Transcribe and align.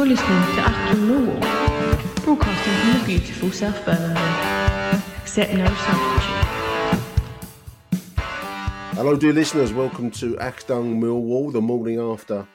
You're 0.00 0.08
listening 0.08 0.28
to 0.28 0.62
Achtung 0.62 1.02
Millwall, 1.08 2.24
broadcasting 2.24 2.72
from 2.72 3.00
the 3.00 3.04
beautiful 3.06 3.50
South 3.50 3.84
Birmingham. 3.84 5.02
Accept 5.18 5.52
no 5.52 5.66
substitute. 5.66 6.46
Hello, 8.96 9.14
dear 9.14 9.34
listeners. 9.34 9.74
Welcome 9.74 10.10
to 10.12 10.36
Achtung 10.36 10.98
Millwall, 11.02 11.52
the 11.52 11.60
morning 11.60 12.00
after 12.00 12.48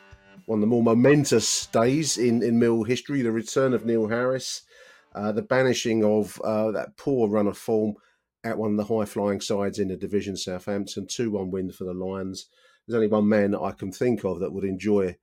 one 0.48 0.58
of 0.58 0.62
the 0.62 0.66
more 0.66 0.82
momentous 0.82 1.68
days 1.68 2.18
in, 2.18 2.42
in 2.42 2.58
Mill 2.58 2.82
history 2.82 3.22
the 3.22 3.32
return 3.32 3.76
of 3.76 3.86
Neil 3.86 4.08
Harris, 4.08 4.64
uh, 5.14 5.32
the 5.32 5.44
banishing 5.44 6.04
of 6.04 6.42
uh, 6.42 6.72
that 6.72 6.98
poor 6.98 7.30
run 7.30 7.46
of 7.46 7.60
form 7.60 7.94
at 8.44 8.58
one 8.58 8.72
of 8.72 8.78
the 8.78 8.86
high 8.92 9.06
flying 9.06 9.40
sides 9.40 9.78
in 9.78 9.90
the 9.90 9.96
division, 9.96 10.36
Southampton, 10.36 11.06
2 11.06 11.30
1 11.30 11.52
win 11.52 11.72
for 11.72 11.84
the 11.84 11.94
Lions. 11.94 12.48
There's 12.88 12.96
only 12.96 13.08
one 13.08 13.30
man 13.30 13.52
that 13.52 13.62
I 13.62 13.72
can 13.72 13.92
think 13.92 14.24
of 14.26 14.40
that 14.40 14.52
would 14.52 14.66
enjoy 14.66 15.18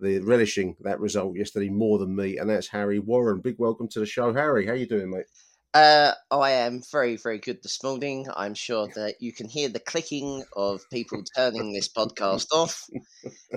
the 0.00 0.20
relishing 0.20 0.76
that 0.80 1.00
result 1.00 1.36
yesterday 1.36 1.68
more 1.68 1.98
than 1.98 2.14
me, 2.14 2.38
and 2.38 2.48
that's 2.48 2.68
Harry 2.68 2.98
Warren. 2.98 3.40
Big 3.40 3.56
welcome 3.58 3.88
to 3.88 4.00
the 4.00 4.06
show, 4.06 4.32
Harry. 4.32 4.66
How 4.66 4.74
you 4.74 4.86
doing, 4.86 5.10
mate? 5.10 5.26
Uh, 5.74 6.12
I 6.30 6.52
am 6.52 6.80
very, 6.90 7.16
very 7.16 7.38
good 7.38 7.62
this 7.62 7.82
morning. 7.82 8.26
I'm 8.34 8.54
sure 8.54 8.88
that 8.94 9.16
you 9.20 9.32
can 9.32 9.48
hear 9.48 9.68
the 9.68 9.80
clicking 9.80 10.42
of 10.56 10.80
people 10.90 11.22
turning 11.36 11.72
this 11.72 11.88
podcast 11.88 12.46
off 12.52 12.86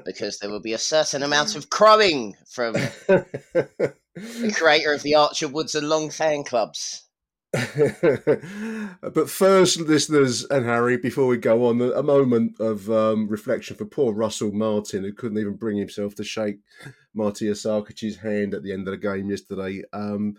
because 0.06 0.38
there 0.38 0.50
will 0.50 0.62
be 0.62 0.74
a 0.74 0.78
certain 0.78 1.24
amount 1.24 1.56
of 1.56 1.70
crowing 1.70 2.36
from 2.50 2.74
the 3.08 4.54
creator 4.56 4.94
of 4.94 5.04
the 5.04 5.16
Archer 5.16 5.48
Woods 5.48 5.74
and 5.74 5.88
Long 5.88 6.10
fan 6.10 6.44
clubs. 6.44 7.08
but 9.02 9.30
first, 9.30 9.80
listeners 9.82 10.46
and 10.46 10.66
Harry, 10.66 10.98
before 10.98 11.28
we 11.28 11.38
go 11.38 11.66
on, 11.66 11.82
a 11.82 12.02
moment 12.02 12.58
of 12.60 12.90
um, 12.90 13.28
reflection 13.28 13.76
for 13.76 13.86
poor 13.86 14.14
Russell 14.14 14.54
Martin, 14.54 15.04
who 15.04 15.12
couldn't 15.12 15.38
even 15.38 15.56
bring 15.56 15.78
himself 15.78 16.16
to 16.16 16.24
shake 16.24 16.60
Matija 17.16 17.56
Sarkic's 17.58 18.18
hand 18.18 18.54
at 18.54 18.64
the 18.64 18.72
end 18.72 18.88
of 18.88 18.92
the 18.92 18.98
game 18.98 19.30
yesterday. 19.30 19.84
Um, 19.92 20.38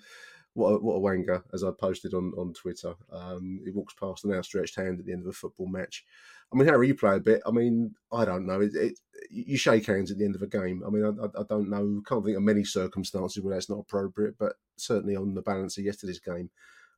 what 0.55 0.71
a, 0.71 0.79
what 0.79 0.97
a 0.97 1.01
wanger, 1.01 1.43
as 1.53 1.63
I 1.63 1.71
posted 1.71 2.15
on, 2.15 2.33
on 2.39 2.55
Twitter. 2.55 2.95
Um, 3.11 3.61
he 3.65 3.71
walks 3.71 3.95
past 3.95 4.25
an 4.25 4.33
outstretched 4.33 4.77
hand 4.77 4.99
at 4.99 5.07
the 5.07 5.13
end 5.13 5.23
of 5.23 5.29
a 5.29 5.33
football 5.33 5.67
match. 5.67 6.05
I 6.53 6.57
mean, 6.57 6.69
Harry, 6.69 6.89
you 6.89 6.95
play 6.95 7.17
a 7.17 7.21
bit. 7.21 7.43
I 7.47 7.51
mean, 7.51 7.95
I 8.13 8.25
don't 8.25 8.47
know. 8.47 8.61
It, 8.61 8.75
it, 8.75 8.99
you 9.31 9.57
shake 9.57 9.87
hands 9.87 10.11
at 10.11 10.19
the 10.19 10.25
end 10.25 10.35
of 10.35 10.43
a 10.43 10.47
game. 10.47 10.83
I 10.87 10.91
mean, 10.91 11.05
I, 11.05 11.41
I, 11.41 11.45
don't 11.49 11.71
know. 11.71 12.03
Can't 12.07 12.25
think 12.25 12.37
of 12.37 12.43
many 12.43 12.65
circumstances 12.65 13.43
where 13.43 13.55
that's 13.55 13.71
not 13.71 13.79
appropriate, 13.79 14.35
but 14.39 14.55
certainly 14.77 15.17
on 15.17 15.35
the 15.35 15.41
balance 15.41 15.79
of 15.79 15.85
yesterday's 15.85 16.21
game, 16.21 16.51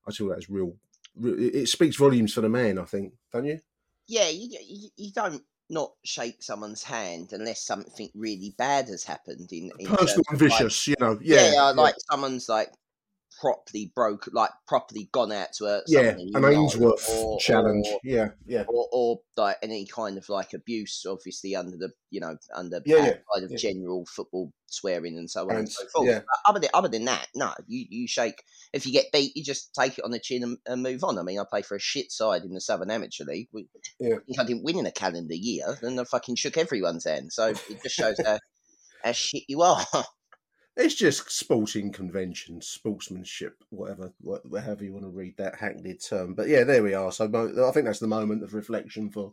I 0.06 0.12
feel 0.12 0.28
that's 0.28 0.50
real. 0.50 0.74
It 1.22 1.68
speaks 1.68 1.96
volumes 1.96 2.34
for 2.34 2.40
the 2.40 2.48
man, 2.48 2.78
I 2.78 2.84
think, 2.84 3.12
don't 3.32 3.44
you? 3.44 3.60
Yeah, 4.06 4.28
you, 4.28 4.48
you, 4.66 4.88
you 4.96 5.12
don't 5.12 5.42
not 5.70 5.92
shake 6.04 6.42
someone's 6.42 6.82
hand 6.82 7.32
unless 7.32 7.64
something 7.64 8.10
really 8.14 8.54
bad 8.58 8.88
has 8.88 9.04
happened 9.04 9.50
in, 9.52 9.70
in 9.78 9.86
personal 9.86 10.24
and 10.28 10.38
vicious, 10.38 10.88
like, 10.88 10.98
you 11.00 11.06
know. 11.06 11.18
Yeah, 11.22 11.52
yeah, 11.52 11.62
like 11.70 11.94
someone's 12.10 12.48
like 12.48 12.70
properly 13.40 13.92
broke, 13.94 14.28
like 14.32 14.50
properly 14.66 15.08
gone 15.12 15.32
out 15.32 15.48
to 15.54 15.66
a 15.66 15.82
yeah, 15.86 16.14
an 16.34 16.44
Ainsworth 16.44 17.08
or, 17.10 17.38
challenge, 17.38 17.86
or, 17.88 18.00
yeah, 18.02 18.28
yeah, 18.46 18.64
or, 18.68 18.88
or, 18.92 19.20
like 19.36 19.56
any 19.62 19.86
kind 19.86 20.16
of 20.16 20.28
like 20.28 20.52
abuse, 20.52 21.04
obviously 21.08 21.56
under 21.56 21.76
the 21.76 21.90
you 22.10 22.20
know 22.20 22.36
under 22.54 22.80
yeah, 22.84 22.96
yeah 22.96 23.14
kind 23.32 23.44
of 23.44 23.50
yeah. 23.50 23.56
general 23.56 24.06
football 24.06 24.52
swearing 24.66 25.16
and 25.16 25.30
so 25.30 25.44
on 25.44 25.50
and, 25.50 25.58
and 25.60 25.68
so 25.68 25.84
forth. 25.92 26.08
Yeah. 26.08 26.20
Other 26.46 26.60
than 26.60 26.70
other 26.74 26.88
than 26.88 27.04
that, 27.06 27.26
no, 27.34 27.52
you 27.66 27.86
you 27.88 28.08
shake. 28.08 28.42
If 28.72 28.86
you 28.86 28.92
get 28.92 29.12
beat, 29.12 29.36
you 29.36 29.44
just 29.44 29.74
take 29.74 29.98
it 29.98 30.04
on 30.04 30.10
the 30.10 30.18
chin 30.18 30.42
and, 30.42 30.58
and 30.66 30.82
move 30.82 31.04
on. 31.04 31.18
I 31.18 31.22
mean, 31.22 31.38
I 31.38 31.44
play 31.48 31.62
for 31.62 31.76
a 31.76 31.80
shit 31.80 32.10
side 32.12 32.42
in 32.42 32.54
the 32.54 32.60
Southern 32.60 32.90
Amateur 32.90 33.24
League. 33.24 33.48
We, 33.52 33.68
yeah. 34.00 34.16
I 34.38 34.44
didn't 34.44 34.64
win 34.64 34.78
in 34.78 34.86
a 34.86 34.92
calendar 34.92 35.34
year, 35.34 35.78
then 35.80 35.98
I 35.98 36.04
fucking 36.04 36.36
shook 36.36 36.56
everyone's 36.56 37.04
hand. 37.04 37.32
So 37.32 37.48
it 37.48 37.82
just 37.82 37.94
shows 37.94 38.16
how 38.24 38.38
how 39.02 39.12
shit 39.12 39.44
you 39.48 39.62
are. 39.62 39.84
It's 40.76 40.96
just 40.96 41.30
sporting 41.30 41.92
convention, 41.92 42.60
sportsmanship, 42.60 43.62
whatever, 43.70 44.12
whatever 44.20 44.82
you 44.82 44.92
want 44.92 45.04
to 45.04 45.10
read 45.10 45.36
that 45.36 45.54
hackneyed 45.54 46.02
term. 46.02 46.34
But 46.34 46.48
yeah, 46.48 46.64
there 46.64 46.82
we 46.82 46.94
are. 46.94 47.12
So 47.12 47.26
I 47.26 47.70
think 47.70 47.86
that's 47.86 48.00
the 48.00 48.08
moment 48.08 48.42
of 48.42 48.54
reflection 48.54 49.08
for 49.08 49.32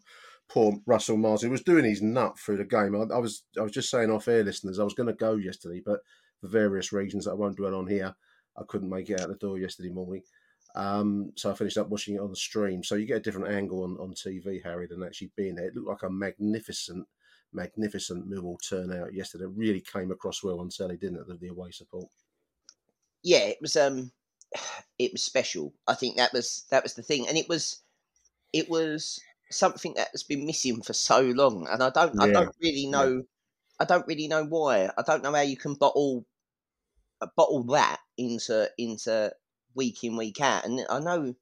poor 0.52 0.78
Russell 0.85 1.18
Mars, 1.18 1.41
He 1.41 1.47
was 1.47 1.63
doing 1.63 1.85
his 1.85 2.02
nut 2.02 2.38
through 2.38 2.57
the 2.57 2.66
game. 2.66 2.96
I, 2.96 3.16
I 3.16 3.19
was, 3.19 3.44
I 3.57 3.62
was 3.62 3.72
just 3.72 3.90
saying 3.90 4.12
off 4.12 4.28
air, 4.28 4.44
listeners, 4.44 4.79
I 4.79 4.84
was 4.84 4.94
going 4.94 5.07
to 5.07 5.13
go 5.13 5.35
yesterday, 5.35 5.81
but 5.84 6.02
for 6.41 6.47
various 6.47 6.91
reasons 6.91 7.25
that 7.25 7.31
I 7.31 7.35
won't 7.35 7.58
dwell 7.58 7.75
on 7.75 7.88
here, 7.88 8.13
I 8.58 8.63
couldn't 8.68 8.90
make 8.90 9.09
it 9.09 9.22
out 9.22 9.29
the 9.29 9.35
door 9.35 9.58
yesterday 9.58 9.90
morning. 9.90 10.23
Um, 10.75 11.31
so 11.38 11.52
I 11.52 11.53
finished 11.53 11.78
up 11.78 11.90
watching 11.90 12.16
it 12.16 12.22
on 12.22 12.29
the 12.29 12.35
stream. 12.35 12.84
So 12.84 12.96
you 12.96 13.06
get 13.06 13.18
a 13.18 13.22
different 13.22 13.53
angle 13.53 13.84
on, 13.84 13.97
on 13.97 14.13
TV, 14.13 14.62
Harry, 14.63 14.88
than 14.88 15.03
actually 15.03 15.31
being 15.35 15.56
there. 15.56 15.68
It 15.68 15.75
looked 15.75 15.88
like 15.88 16.09
a 16.09 16.13
magnificent 16.13 17.08
magnificent 17.53 18.29
Millwall 18.29 18.57
turnout 18.67 19.13
yesterday. 19.13 19.45
Really 19.45 19.81
came 19.81 20.12
across 20.12 20.44
well 20.44 20.59
on 20.59 20.69
telly, 20.69 20.97
didn't 20.97 21.19
it? 21.19 21.28
The, 21.28 21.35
the 21.35 21.47
away 21.47 21.72
support. 21.72 22.07
Yeah, 23.23 23.39
it 23.39 23.57
was. 23.62 23.75
Um, 23.75 24.12
it 25.00 25.12
was 25.12 25.23
special. 25.23 25.73
I 25.88 25.95
think 25.95 26.17
that 26.17 26.34
was 26.34 26.66
that 26.72 26.84
was 26.84 26.94
the 26.94 27.03
thing, 27.03 27.28
and 27.28 27.38
it 27.38 27.50
was, 27.50 27.81
it 28.53 28.69
was 28.69 29.19
something 29.50 29.94
that 29.95 30.09
has 30.11 30.23
been 30.23 30.45
missing 30.45 30.81
for 30.81 30.94
so 30.94 31.22
long, 31.22 31.67
and 31.69 31.84
I 31.84 31.90
don't, 31.90 32.16
yeah. 32.16 32.23
I 32.23 32.31
don't 32.31 32.56
really 32.61 32.88
know, 32.88 33.16
yeah. 33.16 33.22
I 33.79 33.85
don't 33.85 34.07
really 34.07 34.28
know 34.28 34.45
why. 34.45 34.90
I 34.97 35.01
don't 35.06 35.23
know 35.23 35.34
how 35.34 35.41
you 35.41 35.57
can 35.57 35.73
bottle, 35.73 36.25
uh, 37.22 37.28
bottle 37.35 37.63
that 37.66 38.00
into 38.17 38.69
into 38.78 39.34
week 39.75 40.03
in 40.03 40.17
week 40.17 40.41
out, 40.41 40.66
and 40.66 40.85
I 40.90 41.00
know 41.00 41.35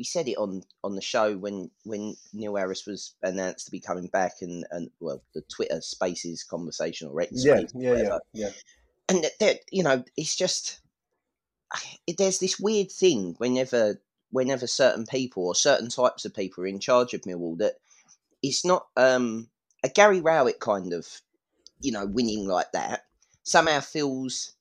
we 0.00 0.04
said 0.04 0.28
it 0.28 0.38
on 0.38 0.62
on 0.82 0.94
the 0.94 1.02
show 1.02 1.36
when 1.36 1.70
when 1.84 2.16
Neil 2.32 2.56
Harris 2.56 2.86
was 2.86 3.14
announced 3.22 3.66
to 3.66 3.70
be 3.70 3.80
coming 3.80 4.06
back, 4.06 4.36
and 4.40 4.64
and 4.70 4.90
well, 4.98 5.22
the 5.34 5.42
Twitter 5.42 5.82
Spaces 5.82 6.42
conversation 6.42 7.06
or 7.08 7.20
X 7.20 7.44
yeah, 7.44 7.60
yeah, 7.74 7.96
yeah, 7.96 8.18
yeah, 8.32 8.50
and 9.10 9.26
that 9.40 9.58
you 9.70 9.82
know, 9.82 10.02
it's 10.16 10.34
just 10.34 10.80
there's 12.16 12.38
this 12.38 12.58
weird 12.58 12.90
thing 12.90 13.34
whenever 13.36 14.00
whenever 14.30 14.66
certain 14.66 15.04
people 15.04 15.46
or 15.46 15.54
certain 15.54 15.90
types 15.90 16.24
of 16.24 16.34
people 16.34 16.64
are 16.64 16.68
in 16.68 16.80
charge 16.80 17.12
of 17.12 17.20
Millwall 17.22 17.58
that 17.58 17.74
it's 18.42 18.64
not 18.64 18.86
um, 18.96 19.50
a 19.84 19.90
Gary 19.90 20.22
Rowett 20.22 20.60
kind 20.60 20.94
of 20.94 21.06
you 21.78 21.92
know 21.92 22.06
winning 22.06 22.48
like 22.48 22.72
that 22.72 23.02
somehow 23.42 23.80
feels 23.80 24.54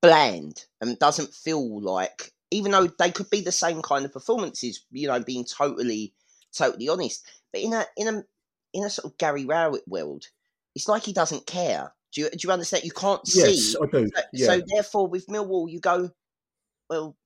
bland 0.00 0.66
and 0.80 0.96
doesn't 1.00 1.34
feel 1.34 1.82
like 1.82 2.32
even 2.50 2.72
though 2.72 2.86
they 2.86 3.10
could 3.10 3.30
be 3.30 3.40
the 3.40 3.52
same 3.52 3.82
kind 3.82 4.04
of 4.04 4.12
performances, 4.12 4.84
you 4.90 5.08
know, 5.08 5.20
being 5.20 5.44
totally, 5.44 6.14
totally 6.52 6.88
honest. 6.88 7.26
But 7.52 7.62
in 7.62 7.72
a 7.72 7.86
in 7.96 8.08
a 8.08 8.24
in 8.72 8.84
a 8.84 8.90
sort 8.90 9.12
of 9.12 9.18
Gary 9.18 9.44
Rowett 9.44 9.86
world, 9.86 10.24
it's 10.74 10.88
like 10.88 11.04
he 11.04 11.12
doesn't 11.12 11.46
care. 11.46 11.92
Do 12.12 12.22
you 12.22 12.30
do 12.30 12.38
you 12.42 12.52
understand? 12.52 12.84
You 12.84 12.92
can't 12.92 13.20
yes, 13.26 13.56
see. 13.56 13.76
I 13.82 13.86
do. 13.86 14.08
So, 14.14 14.22
yeah. 14.32 14.46
so 14.46 14.62
therefore, 14.74 15.08
with 15.08 15.26
Millwall, 15.26 15.70
you 15.70 15.80
go, 15.80 16.10
well, 16.88 17.16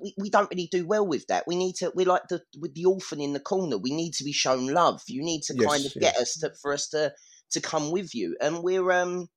we, 0.00 0.14
we 0.18 0.30
don't 0.30 0.50
really 0.50 0.68
do 0.70 0.86
well 0.86 1.06
with 1.06 1.26
that. 1.26 1.44
We 1.46 1.56
need 1.56 1.74
to. 1.76 1.92
We're 1.94 2.06
like 2.06 2.28
the 2.28 2.42
with 2.58 2.74
the 2.74 2.84
orphan 2.84 3.20
in 3.20 3.32
the 3.32 3.40
corner. 3.40 3.78
We 3.78 3.94
need 3.94 4.14
to 4.14 4.24
be 4.24 4.32
shown 4.32 4.68
love. 4.68 5.02
You 5.06 5.22
need 5.22 5.42
to 5.44 5.54
yes, 5.56 5.68
kind 5.68 5.86
of 5.86 5.94
get 5.94 6.16
us 6.16 6.36
to 6.38 6.52
for 6.60 6.72
us 6.72 6.88
to 6.90 7.12
to 7.50 7.60
come 7.60 7.90
with 7.90 8.14
you. 8.14 8.36
And 8.40 8.62
we're 8.62 8.92
um 8.92 9.28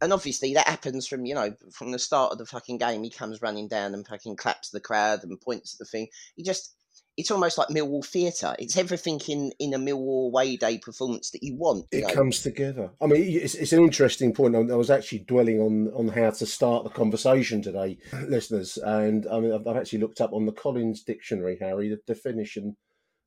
and 0.00 0.12
obviously 0.12 0.54
that 0.54 0.68
happens 0.68 1.06
from 1.06 1.24
you 1.24 1.34
know 1.34 1.54
from 1.72 1.92
the 1.92 1.98
start 1.98 2.32
of 2.32 2.38
the 2.38 2.46
fucking 2.46 2.78
game. 2.78 3.02
He 3.02 3.10
comes 3.10 3.42
running 3.42 3.68
down 3.68 3.94
and 3.94 4.06
fucking 4.06 4.36
claps 4.36 4.70
the 4.70 4.80
crowd 4.80 5.22
and 5.22 5.40
points 5.40 5.74
at 5.74 5.78
the 5.78 5.84
thing. 5.84 6.08
He 6.34 6.42
just 6.42 6.74
it's 7.16 7.30
almost 7.30 7.56
like 7.56 7.68
Millwall 7.68 8.04
theatre. 8.04 8.54
It's 8.58 8.76
everything 8.76 9.20
in 9.26 9.52
in 9.58 9.72
a 9.72 9.78
Millwall 9.78 10.26
away 10.26 10.56
day 10.56 10.78
performance 10.78 11.30
that 11.30 11.42
you 11.42 11.56
want. 11.56 11.86
You 11.92 12.00
it 12.00 12.08
know? 12.08 12.14
comes 12.14 12.42
together. 12.42 12.90
I 13.00 13.06
mean, 13.06 13.22
it's, 13.22 13.54
it's 13.54 13.72
an 13.72 13.82
interesting 13.82 14.34
point. 14.34 14.54
I 14.54 14.60
was 14.60 14.90
actually 14.90 15.20
dwelling 15.20 15.60
on 15.60 15.92
on 15.94 16.08
how 16.08 16.30
to 16.30 16.46
start 16.46 16.84
the 16.84 16.90
conversation 16.90 17.62
today, 17.62 17.98
listeners, 18.28 18.76
and 18.76 19.26
I 19.28 19.40
mean, 19.40 19.52
I've, 19.52 19.66
I've 19.66 19.76
actually 19.76 20.00
looked 20.00 20.20
up 20.20 20.32
on 20.32 20.46
the 20.46 20.52
Collins 20.52 21.02
Dictionary, 21.02 21.56
Harry, 21.60 21.88
the 21.88 22.00
definition 22.06 22.76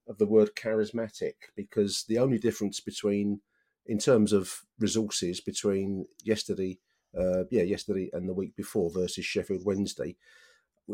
of 0.08 0.18
the 0.18 0.26
word 0.26 0.56
charismatic 0.56 1.34
because 1.56 2.04
the 2.08 2.18
only 2.18 2.40
difference 2.40 2.80
between, 2.80 3.42
in 3.90 3.98
terms 3.98 4.32
of 4.32 4.62
resources, 4.80 5.42
between 5.42 6.06
yesterday, 6.24 6.78
uh, 7.18 7.44
yeah, 7.50 7.64
yesterday 7.64 8.10
and 8.14 8.30
the 8.30 8.34
week 8.34 8.56
before 8.56 8.92
versus 8.92 9.26
Sheffield 9.26 9.66
Wednesday, 9.66 10.16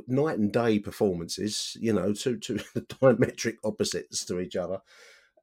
night 0.07 0.39
and 0.39 0.51
day 0.51 0.79
performances, 0.79 1.75
you 1.79 1.91
know, 1.91 2.13
two 2.13 2.37
two 2.37 2.55
diametric 2.75 3.57
opposites 3.65 4.23
to 4.25 4.39
each 4.39 4.55
other, 4.55 4.79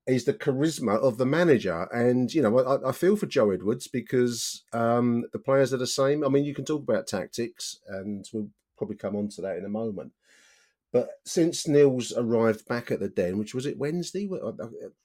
is 0.06 0.24
the 0.24 0.32
charisma 0.32 0.98
of 0.98 1.18
the 1.18 1.26
manager. 1.26 1.88
And 1.92 2.32
you 2.32 2.40
know, 2.40 2.58
I, 2.58 2.88
I 2.88 2.92
feel 2.92 3.16
for 3.16 3.26
Joe 3.26 3.50
Edwards 3.50 3.86
because 3.86 4.64
um, 4.72 5.24
the 5.32 5.38
players 5.38 5.74
are 5.74 5.78
the 5.78 5.86
same. 5.86 6.24
I 6.24 6.28
mean, 6.28 6.44
you 6.44 6.54
can 6.54 6.64
talk 6.64 6.82
about 6.82 7.06
tactics, 7.06 7.80
and 7.86 8.26
we'll 8.32 8.48
probably 8.78 8.96
come 8.96 9.14
on 9.14 9.28
to 9.28 9.42
that 9.42 9.58
in 9.58 9.66
a 9.66 9.68
moment. 9.68 10.12
But 10.92 11.08
since 11.24 11.66
Neil's 11.66 12.12
arrived 12.14 12.68
back 12.68 12.90
at 12.90 13.00
the 13.00 13.08
Den, 13.08 13.38
which 13.38 13.54
was 13.54 13.64
it 13.64 13.78
Wednesday? 13.78 14.28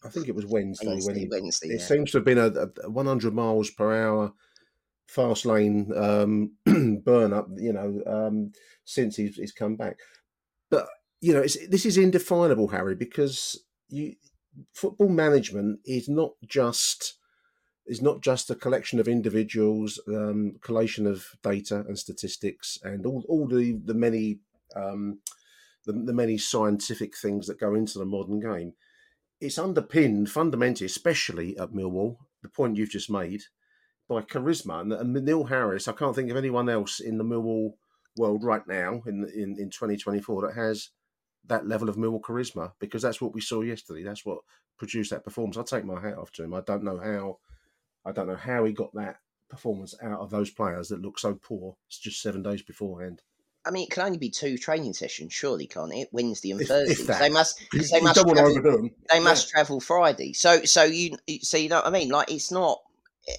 I 0.04 0.10
think 0.10 0.28
it 0.28 0.36
was 0.36 0.45
Wednesday. 0.45 0.88
Wednesday, 0.88 1.13
when 1.13 1.19
he, 1.19 1.28
Wednesday, 1.30 1.69
it 1.69 1.80
yeah. 1.80 1.86
seems 1.86 2.12
to 2.12 2.18
have 2.18 2.25
been 2.25 2.38
a, 2.38 2.51
a 2.84 2.89
100 2.89 3.34
miles 3.34 3.69
per 3.69 4.06
hour 4.06 4.34
fast 5.07 5.45
lane 5.45 5.92
um, 5.95 6.51
burn 7.06 7.31
up. 7.31 7.48
You 7.56 7.72
know, 7.72 8.01
um, 8.06 8.51
since 8.84 9.16
he's, 9.16 9.38
he's 9.38 9.54
come 9.54 9.78
back. 9.78 10.00
But 10.69 10.88
you 11.22 11.34
know, 11.34 11.42
it's, 11.42 11.57
this 11.68 11.86
is 11.86 11.98
indefinable, 11.98 12.68
Harry, 12.68 12.95
because 12.95 13.57
you 13.88 14.16
football 14.74 15.10
management 15.10 15.80
is 15.86 16.10
not 16.10 16.31
just 16.45 17.13
is 17.86 18.01
not 18.01 18.22
just 18.22 18.50
a 18.50 18.56
collection 18.56 19.00
of 19.00 19.07
individuals, 19.07 20.00
um, 20.10 20.57
collation 20.62 21.07
of 21.07 21.25
data 21.42 21.86
and 21.88 21.98
statistics, 21.98 22.78
and 22.84 23.06
all 23.06 23.24
all 23.30 23.48
the 23.48 23.80
the 23.86 23.94
many 23.94 24.39
um, 24.75 25.19
the, 25.88 25.94
the 25.94 26.13
many 26.13 26.38
scientific 26.38 27.18
things 27.18 27.48
that 27.48 27.60
go 27.60 27.74
into 27.74 27.98
the 27.98 28.06
modern 28.06 28.39
game. 28.39 28.74
It's 29.39 29.57
underpinned 29.57 30.30
fundamentally, 30.30 30.86
especially 30.86 31.57
at 31.57 31.72
Millwall, 31.72 32.18
the 32.44 32.50
point 32.50 32.78
you've 32.78 32.92
just 32.92 33.10
made, 33.10 33.44
by 34.07 34.22
charisma. 34.22 34.81
And, 34.81 34.94
and 34.94 35.13
Neil 35.13 35.45
Harris, 35.45 35.88
I 35.88 35.94
can't 35.94 36.16
think 36.16 36.30
of 36.30 36.38
anyone 36.38 36.69
else 36.69 37.00
in 37.00 37.18
the 37.18 37.24
Millwall 37.24 37.74
world 38.18 38.44
right 38.44 38.68
now 38.68 39.01
in 39.06 39.30
in, 39.34 39.56
in 39.60 39.69
2024 39.69 40.48
that 40.48 40.56
has 40.56 40.89
that 41.45 41.68
level 41.68 41.88
of 41.88 41.95
Millwall 41.95 42.22
charisma 42.22 42.72
because 42.80 43.01
that's 43.01 43.22
what 43.22 43.34
we 43.34 43.42
saw 43.42 43.62
yesterday. 43.62 44.04
That's 44.04 44.25
what 44.25 44.39
produced 44.78 45.12
that 45.12 45.24
performance. 45.24 45.57
I 45.57 45.63
take 45.63 45.86
my 45.86 46.00
hat 46.00 46.18
off 46.18 46.31
to 46.34 46.44
him. 46.44 46.54
I 46.54 46.62
don't 46.62 46.84
know 46.84 47.00
how, 47.00 47.39
I 48.06 48.12
don't 48.12 48.28
know 48.28 48.36
how 48.36 48.66
he 48.66 48.74
got 48.74 48.94
that 48.94 49.18
performance 49.50 49.95
out 50.01 50.19
of 50.19 50.30
those 50.30 50.50
players 50.50 50.89
that 50.89 51.01
look 51.01 51.19
so 51.19 51.36
poor. 51.36 51.78
Just 51.89 52.22
seven 52.22 52.44
days 52.44 52.62
beforehand. 52.62 53.22
I 53.68 53.72
mean, 53.72 53.84
it 53.84 53.92
can 53.92 54.04
only 54.04 54.18
be 54.18 54.30
two 54.30 54.58
training 54.58 54.94
sessions, 54.94 55.34
surely, 55.34 55.68
can't 55.68 55.94
it? 55.94 56.10
Wednesday 56.12 56.52
and 56.52 56.62
If- 56.62 56.68
Thursday. 56.69 56.94
if 56.94 57.08
that. 57.08 57.19
They 57.19 57.30
must. 57.30 57.60
they 57.72 58.00
must. 58.02 58.16
don't 58.16 58.28
want 58.28 58.38
to 58.40 58.62
travel, 58.62 58.90
they 59.12 59.19
must 59.19 59.50
travel 59.50 59.80
Friday. 59.80 60.34
So, 60.34 60.64
so 60.64 60.84
you, 60.84 61.18
so 61.42 61.58
you 61.58 61.69
know 61.69 61.78
what 61.78 61.88
I 61.88 61.90
mean? 61.90 62.10
Like, 62.10 62.31
it's 62.31 62.52
not. 62.52 62.81
eh, 63.28 63.34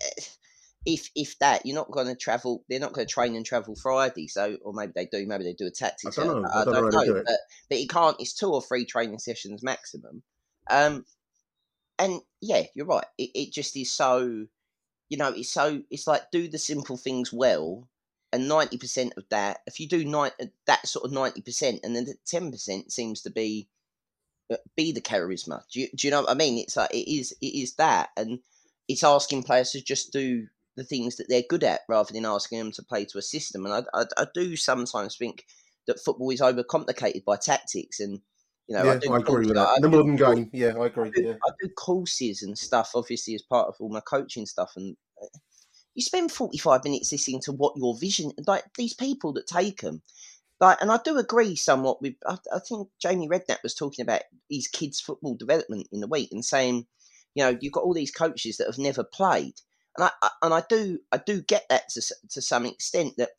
If 0.87 1.11
if 1.15 1.39
that, 1.41 1.67
you're 1.67 1.75
not 1.75 1.91
going 1.91 2.07
to 2.07 2.15
travel. 2.15 2.65
They're 2.69 2.81
not 2.81 2.93
going 2.93 3.07
to 3.07 3.13
train 3.13 3.35
and 3.35 3.45
travel 3.45 3.75
Friday. 3.75 4.29
So, 4.29 4.57
or 4.63 4.73
maybe 4.73 4.93
they 4.95 5.07
do. 5.07 5.27
Maybe 5.27 5.45
they 5.45 5.53
do 5.55 5.67
a 5.67 5.71
tactics. 5.71 6.19
I 6.19 6.25
don't 6.25 6.43
know. 6.43 6.49
I, 6.49 6.61
I 6.61 6.65
don't 6.65 6.75
know 6.75 6.91
don't 6.91 7.07
know. 7.09 7.15
do. 7.15 7.23
But 7.25 7.39
but 7.69 7.79
it 7.79 7.91
can't. 7.91 8.17
It's 8.21 8.33
two 8.33 8.51
or 8.53 8.63
three 8.63 8.85
training 8.85 9.19
sessions 9.19 9.63
maximum. 9.63 10.23
Um, 10.71 11.05
and 11.99 12.21
yeah, 12.41 12.63
you're 12.75 12.87
right. 12.87 13.05
It 13.19 13.31
it 13.35 13.53
just 13.53 13.77
is 13.77 13.91
so. 13.91 14.47
You 15.11 15.17
know, 15.17 15.33
it's 15.35 15.51
so. 15.53 15.83
It's 15.91 16.07
like 16.07 16.31
do 16.31 16.49
the 16.49 16.59
simple 16.59 16.97
things 16.97 17.33
well, 17.33 17.89
and 18.33 18.49
ninety 18.49 18.77
percent 18.77 19.15
of 19.17 19.25
that, 19.31 19.61
if 19.67 19.81
you 19.81 19.89
do 19.89 20.05
nine, 20.05 20.31
that 20.67 20.87
sort 20.87 21.05
of 21.05 21.13
ninety 21.13 21.41
percent, 21.41 21.81
and 21.83 21.95
then 21.97 22.05
the 22.05 22.15
ten 22.27 22.51
percent 22.51 22.93
seems 22.93 23.23
to 23.23 23.31
be 23.31 23.69
uh, 24.53 24.57
be 24.77 24.93
the 24.93 25.01
charisma. 25.01 25.63
Do 25.73 25.81
you, 25.81 25.89
do 25.97 26.07
you 26.07 26.11
know 26.11 26.23
what 26.23 26.31
I 26.31 26.35
mean? 26.35 26.59
It's 26.59 26.77
like 26.77 26.93
it 26.93 27.11
is 27.11 27.33
it 27.41 27.47
is 27.47 27.75
that, 27.77 28.11
and 28.17 28.41
it's 28.89 29.05
asking 29.05 29.45
players 29.45 29.71
to 29.73 29.83
just 29.83 30.13
do 30.13 30.47
the 30.77 30.85
things 30.85 31.17
that 31.17 31.27
they're 31.29 31.43
good 31.49 31.65
at 31.65 31.81
rather 31.89 32.13
than 32.13 32.25
asking 32.25 32.59
them 32.59 32.73
to 32.73 32.83
play 32.83 33.05
to 33.07 33.19
a 33.19 33.23
system. 33.23 33.67
And 33.67 33.75
I 33.75 34.01
I, 34.01 34.05
I 34.17 34.27
do 34.35 34.57
sometimes 34.57 35.17
think 35.17 35.47
that 35.87 36.01
football 36.01 36.31
is 36.31 36.41
overcomplicated 36.41 37.25
by 37.25 37.37
tactics, 37.37 37.99
and 38.01 38.21
you 38.69 38.77
know 38.77 38.85
yeah, 38.85 39.01
I 39.11 39.15
I, 39.15 39.19
agree 39.19 39.47
with 39.47 39.57
I 39.57 39.65
that. 39.65 39.83
The 39.83 39.89
do 39.89 39.97
modern 39.97 40.17
game, 40.17 40.51
yeah, 40.53 40.75
I 40.79 40.87
agree. 40.87 41.09
I 41.09 41.11
do, 41.15 41.23
Yeah. 41.23 41.35
I 41.47 41.51
do 41.63 41.69
courses 41.71 42.43
and 42.43 42.57
stuff, 42.59 42.93
obviously, 42.95 43.35
as 43.35 43.43
part 43.43 43.69
of 43.69 43.77
all 43.81 43.89
my 43.89 44.01
coaching 44.01 44.45
stuff. 44.47 44.73
And 44.77 44.97
uh, 45.23 45.27
you 45.95 46.03
spend 46.03 46.33
45 46.33 46.85
minutes 46.85 47.13
listening 47.13 47.41
to 47.43 47.53
what 47.53 47.77
your 47.77 47.97
vision, 47.99 48.33
like 48.47 48.65
these 48.77 48.95
people 48.95 49.33
that 49.35 49.47
take 49.47 49.81
them. 49.81 50.03
Like, 50.61 50.81
and 50.81 50.91
I 50.91 50.99
do 51.05 51.19
agree 51.19 51.55
somewhat 51.57 52.03
with, 52.03 52.15
I, 52.27 52.39
I 52.55 52.59
think 52.59 52.89
Jamie 53.01 53.29
Redknapp 53.29 53.63
was 53.63 53.75
talking 53.75 54.03
about 54.03 54.23
his 54.51 54.67
kids' 54.67 55.01
football 55.01 55.37
development 55.37 55.89
in 55.93 56.01
the 56.01 56.09
week 56.09 56.31
and 56.33 56.45
saying, 56.45 56.87
you 57.35 57.45
know, 57.45 57.57
you've 57.61 57.73
got 57.73 57.85
all 57.85 57.95
these 57.95 58.11
coaches 58.11 58.57
that 58.57 58.67
have 58.67 58.79
never 58.79 59.05
played. 59.05 59.55
And 59.97 60.05
I, 60.05 60.11
I 60.23 60.31
and 60.43 60.55
I 60.55 60.63
do 60.69 60.99
I 61.11 61.19
do 61.19 61.43
get 61.43 61.67
that 61.69 61.89
to 61.91 62.03
to 62.31 62.43
some 62.43 62.67
extent 62.67 63.15
that 63.19 63.31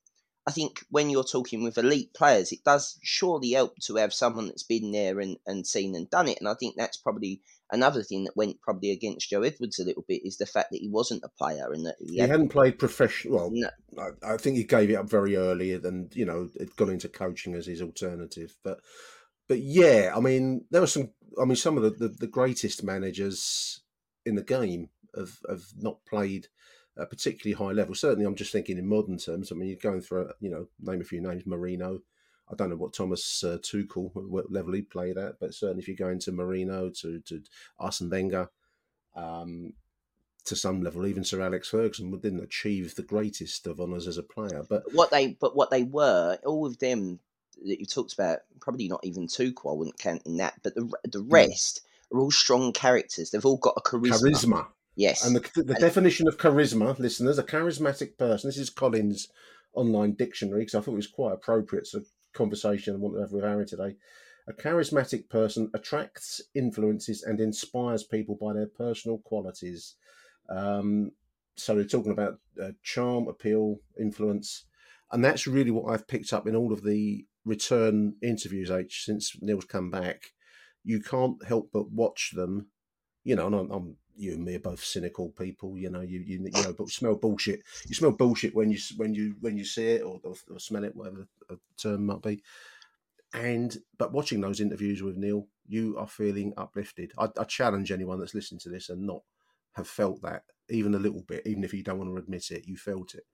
I 0.48 0.52
think 0.52 0.84
when 0.90 1.10
you're 1.10 1.24
talking 1.24 1.64
with 1.64 1.78
elite 1.78 2.14
players, 2.14 2.52
it 2.52 2.64
does 2.64 2.98
surely 3.04 3.52
help 3.52 3.78
to 3.84 3.96
have 3.98 4.14
someone 4.14 4.48
that's 4.48 4.64
been 4.64 4.92
there 4.92 5.20
and, 5.20 5.38
and 5.46 5.68
seen 5.68 5.96
and 5.96 6.10
done 6.10 6.28
it. 6.28 6.40
And 6.40 6.48
I 6.50 6.56
think 6.56 6.76
that's 6.76 6.98
probably 6.98 7.42
another 7.72 8.04
thing 8.04 8.24
that 8.24 8.36
went 8.36 8.62
probably 8.62 8.92
against 8.92 9.30
Joe 9.30 9.44
Edwards 9.44 9.80
a 9.80 9.84
little 9.84 10.06
bit 10.08 10.22
is 10.26 10.38
the 10.38 10.46
fact 10.46 10.72
that 10.72 10.82
he 10.82 10.90
wasn't 10.90 11.24
a 11.24 11.30
player 11.30 11.72
and 11.72 11.86
that 11.86 11.96
he, 12.00 12.14
He 12.14 12.20
had, 12.20 12.30
hadn't 12.30 12.50
played 12.50 12.80
professional. 12.80 13.36
Well, 13.36 13.52
No. 13.52 13.70
I, 14.24 14.34
I 14.34 14.38
think 14.38 14.58
he 14.58 14.64
gave 14.64 14.90
it 14.90 14.96
up 14.96 15.10
very 15.10 15.36
early, 15.36 15.74
and 15.74 16.14
you 16.16 16.26
know, 16.26 16.50
it 16.56 16.76
got 16.76 16.90
into 16.90 17.10
coaching 17.10 17.54
as 17.56 17.66
his 17.68 17.82
alternative. 17.82 18.56
But, 18.64 18.80
but 19.48 19.60
yeah, 19.60 20.14
I 20.16 20.20
mean, 20.20 20.66
there 20.72 20.82
were 20.82 20.88
some. 20.88 21.12
I 21.40 21.46
mean, 21.46 21.56
some 21.56 21.78
of 21.78 21.84
the, 21.84 21.92
the, 21.92 22.08
the 22.08 22.28
greatest 22.28 22.84
managers 22.84 23.82
in 24.26 24.36
the 24.36 24.44
game 24.44 24.90
have 25.16 25.40
have 25.48 25.66
not 25.78 26.06
played 26.06 26.48
a 26.98 27.06
particularly 27.06 27.54
high 27.58 27.74
level. 27.74 27.96
Certainly, 27.96 28.26
I'm 28.26 28.36
just 28.36 28.52
thinking 28.52 28.78
in 28.78 28.88
modern 28.88 29.18
terms. 29.18 29.52
I 29.52 29.56
mean, 29.56 29.70
you're 29.70 29.78
going 29.92 30.02
through, 30.02 30.32
you 30.40 30.50
know, 30.50 30.68
name 30.80 31.02
a 31.02 31.06
few 31.06 31.22
names. 31.22 31.44
Mourinho. 31.44 32.00
I 32.52 32.56
don't 32.56 32.70
know 32.70 32.76
what 32.76 32.94
Thomas 32.94 33.44
uh, 33.44 33.58
Tuchel 33.62 34.12
what 34.14 34.52
level 34.52 34.74
he 34.74 34.82
played 34.82 35.18
at, 35.18 35.40
but 35.40 35.54
certainly 35.54 35.82
if 35.82 35.88
you 35.88 35.96
go 35.96 36.10
into 36.10 36.32
Mourinho 36.32 36.98
to 37.02 37.20
to 37.22 37.42
Arsene 37.80 38.10
Wenger, 38.10 38.50
um, 39.16 39.74
to 40.46 40.56
some 40.56 40.82
level, 40.82 41.06
even 41.06 41.24
Sir 41.24 41.42
Alex 41.42 41.70
Ferguson 41.70 42.12
didn't 42.20 42.44
achieve 42.44 42.96
the 42.96 43.04
greatest 43.04 43.68
of 43.68 43.80
honours 43.80 44.08
as 44.08 44.18
a 44.18 44.24
player. 44.24 44.64
But 44.68 44.84
what 44.94 45.12
they 45.12 45.28
but 45.34 45.56
what 45.56 45.70
they 45.70 45.84
were 45.84 46.38
all 46.46 46.66
of 46.66 46.80
them 46.80 47.20
that 47.66 47.80
you 47.80 47.86
talked 47.86 48.14
about 48.14 48.40
probably 48.62 48.88
not 48.88 49.02
even 49.04 49.28
Tuchel 49.28 49.72
I 49.72 49.78
wouldn't 49.78 50.00
count 50.00 50.24
in 50.26 50.38
that 50.38 50.56
but 50.64 50.76
the 50.76 50.92
the 51.04 51.22
rest 51.22 51.82
are 52.12 52.20
all 52.20 52.32
strong 52.32 52.72
characters 52.72 53.32
they've 53.32 53.46
all 53.46 53.58
got 53.58 53.76
a 53.78 53.82
charisma, 53.82 54.22
charisma, 54.22 54.68
yes 54.96 55.26
and 55.26 55.36
the, 55.36 55.64
the 55.64 55.74
And- 55.74 55.82
definition 55.82 56.28
of 56.28 56.38
charisma, 56.38 56.98
listeners, 56.98 57.38
a 57.38 57.44
charismatic 57.44 58.18
person. 58.18 58.48
This 58.48 58.58
is 58.58 58.70
Collins' 58.70 59.28
online 59.74 60.14
dictionary 60.14 60.62
because 60.62 60.76
I 60.76 60.80
thought 60.80 60.94
it 60.94 60.96
was 60.96 61.08
quite 61.08 61.34
appropriate 61.34 61.86
to 61.92 62.06
conversation 62.34 62.96
I 62.96 63.00
want 63.00 63.16
to 63.16 63.22
have 63.22 63.32
with 63.32 63.44
Harry 63.44 63.66
today. 63.66 63.96
A 64.48 64.54
charismatic 64.54 65.30
person 65.30 65.70
attracts, 65.74 66.42
influences, 66.56 67.24
and 67.24 67.40
inspires 67.40 68.04
people 68.04 68.38
by 68.42 68.54
their 68.54 68.68
personal 68.68 69.20
qualities. 69.20 69.96
Um, 70.50 71.12
so 71.56 71.76
we're 71.76 71.84
talking 71.84 72.12
about 72.12 72.40
uh, 72.62 72.72
charm, 72.84 73.28
appeal, 73.28 73.78
influence, 74.00 74.66
and 75.12 75.24
that's 75.24 75.46
really 75.46 75.72
what 75.72 75.92
I've 75.92 76.08
picked 76.08 76.34
up 76.34 76.48
in 76.48 76.56
all 76.56 76.74
of 76.74 76.84
the 76.84 77.26
return 77.46 78.16
interviews. 78.24 78.72
H 78.72 79.04
since 79.06 79.36
Neil's 79.42 79.66
come 79.66 79.92
back, 79.92 80.32
you 80.84 81.02
can't 81.02 81.44
help 81.46 81.70
but 81.74 81.92
watch 81.92 82.32
them. 82.34 82.68
You 83.24 83.36
know, 83.36 83.48
and 83.48 83.56
I'm, 83.56 83.72
I'm 83.72 83.96
you 84.16 84.34
and 84.34 84.44
me 84.44 84.56
are 84.56 84.60
both 84.60 84.84
cynical 84.84 85.30
people. 85.30 85.78
You 85.78 85.90
know, 85.90 86.02
you 86.02 86.20
you, 86.20 86.50
you 86.54 86.64
know, 86.64 86.74
but 86.74 86.90
smell 86.90 87.16
bullshit. 87.16 87.62
You 87.88 87.96
smell 87.96 88.12
bullshit 88.12 88.56
when 88.56 88.72
you 88.72 88.78
when 88.98 89.14
you 89.16 89.36
when 89.40 89.58
you 89.58 89.66
see 89.66 89.88
it 89.88 90.02
or, 90.04 90.20
or, 90.24 90.36
or 90.52 90.60
smell 90.60 90.84
it, 90.84 90.96
whatever 90.96 91.28
the 91.48 91.60
term 91.78 92.06
might 92.08 92.22
be. 92.22 92.44
And 93.34 93.78
but 93.98 94.12
watching 94.12 94.42
those 94.42 94.60
interviews 94.60 95.04
with 95.04 95.18
Neil, 95.18 95.48
you 95.68 95.98
are 95.98 96.08
feeling 96.08 96.54
uplifted. 96.58 97.14
I, 97.18 97.30
I 97.38 97.44
challenge 97.44 97.92
anyone 97.92 98.20
that's 98.20 98.34
listening 98.34 98.60
to 98.62 98.70
this 98.70 98.90
and 98.90 99.06
not 99.06 99.22
have 99.74 99.88
felt 99.88 100.22
that 100.24 100.44
even 100.70 100.96
a 100.96 101.00
little 101.00 101.22
bit, 101.22 101.46
even 101.46 101.64
if 101.64 101.74
you 101.74 101.84
don't 101.84 102.00
want 102.00 102.10
to 102.12 102.18
admit 102.18 102.50
it, 102.52 102.68
you 102.68 102.76
felt 102.78 103.14
it. 103.16 103.26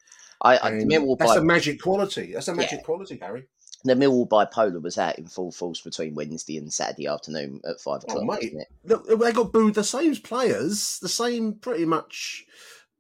I, 0.42 0.58
I 0.58 0.70
the 0.72 0.86
And 0.86 0.92
Millwall 0.92 1.18
that's 1.18 1.36
a 1.36 1.42
magic 1.42 1.82
quality. 1.82 2.34
That's 2.34 2.48
a 2.50 2.56
magic 2.56 2.80
Yeah. 2.80 2.86
quality, 2.86 3.18
Harry. 3.22 3.48
The 3.86 3.96
Millwall 3.96 4.28
bipolar 4.28 4.82
was 4.82 4.98
out 4.98 5.18
in 5.18 5.28
full 5.28 5.52
force 5.52 5.82
between 5.82 6.16
Wednesday 6.16 6.58
and 6.58 6.72
Saturday 6.74 7.08
afternoon 7.08 7.62
at 7.68 7.80
five 7.80 8.04
o'clock 8.04 8.20
Oh, 8.22 8.26
mate. 8.26 8.28
wasn't 8.54 8.62
it? 8.62 8.68
Look, 8.84 9.20
they 9.20 9.32
got 9.32 9.52
booed. 9.54 9.76
The 9.76 9.84
same 9.84 10.16
players, 10.18 11.00
the 11.00 11.10
same 11.10 11.54
pretty 11.54 11.86
much. 11.86 12.46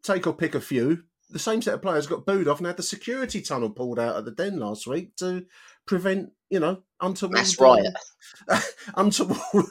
Take 0.03 0.27
or 0.27 0.33
pick 0.33 0.53
a 0.55 0.61
few. 0.61 1.03
The 1.31 1.39
same 1.39 1.61
set 1.61 1.73
of 1.73 1.81
players 1.81 2.05
got 2.05 2.25
booed 2.27 2.47
off 2.47 2.59
and 2.59 2.67
had 2.67 2.77
the 2.77 2.83
security 2.83 3.41
tunnel 3.41 3.71
pulled 3.71 3.97
out 3.99 4.15
at 4.15 4.25
the 4.25 4.31
den 4.31 4.59
last 4.59 4.85
week 4.85 5.15
to 5.17 5.45
prevent, 5.87 6.29
you 6.51 6.59
know, 6.59 6.83
untoward 7.01 7.33
Mass 7.33 7.59
riot. 7.59 7.87
um, 8.47 8.59
untoward 8.95 9.35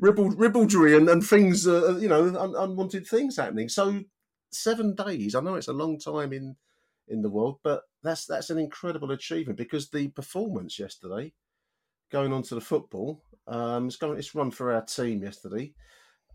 ribald, 0.00 0.38
ribaldry 0.38 0.96
and, 0.96 1.08
and 1.08 1.24
things, 1.24 1.66
uh, 1.66 1.96
you 1.98 2.08
know, 2.08 2.26
un, 2.38 2.54
unwanted 2.56 3.06
things 3.06 3.36
happening. 3.36 3.68
So 3.68 4.00
seven 4.50 4.94
days. 4.94 5.34
I 5.34 5.40
know 5.40 5.54
it's 5.56 5.68
a 5.68 5.72
long 5.72 5.98
time 5.98 6.32
in 6.32 6.56
in 7.08 7.22
the 7.22 7.30
world, 7.30 7.58
but 7.62 7.82
that's 8.02 8.26
that's 8.26 8.50
an 8.50 8.58
incredible 8.58 9.10
achievement 9.12 9.58
because 9.58 9.88
the 9.90 10.08
performance 10.08 10.78
yesterday, 10.78 11.32
going 12.10 12.32
on 12.32 12.42
to 12.44 12.54
the 12.54 12.60
football, 12.60 13.22
Um, 13.46 13.86
it's 13.86 13.96
going. 13.96 14.18
It's 14.18 14.34
run 14.34 14.50
for 14.50 14.72
our 14.72 14.82
team 14.82 15.22
yesterday. 15.22 15.72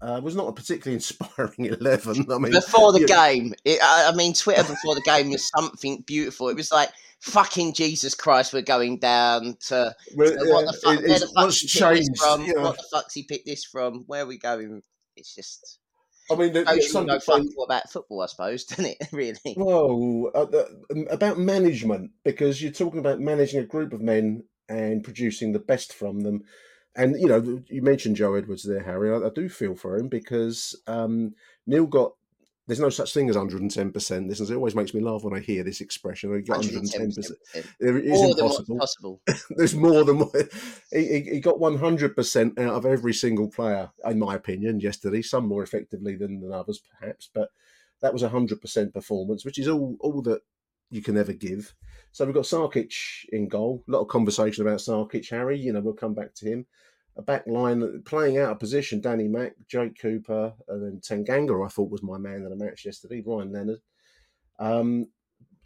Uh, 0.02 0.20
was 0.24 0.36
not 0.36 0.48
a 0.48 0.52
particularly 0.54 0.96
inspiring 1.02 1.66
eleven. 1.66 2.26
I 2.32 2.38
mean, 2.38 2.52
before 2.52 2.92
the 2.92 3.06
game, 3.06 3.54
it, 3.66 3.80
I, 3.84 4.12
mean, 4.16 4.34
Twitter 4.34 4.64
before 4.64 4.96
the 4.96 5.02
game 5.06 5.30
was 5.30 5.48
something 5.56 6.04
beautiful. 6.08 6.50
It 6.50 6.56
was 6.56 6.72
like, 6.72 6.90
fucking 7.20 7.74
Jesus 7.74 8.16
Christ, 8.16 8.52
we're 8.52 8.64
going 8.64 8.98
down 8.98 9.58
to 9.68 9.94
well, 10.16 10.28
So 10.30 10.52
what 10.52 10.66
the 10.66 10.74
fuck? 10.82 11.00
it- 11.02 11.08
Where 11.08 11.20
the 11.20 11.28
fuck's 11.36 11.60
he 11.60 11.68
changed. 11.68 12.18
from? 12.18 12.48
know. 12.48 12.62
What 12.64 12.78
the 12.78 12.88
fuck's 12.92 13.14
he 13.14 13.24
picked 13.24 13.46
this 13.46 13.64
from? 13.64 14.04
Where 14.08 14.24
are 14.24 14.26
we 14.26 14.40
going? 14.40 14.82
It's 15.18 15.36
just 15.36 15.78
I 16.32 16.36
mean, 16.36 16.54
the, 16.54 16.66
shows 16.66 16.76
you 16.76 16.82
some 16.84 17.06
know 17.06 17.20
people 17.20 17.38
fuck 17.38 17.58
all 17.58 17.64
about 17.66 17.92
football, 17.92 18.22
I 18.22 18.26
suppose, 18.28 18.64
doesn't 18.66 18.86
it? 18.86 19.08
Really? 19.12 19.56
Well, 19.58 20.32
uh, 20.34 20.46
about 21.10 21.38
management, 21.38 22.12
because 22.24 22.62
you're 22.62 22.72
talking 22.72 23.00
about 23.00 23.20
managing 23.20 23.60
a 23.60 23.66
group 23.66 23.94
of 23.94 24.02
men 24.02 24.44
and 24.70 25.04
producing 25.04 25.52
the 25.52 25.60
best 25.60 25.94
from 25.94 26.22
them. 26.22 26.44
And, 26.96 27.20
you 27.20 27.28
know, 27.28 27.62
you 27.68 27.82
mentioned 27.82 28.18
Joe 28.18 28.36
Edwards 28.36 28.64
there, 28.64 28.84
Harry. 28.84 29.12
I, 29.12 29.28
I 29.28 29.30
do 29.34 29.48
feel 29.48 29.76
for 29.76 29.98
him 29.98 30.10
because 30.10 30.80
um, 30.88 31.36
Neil 31.66 31.86
got, 31.86 32.14
there's 32.68 32.80
no 32.80 32.90
such 32.90 33.14
thing 33.14 33.30
as 33.30 33.36
110%. 33.36 34.30
This 34.30 34.40
is, 34.40 34.50
it 34.50 34.56
always 34.56 34.76
makes 34.76 34.94
me 34.94 35.02
laugh 35.02 35.24
when 35.24 35.34
I 35.34 35.40
hear 35.40 35.64
this 35.64 35.82
expression. 35.82 36.30
Got 36.44 36.62
110%. 36.62 36.96
110%. 36.96 37.32
It 37.56 37.66
is 37.80 38.12
More 38.12 38.36
than 38.36 38.46
impossible. 38.46 38.78
possible. 38.78 39.22
There's 39.58 39.76
more 39.76 40.04
than 40.04 40.20
what 40.20 40.50
he, 40.92 41.22
he 41.22 41.40
got 41.40 41.56
100% 41.56 42.60
out 42.60 42.74
of 42.76 42.86
every 42.86 43.14
single 43.14 43.50
player, 43.50 43.92
in 44.06 44.20
my 44.20 44.36
opinion, 44.36 44.80
yesterday. 44.80 45.22
Some 45.22 45.48
more 45.48 45.64
effectively 45.64 46.16
than, 46.16 46.40
than 46.40 46.54
others, 46.54 46.80
perhaps, 47.00 47.30
but 47.34 47.50
that 48.02 48.14
was 48.14 48.24
a 48.24 48.30
100% 48.30 48.94
performance, 48.94 49.44
which 49.44 49.60
is 49.60 49.68
all, 49.68 49.98
all 50.00 50.22
that 50.24 50.42
you 50.92 51.02
can 51.02 51.18
ever 51.18 51.34
give. 51.34 51.74
So 52.12 52.26
we've 52.26 52.36
got 52.36 52.44
Sarkic 52.44 52.94
in 53.32 53.48
goal. 53.48 53.84
A 53.88 53.92
lot 53.92 54.02
of 54.02 54.08
conversation 54.08 54.66
about 54.68 54.80
Sarkic, 54.80 55.30
Harry. 55.30 55.58
You 55.58 55.74
know, 55.74 55.80
we'll 55.80 55.94
come 55.94 56.14
back 56.14 56.36
to 56.36 56.46
him. 56.46 56.66
A 57.22 57.24
back 57.24 57.46
line 57.46 58.02
playing 58.04 58.40
out 58.40 58.52
of 58.52 58.60
position, 58.60 59.00
Danny 59.00 59.28
Mack, 59.28 59.54
Jake 59.68 60.00
Cooper, 60.00 60.54
and 60.68 60.84
then 60.84 61.00
Tanganga, 61.02 61.64
I 61.64 61.70
thought 61.70 61.92
was 61.92 62.02
my 62.02 62.18
man 62.18 62.42
of 62.42 62.50
the 62.50 62.56
match 62.56 62.84
yesterday, 62.84 63.22
Ryan 63.24 63.52
Leonard. 63.52 63.80
Um, 64.58 65.08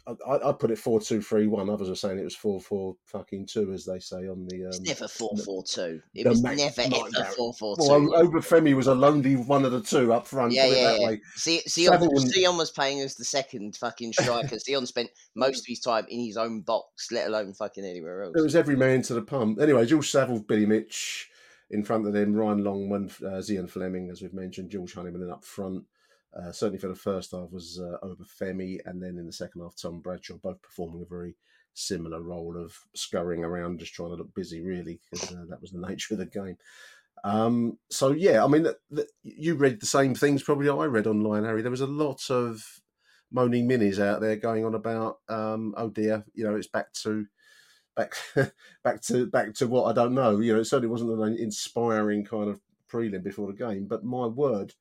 I, 0.06 0.50
I 0.50 0.52
put 0.52 0.70
it 0.70 0.78
4 0.78 1.00
2 1.00 1.22
3 1.22 1.46
1. 1.46 1.70
Others 1.70 1.88
are 1.88 1.94
saying 1.94 2.18
it 2.18 2.24
was 2.24 2.36
4 2.36 2.60
4 2.60 2.94
fucking 3.06 3.46
2, 3.46 3.72
as 3.72 3.86
they 3.86 3.98
say 4.00 4.28
on 4.28 4.46
the. 4.48 4.64
Um, 4.64 4.68
It's 4.68 4.80
never 4.80 5.08
four 5.08 5.34
four 5.38 5.64
two. 5.64 6.02
It 6.14 6.28
was 6.28 6.42
Mac- 6.42 6.58
never 6.58 6.82
ever 6.82 7.10
that- 7.12 7.32
four 7.34 7.54
four 7.54 7.74
well, 7.78 8.00
two. 8.00 8.28
Obafemi 8.28 8.76
was 8.76 8.86
a 8.86 8.94
lonely 8.94 9.36
one 9.36 9.64
of 9.64 9.72
the 9.72 9.80
two 9.80 10.12
up 10.12 10.26
front. 10.26 10.52
Yeah, 10.52 10.66
yeah, 10.66 10.92
that 10.92 11.00
yeah. 11.00 11.16
See, 11.36 11.62
Zian, 11.66 12.58
was 12.58 12.70
playing 12.70 13.00
as 13.00 13.14
the 13.14 13.24
second 13.24 13.76
fucking 13.76 14.12
striker. 14.12 14.56
Zian 14.56 14.86
spent 14.86 15.08
most 15.34 15.60
of 15.60 15.66
his 15.66 15.80
time 15.80 16.04
in 16.10 16.20
his 16.20 16.36
own 16.36 16.60
box, 16.60 17.10
let 17.10 17.26
alone 17.28 17.54
fucking 17.54 17.84
anywhere 17.84 18.24
else. 18.24 18.34
It 18.36 18.42
was 18.42 18.54
every 18.54 18.76
man 18.76 19.00
to 19.02 19.14
the 19.14 19.22
pump. 19.22 19.58
Anyway, 19.58 19.86
George 19.86 20.10
Saville, 20.10 20.40
Billy 20.40 20.66
Mitch 20.66 21.30
in 21.70 21.84
front 21.84 22.06
of 22.06 22.12
them, 22.12 22.34
Ryan 22.34 22.64
Longman, 22.64 23.10
uh, 23.22 23.40
Zian 23.40 23.68
Flemming, 23.68 24.10
as 24.10 24.22
we've 24.22 24.34
mentioned, 24.34 24.70
George 24.70 24.94
Honeyman 24.94 25.22
in 25.22 25.30
up 25.30 25.44
front. 25.44 25.84
Uh, 26.36 26.52
certainly 26.52 26.78
for 26.78 26.88
the 26.88 26.94
first 26.94 27.32
half 27.32 27.50
was 27.50 27.80
uh, 27.80 27.96
Obafemi, 28.04 28.78
and 28.84 29.02
then 29.02 29.16
in 29.18 29.26
the 29.26 29.32
second 29.32 29.62
half, 29.62 29.74
Tom 29.74 30.00
Bradshaw, 30.00 30.36
both 30.36 30.60
performing 30.60 31.02
a 31.02 31.06
very 31.06 31.34
similar 31.72 32.20
role 32.20 32.56
of 32.56 32.76
scurrying 32.94 33.42
around, 33.42 33.78
just 33.80 33.94
trying 33.94 34.10
to 34.10 34.16
look 34.16 34.34
busy, 34.34 34.60
really, 34.60 35.00
because 35.10 35.32
uh, 35.32 35.44
that 35.48 35.60
was 35.60 35.70
the 35.70 35.80
nature 35.88 36.14
of 36.14 36.18
the 36.18 36.26
game. 36.26 36.56
Um, 37.24 37.78
so 37.90 38.12
yeah, 38.12 38.44
I 38.44 38.48
mean, 38.48 38.66
you 39.22 39.54
read 39.54 39.80
the 39.80 39.86
same 39.86 40.14
things 40.14 40.42
probably 40.42 40.68
I 40.68 40.84
read 40.84 41.06
online, 41.06 41.44
Harry. 41.44 41.62
There 41.62 41.70
was 41.70 41.80
a 41.80 41.86
lot 41.86 42.30
of 42.30 42.62
moaning 43.32 43.68
minis 43.68 43.98
out 43.98 44.20
there 44.20 44.36
going 44.36 44.64
on 44.64 44.74
about, 44.74 45.18
um, 45.28 45.74
oh 45.76 45.88
dear, 45.88 46.24
you 46.34 46.44
know, 46.44 46.54
it's 46.54 46.68
back 46.68 46.92
to 47.02 47.26
back 47.96 48.14
back 48.84 49.02
to 49.02 49.26
back 49.26 49.54
to 49.54 49.66
what 49.66 49.84
I 49.84 49.92
don't 49.92 50.14
know. 50.14 50.38
You 50.38 50.54
know, 50.54 50.60
it 50.60 50.64
certainly 50.66 50.88
wasn't 50.88 51.20
an 51.20 51.36
inspiring 51.36 52.24
kind 52.24 52.48
of 52.50 52.60
prelim 52.90 53.22
before 53.24 53.46
the 53.48 53.52
game. 53.58 53.86
But 53.86 54.04
my 54.04 54.26
word, 54.26 54.74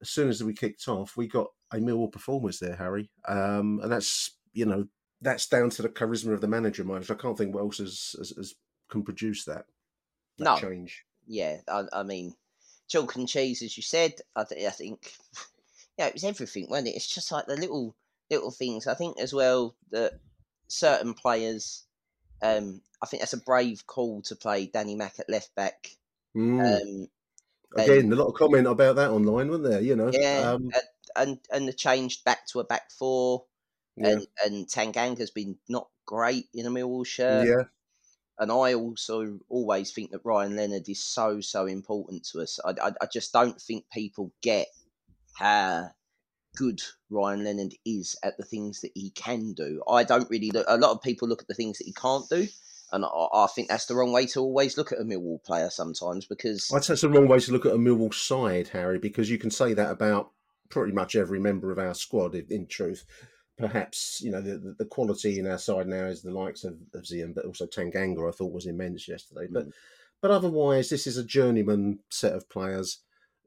as 0.00 0.10
soon 0.10 0.28
as 0.28 0.42
we 0.42 0.52
kicked 0.54 0.88
off, 0.88 1.16
we 1.16 1.26
got 1.28 1.48
a 1.70 1.76
Millwall 1.76 2.10
performance 2.10 2.58
there, 2.58 2.76
Harry, 2.76 3.10
um, 3.28 3.80
and 3.82 3.92
that's 3.92 4.36
you 4.52 4.64
know 4.66 4.86
that's 5.20 5.46
down 5.48 5.70
to 5.70 5.82
the 5.82 5.88
charisma 5.88 6.32
of 6.32 6.40
the 6.40 6.48
manager, 6.48 6.84
Mike. 6.84 7.10
I 7.10 7.14
can't 7.14 7.36
think 7.36 7.54
what 7.54 7.60
else 7.62 7.78
has, 7.78 8.14
has, 8.18 8.30
has 8.36 8.54
can 8.88 9.02
produce 9.02 9.44
that, 9.44 9.66
that 10.38 10.44
No. 10.44 10.56
change. 10.56 11.04
yeah, 11.26 11.58
I, 11.68 11.84
I 11.92 12.02
mean, 12.04 12.34
chalk 12.86 13.16
and 13.16 13.28
cheese, 13.28 13.60
as 13.62 13.76
you 13.76 13.82
said. 13.82 14.14
I, 14.36 14.42
I 14.42 14.70
think, 14.70 15.12
yeah, 15.98 16.06
it 16.06 16.14
was 16.14 16.24
everything, 16.24 16.68
wasn't 16.70 16.88
it? 16.88 16.96
It's 16.96 17.12
just 17.12 17.32
like 17.32 17.46
the 17.46 17.56
little 17.56 17.96
little 18.30 18.50
things. 18.52 18.86
I 18.86 18.94
think 18.94 19.18
as 19.20 19.34
well 19.34 19.74
that 19.90 20.20
certain 20.68 21.14
players, 21.14 21.84
um, 22.42 22.80
I 23.02 23.06
think 23.06 23.20
that's 23.20 23.32
a 23.32 23.38
brave 23.38 23.86
call 23.86 24.22
to 24.22 24.36
play 24.36 24.66
Danny 24.66 24.94
Mack 24.94 25.18
at 25.18 25.30
left 25.30 25.54
back. 25.54 25.90
Mm. 26.36 26.80
Um, 26.80 27.08
Again, 27.76 28.10
a 28.10 28.16
lot 28.16 28.28
of 28.28 28.34
comment 28.34 28.66
about 28.66 28.96
that 28.96 29.10
online, 29.10 29.50
weren't 29.50 29.64
there? 29.64 29.80
You 29.80 29.94
know, 29.94 30.10
yeah, 30.10 30.52
um, 30.52 30.70
and, 30.72 30.82
and 31.16 31.38
and 31.52 31.68
the 31.68 31.72
change 31.74 32.24
back 32.24 32.46
to 32.48 32.60
a 32.60 32.64
back 32.64 32.90
four, 32.90 33.44
yeah, 33.96 34.08
and 34.08 34.26
and 34.44 34.68
Tanganga's 34.68 35.30
been 35.30 35.58
not 35.68 35.88
great 36.06 36.46
in 36.54 36.64
a 36.64 36.70
Millwall 36.70 37.06
shirt. 37.06 37.46
yeah. 37.46 37.64
and 38.38 38.50
I 38.50 38.72
also 38.72 39.40
always 39.50 39.92
think 39.92 40.12
that 40.12 40.24
Ryan 40.24 40.56
Leonard 40.56 40.88
is 40.88 41.04
so 41.04 41.42
so 41.42 41.66
important 41.66 42.26
to 42.32 42.40
us. 42.40 42.58
I, 42.64 42.70
I, 42.82 42.92
I 43.02 43.06
just 43.12 43.34
don't 43.34 43.60
think 43.60 43.84
people 43.92 44.32
get 44.40 44.68
how 45.34 45.90
good 46.56 46.80
Ryan 47.10 47.44
Leonard 47.44 47.74
is 47.84 48.16
at 48.22 48.36
the 48.36 48.44
things 48.44 48.80
that 48.80 48.90
he 48.94 49.10
can 49.10 49.52
do. 49.52 49.82
I 49.88 50.04
don't 50.04 50.28
really 50.30 50.50
look. 50.50 50.66
A 50.68 50.76
lot 50.76 50.92
of 50.92 51.02
people 51.02 51.28
look 51.28 51.42
at 51.42 51.48
the 51.48 51.54
things 51.54 51.78
that 51.78 51.84
he 51.84 51.92
can't 51.92 52.28
do, 52.28 52.46
and 52.92 53.04
I, 53.04 53.08
I 53.08 53.46
think 53.54 53.68
that's 53.68 53.86
the 53.86 53.94
wrong 53.94 54.12
way 54.12 54.26
to 54.26 54.40
always 54.40 54.76
look 54.76 54.92
at 54.92 55.00
a 55.00 55.04
Millwall 55.04 55.42
player 55.44 55.70
sometimes 55.70 56.26
because 56.26 56.70
I'd 56.74 56.84
say 56.84 56.94
it's 56.94 57.02
the 57.02 57.08
wrong 57.08 57.28
way 57.28 57.40
to 57.40 57.52
look 57.52 57.66
at 57.66 57.74
a 57.74 57.78
Millwall 57.78 58.14
side, 58.14 58.68
Harry, 58.68 58.98
because 58.98 59.30
you 59.30 59.38
can 59.38 59.50
say 59.50 59.74
that 59.74 59.90
about 59.90 60.30
pretty 60.68 60.92
much 60.92 61.16
every 61.16 61.40
member 61.40 61.70
of 61.70 61.78
our 61.78 61.94
squad. 61.94 62.34
In, 62.34 62.46
in 62.50 62.66
truth, 62.66 63.04
perhaps 63.56 64.20
you 64.22 64.30
know 64.30 64.40
the, 64.40 64.74
the, 64.78 64.84
quality 64.84 65.38
in 65.38 65.46
our 65.46 65.58
side 65.58 65.86
now 65.86 66.06
is 66.06 66.22
the 66.22 66.30
likes 66.30 66.64
of, 66.64 66.74
of 66.94 67.02
Zian, 67.02 67.34
but 67.34 67.44
also 67.44 67.66
Tanganga. 67.66 68.28
I 68.28 68.32
thought 68.32 68.52
was 68.52 68.66
immense 68.66 69.08
yesterday. 69.08 69.46
But 69.50 69.68
mm. 69.68 69.72
but 70.20 70.30
otherwise, 70.30 70.88
this 70.88 71.06
is 71.06 71.16
a 71.16 71.24
journeyman 71.24 72.00
set 72.10 72.32
of 72.32 72.48
players 72.48 72.98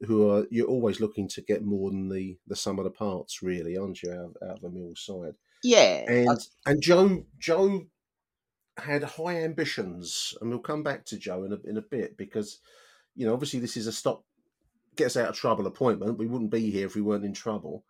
who 0.07 0.29
are 0.29 0.45
you're 0.49 0.67
always 0.67 0.99
looking 0.99 1.27
to 1.29 1.41
get 1.41 1.63
more 1.63 1.89
than 1.89 2.09
the 2.09 2.37
the 2.47 2.55
sum 2.55 2.79
of 2.79 2.85
the 2.85 2.91
parts, 2.91 3.41
really, 3.41 3.77
aren't 3.77 4.01
you? 4.03 4.11
Out, 4.11 4.35
out 4.49 4.57
of 4.57 4.63
a 4.63 4.69
Mill 4.69 4.93
side, 4.95 5.35
yeah, 5.63 6.05
I- 6.07 6.11
and 6.11 6.39
and 6.65 6.81
Joe 6.81 7.25
Joe 7.39 7.85
had 8.77 9.03
high 9.03 9.37
ambitions, 9.43 10.33
and 10.41 10.49
we'll 10.49 10.59
come 10.59 10.83
back 10.83 11.05
to 11.05 11.17
Joe 11.17 11.43
in 11.43 11.53
a, 11.53 11.57
in 11.69 11.77
a 11.77 11.81
bit 11.81 12.17
because 12.17 12.59
you 13.15 13.25
know 13.27 13.33
obviously 13.33 13.59
this 13.59 13.77
is 13.77 13.87
a 13.87 13.91
stop 13.91 14.23
gets 14.95 15.15
out 15.17 15.29
of 15.29 15.35
trouble 15.35 15.67
appointment. 15.67 16.17
We 16.17 16.27
wouldn't 16.27 16.51
be 16.51 16.69
here 16.71 16.85
if 16.85 16.95
we 16.95 17.01
weren't 17.01 17.25
in 17.25 17.33
trouble. 17.33 17.85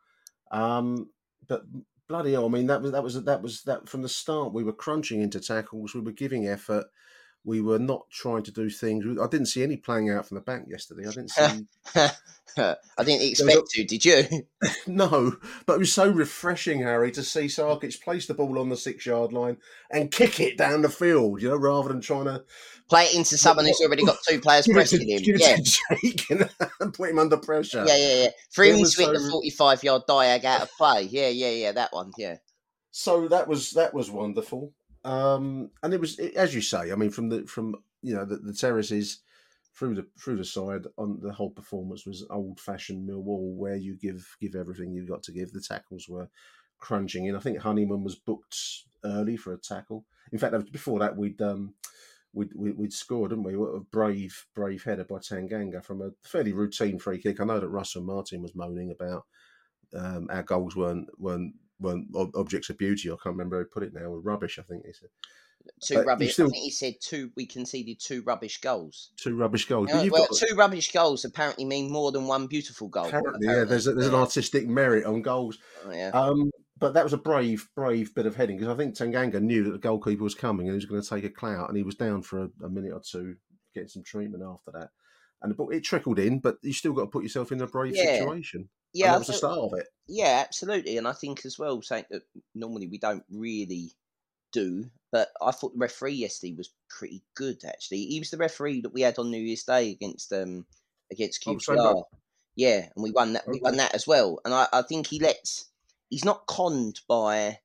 Um, 0.51 1.09
but 1.47 1.63
bloody 2.07 2.33
hell, 2.33 2.45
I 2.45 2.49
mean 2.49 2.67
that 2.67 2.81
was 2.81 2.91
that 2.91 3.03
was 3.03 3.23
that 3.23 3.41
was 3.41 3.61
that 3.63 3.87
from 3.87 4.01
the 4.01 4.09
start. 4.09 4.53
We 4.53 4.63
were 4.63 4.73
crunching 4.73 5.21
into 5.21 5.39
tackles. 5.39 5.93
We 5.95 6.01
were 6.01 6.11
giving 6.11 6.47
effort. 6.47 6.85
We 7.43 7.61
were 7.61 7.79
not 7.79 8.09
trying 8.11 8.43
to 8.43 8.51
do 8.51 8.69
things. 8.69 9.05
I 9.19 9.27
didn't 9.27 9.47
see 9.47 9.63
any 9.63 9.77
playing 9.77 10.09
out 10.11 10.27
from 10.27 10.35
the 10.35 10.41
back 10.41 10.63
yesterday. 10.67 11.07
I 11.07 11.11
didn't 11.11 11.29
see 11.31 12.07
I 12.57 13.03
didn't 13.03 13.29
expect 13.29 13.69
to. 13.71 13.83
Did 13.83 14.05
you? 14.05 14.23
no, 14.87 15.35
but 15.65 15.73
it 15.73 15.79
was 15.79 15.93
so 15.93 16.09
refreshing, 16.09 16.81
Harry, 16.81 17.11
to 17.11 17.23
see 17.23 17.45
Sarkic 17.45 18.01
place 18.01 18.27
the 18.27 18.33
ball 18.33 18.59
on 18.59 18.69
the 18.69 18.77
six 18.77 19.05
yard 19.05 19.33
line 19.33 19.57
and 19.89 20.11
kick 20.11 20.39
it 20.39 20.57
down 20.57 20.81
the 20.81 20.89
field. 20.89 21.41
You 21.41 21.49
know, 21.49 21.57
rather 21.57 21.89
than 21.89 22.01
trying 22.01 22.25
to 22.25 22.43
Play 22.91 23.05
it 23.05 23.15
into 23.15 23.37
someone 23.37 23.65
who's 23.65 23.79
already 23.79 24.03
got 24.03 24.17
two 24.27 24.41
players 24.41 24.67
give 24.67 24.75
it 24.75 24.85
to, 24.87 24.97
pressing 24.97 25.09
him. 25.09 25.37
Yeah. 25.39 25.55
Jake 26.03 26.29
and, 26.29 26.49
and 26.81 26.93
put 26.93 27.09
him 27.09 27.19
under 27.19 27.37
pressure. 27.37 27.85
Yeah, 27.87 27.95
yeah, 27.95 28.23
yeah. 28.23 28.29
For 28.51 28.65
him 28.65 28.83
to 28.83 29.01
hit 29.01 29.13
the 29.13 29.29
forty-five 29.31 29.81
yard 29.81 30.01
diag 30.09 30.43
out 30.43 30.63
of 30.63 30.71
play. 30.77 31.03
Yeah, 31.03 31.29
yeah, 31.29 31.51
yeah. 31.51 31.71
That 31.71 31.93
one. 31.93 32.11
Yeah. 32.17 32.35
so 32.91 33.29
that 33.29 33.47
was 33.47 33.71
that 33.71 33.93
was 33.93 34.11
wonderful 34.11 34.73
um 35.03 35.69
and 35.83 35.93
it 35.93 35.99
was 35.99 36.19
as 36.19 36.53
you 36.53 36.61
say 36.61 36.91
i 36.91 36.95
mean 36.95 37.09
from 37.09 37.29
the 37.29 37.43
from 37.45 37.75
you 38.01 38.13
know 38.13 38.25
the, 38.25 38.37
the 38.37 38.53
terraces 38.53 39.21
through 39.75 39.95
the 39.95 40.05
through 40.19 40.37
the 40.37 40.45
side 40.45 40.85
on 40.97 41.19
the 41.21 41.33
whole 41.33 41.49
performance 41.49 42.05
was 42.05 42.25
old 42.29 42.59
fashioned 42.59 43.07
millwall 43.07 43.55
where 43.55 43.75
you 43.75 43.95
give 43.95 44.35
give 44.39 44.55
everything 44.55 44.91
you've 44.91 45.09
got 45.09 45.23
to 45.23 45.31
give 45.31 45.51
the 45.51 45.61
tackles 45.61 46.07
were 46.07 46.29
crunching 46.77 47.25
in 47.25 47.35
i 47.35 47.39
think 47.39 47.59
honeyman 47.59 48.03
was 48.03 48.15
booked 48.15 48.57
early 49.03 49.37
for 49.37 49.53
a 49.53 49.57
tackle 49.57 50.05
in 50.31 50.37
fact 50.39 50.71
before 50.71 50.99
that 50.99 51.15
we'd 51.15 51.41
um 51.41 51.73
We'd, 52.33 52.53
we'd, 52.55 52.93
scored, 52.93 53.31
didn't 53.31 53.43
we? 53.43 53.55
A 53.55 53.81
brave, 53.91 54.45
brave 54.55 54.85
header 54.85 55.03
by 55.03 55.17
Tanganga 55.17 55.83
from 55.83 56.01
a 56.01 56.11
fairly 56.23 56.53
routine 56.53 56.97
free 56.97 57.21
kick. 57.21 57.41
I 57.41 57.43
know 57.43 57.59
that 57.59 57.67
Russell 57.67 58.03
Martin 58.03 58.41
was 58.41 58.55
moaning 58.55 58.89
about 58.89 59.25
um, 59.93 60.27
our 60.31 60.43
goals 60.43 60.75
weren't 60.75 61.09
weren't 61.19 61.53
ob- 61.85 62.35
objects 62.35 62.69
of 62.69 62.77
beauty. 62.77 63.09
I 63.09 63.13
can't 63.13 63.35
remember 63.35 63.59
who 63.59 63.65
put 63.65 63.83
it 63.83 63.93
now. 63.93 64.09
Were 64.09 64.21
rubbish, 64.21 64.59
I 64.59 64.63
think 64.63 64.85
he 64.85 64.93
said. 64.93 65.09
Two 65.83 65.95
you 65.95 66.01
rubbish. 66.01 66.33
still- 66.33 66.47
I 66.47 66.49
think 66.49 66.63
he 66.63 66.71
said 66.71 66.95
two. 67.01 67.31
We 67.35 67.45
conceded 67.45 67.99
two 67.99 68.23
rubbish 68.23 68.59
goals. 68.61 69.11
Two 69.17 69.35
rubbish 69.35 69.65
goals. 69.65 69.89
You've 69.93 70.11
well, 70.11 70.27
got 70.27 70.37
two 70.37 70.55
rubbish 70.55 70.91
goals 70.91 71.23
apparently 71.23 71.65
mean 71.65 71.91
more 71.91 72.11
than 72.11 72.25
one 72.27 72.47
beautiful 72.47 72.87
goal. 72.87 73.05
apparently, 73.05 73.47
yeah. 73.47 73.63
There's 73.63 73.87
a, 73.87 73.93
there's 73.93 74.07
an 74.07 74.15
artistic 74.15 74.67
merit 74.67 75.05
on 75.05 75.21
goals. 75.21 75.59
Oh, 75.85 75.91
yeah. 75.91 76.09
Um, 76.09 76.51
but 76.79 76.95
that 76.95 77.03
was 77.03 77.13
a 77.13 77.17
brave, 77.17 77.69
brave 77.75 78.13
bit 78.15 78.25
of 78.25 78.35
heading 78.35 78.57
because 78.57 78.73
I 78.73 78.75
think 78.77 78.95
Tanganga 78.95 79.39
knew 79.39 79.63
that 79.65 79.71
the 79.71 79.77
goalkeeper 79.77 80.23
was 80.23 80.33
coming 80.33 80.67
and 80.67 80.73
he 80.73 80.77
was 80.77 80.85
going 80.85 81.01
to 81.01 81.07
take 81.07 81.23
a 81.23 81.29
clout, 81.29 81.69
and 81.69 81.77
he 81.77 81.83
was 81.83 81.95
down 81.95 82.23
for 82.23 82.43
a, 82.45 82.49
a 82.65 82.69
minute 82.69 82.91
or 82.91 83.01
two, 83.07 83.35
getting 83.75 83.89
some 83.89 84.03
treatment 84.03 84.43
after 84.43 84.71
that. 84.71 84.89
And 85.43 85.55
but 85.55 85.67
it 85.67 85.83
trickled 85.83 86.17
in, 86.17 86.39
but 86.39 86.57
you 86.63 86.73
still 86.73 86.93
got 86.93 87.01
to 87.01 87.07
put 87.07 87.23
yourself 87.23 87.51
in 87.51 87.61
a 87.61 87.67
brave 87.67 87.95
Yeah. 87.95 88.17
situation. 88.17 88.69
Yeah, 88.93 89.05
and 89.07 89.13
that 89.15 89.19
was 89.19 89.27
the 89.27 89.33
start 89.33 89.57
of 89.59 89.73
it. 89.79 89.87
Yeah, 90.07 90.43
absolutely. 90.45 90.97
And 90.97 91.07
I 91.07 91.13
think 91.13 91.45
as 91.45 91.57
well, 91.57 91.81
saying 91.81 92.05
that 92.11 92.23
normally 92.53 92.87
we 92.87 92.97
don't 92.97 93.23
really 93.31 93.91
do, 94.51 94.89
but 95.11 95.29
I 95.41 95.51
thought 95.51 95.73
the 95.73 95.79
referee 95.79 96.13
yesterday 96.13 96.53
was 96.57 96.69
pretty 96.89 97.23
good 97.35 97.63
actually. 97.65 98.05
He 98.05 98.19
was 98.19 98.31
the 98.31 98.37
referee 98.37 98.81
that 98.81 98.93
we 98.93 99.01
had 99.01 99.17
on 99.17 99.31
New 99.31 99.41
Year's 99.41 99.63
Day 99.63 99.91
against 99.91 100.31
um 100.33 100.65
against 101.11 101.43
Oh, 101.47 101.55
QPR. 101.55 101.75
bloke? 101.75 102.07
yeah, 102.55 102.87
and 102.95 103.03
we 103.03 103.11
won 103.11 103.33
that 103.33 103.47
we 103.47 103.59
won 103.61 103.77
that 103.77 103.95
as 103.95 104.05
well. 104.07 104.39
And 104.45 104.53
I, 104.53 104.67
I 104.73 104.81
think 104.81 105.07
he 105.07 105.19
lets 105.19 105.69
he's 106.09 106.25
not 106.25 106.47
conned 106.47 106.99
by 107.07 107.59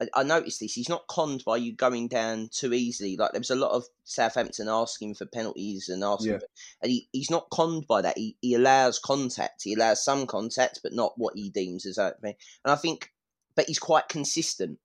I, 0.00 0.08
I 0.14 0.22
noticed 0.22 0.60
this, 0.60 0.74
he's 0.74 0.88
not 0.88 1.06
conned 1.08 1.44
by 1.44 1.56
you 1.56 1.74
going 1.74 2.08
down 2.08 2.48
too 2.52 2.72
easily. 2.74 3.16
Like 3.16 3.32
there 3.32 3.40
was 3.40 3.50
a 3.50 3.56
lot 3.56 3.72
of 3.72 3.84
Southampton 4.04 4.68
asking 4.68 5.14
for 5.14 5.26
penalties 5.26 5.88
and 5.88 6.04
asking 6.04 6.32
Yeah. 6.32 6.38
for, 6.38 6.46
and 6.82 6.90
he, 6.92 7.08
he's 7.12 7.30
not 7.30 7.50
conned 7.50 7.86
by 7.86 8.02
that. 8.02 8.18
He, 8.18 8.36
he 8.40 8.54
allows 8.54 8.98
contact. 8.98 9.62
He 9.64 9.74
allows 9.74 10.04
some 10.04 10.26
contact, 10.26 10.80
but 10.82 10.92
not 10.92 11.14
what 11.16 11.34
he 11.36 11.50
deems 11.50 11.86
as 11.86 11.98
open. 11.98 12.34
And 12.64 12.72
I 12.72 12.76
think, 12.76 13.12
but 13.54 13.66
he's 13.66 13.78
quite 13.78 14.08
consistent. 14.08 14.78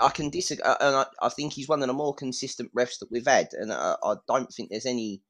I 0.00 0.10
can 0.10 0.30
disagree, 0.30 0.62
uh, 0.62 0.76
and 0.80 0.96
I, 0.96 1.06
I 1.20 1.28
think 1.30 1.52
he's 1.52 1.68
one 1.68 1.82
of 1.82 1.88
the 1.88 1.92
more 1.94 2.14
consistent 2.14 2.70
refs 2.74 3.00
that 3.00 3.10
we've 3.10 3.26
had. 3.26 3.48
And 3.54 3.72
I, 3.72 3.96
I 4.04 4.14
don't 4.28 4.52
think 4.52 4.70
there's 4.70 4.86
any. 4.86 5.22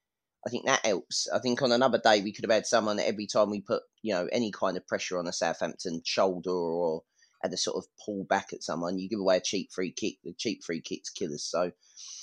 I 0.47 0.51
think 0.51 0.67
that 0.67 0.85
helps. 0.85 1.29
I 1.35 1.39
think 1.39 1.63
on 1.63 1.73
another 1.73 1.99
day 2.03 2.21
we 2.23 2.33
could 2.33 2.45
have 2.45 2.53
had 2.53 2.67
someone 2.67 2.99
every 2.99 3.27
time 3.27 3.51
we 3.51 3.61
put, 3.61 3.83
you 4.03 4.13
know, 4.13 4.29
any 4.33 4.51
kind 4.51 4.77
of 4.77 4.87
pressure 4.87 5.19
on 5.19 5.27
a 5.27 5.33
Southampton 5.33 6.03
shoulder 6.05 6.51
or 6.51 7.03
had 7.43 7.51
to 7.53 7.57
sort 7.57 7.77
of 7.77 7.87
pull 8.05 8.25
back 8.25 8.53
at 8.53 8.63
someone, 8.63 8.99
you 8.99 9.09
give 9.09 9.21
away 9.21 9.39
a 9.39 9.41
cheap 9.41 9.73
free 9.73 9.93
kick. 9.93 10.17
The 10.25 10.33
cheap 10.33 10.63
free 10.65 10.81
kicks 10.81 11.11
kill 11.11 11.33
us. 11.35 11.43
So 11.45 11.73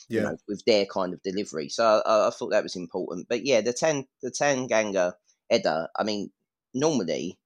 Yeah. 0.10 0.22
you 0.22 0.22
know, 0.28 0.38
with 0.48 0.64
their 0.66 0.86
kind 0.86 1.14
of 1.14 1.22
delivery. 1.24 1.70
So 1.70 2.02
I, 2.06 2.28
I 2.28 2.30
thought 2.32 2.52
that 2.52 2.64
was 2.64 2.76
important. 2.76 3.28
But 3.30 3.46
yeah, 3.46 3.62
the 3.62 3.74
ten 3.74 4.06
the 4.22 4.32
ten 4.32 4.68
Tanganga 4.68 5.14
header. 5.50 5.88
I 5.98 6.04
mean, 6.04 6.32
normally 6.74 7.38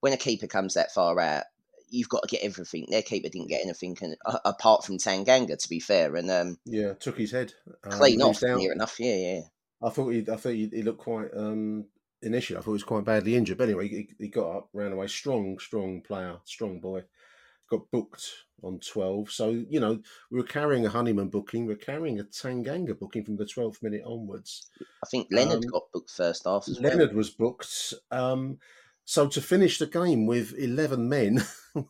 when 0.00 0.12
a 0.12 0.16
keeper 0.16 0.46
comes 0.46 0.74
that 0.74 0.92
far 0.92 1.18
out, 1.20 1.44
you've 1.88 2.08
got 2.08 2.22
to 2.22 2.28
get 2.28 2.42
everything. 2.42 2.86
Their 2.90 3.02
keeper 3.02 3.28
didn't 3.28 3.48
get 3.50 3.62
anything, 3.62 3.96
and, 4.02 4.16
uh, 4.24 4.38
apart 4.44 4.84
from 4.84 4.98
Tanganga, 4.98 5.56
to 5.58 5.68
be 5.68 5.78
fair, 5.78 6.16
and 6.16 6.30
um, 6.30 6.58
Yeah, 6.64 6.94
took 6.94 7.18
his 7.18 7.30
head. 7.30 7.52
Um, 7.84 7.92
clean 7.92 8.22
off 8.22 8.40
down- 8.40 8.58
near 8.58 8.72
enough. 8.72 8.98
Yeah, 8.98 9.14
yeah. 9.14 9.40
I 9.82 9.90
thought 9.90 10.08
he, 10.08 10.20
I 10.20 10.36
thought 10.36 10.54
he, 10.54 10.68
he 10.72 10.82
looked 10.82 11.00
quite 11.00 11.28
um, 11.36 11.86
initially. 12.22 12.58
I 12.58 12.60
thought 12.60 12.72
he 12.72 12.74
was 12.74 12.84
quite 12.84 13.04
badly 13.04 13.36
injured, 13.36 13.58
but 13.58 13.68
anyway, 13.68 13.88
he, 13.88 14.08
he 14.18 14.28
got 14.28 14.56
up, 14.56 14.68
ran 14.72 14.92
away. 14.92 15.06
Strong, 15.06 15.58
strong 15.58 16.00
player, 16.00 16.36
strong 16.44 16.80
boy. 16.80 17.02
Got 17.70 17.90
booked 17.90 18.30
on 18.62 18.78
twelve. 18.80 19.30
So 19.30 19.48
you 19.48 19.80
know 19.80 20.00
we 20.30 20.38
were 20.38 20.46
carrying 20.46 20.84
a 20.84 20.90
Honeyman 20.90 21.28
booking. 21.28 21.66
We 21.66 21.72
are 21.72 21.76
carrying 21.76 22.20
a 22.20 22.24
Tanganga 22.24 22.98
booking 22.98 23.24
from 23.24 23.36
the 23.36 23.46
twelfth 23.46 23.82
minute 23.82 24.02
onwards. 24.04 24.68
I 25.02 25.06
think 25.10 25.28
Leonard 25.30 25.64
Um, 25.64 25.70
got 25.70 25.92
booked 25.92 26.10
first 26.10 26.44
half 26.44 26.68
as 26.68 26.78
well. 26.80 26.90
Leonard 26.90 27.14
was 27.14 27.30
booked. 27.30 27.94
Um, 28.10 28.58
so 29.04 29.26
to 29.28 29.40
finish 29.40 29.78
the 29.78 29.86
game 29.86 30.26
with 30.26 30.54
eleven 30.58 31.08
men 31.08 31.42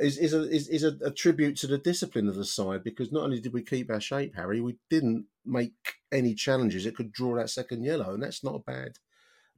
is 0.00 0.18
is 0.18 0.34
a 0.34 0.48
is, 0.48 0.68
is 0.68 0.84
a, 0.84 0.96
a 1.04 1.10
tribute 1.10 1.56
to 1.56 1.66
the 1.66 1.78
discipline 1.78 2.28
of 2.28 2.36
the 2.36 2.44
side 2.44 2.84
because 2.84 3.10
not 3.10 3.24
only 3.24 3.40
did 3.40 3.52
we 3.52 3.62
keep 3.62 3.90
our 3.90 4.00
shape, 4.00 4.34
Harry, 4.36 4.60
we 4.60 4.76
didn't 4.90 5.26
make 5.44 5.72
any 6.12 6.34
challenges 6.34 6.84
that 6.84 6.96
could 6.96 7.12
draw 7.12 7.34
that 7.36 7.50
second 7.50 7.82
yellow, 7.82 8.14
and 8.14 8.22
that's 8.22 8.44
not 8.44 8.54
a 8.54 8.58
bad 8.60 8.98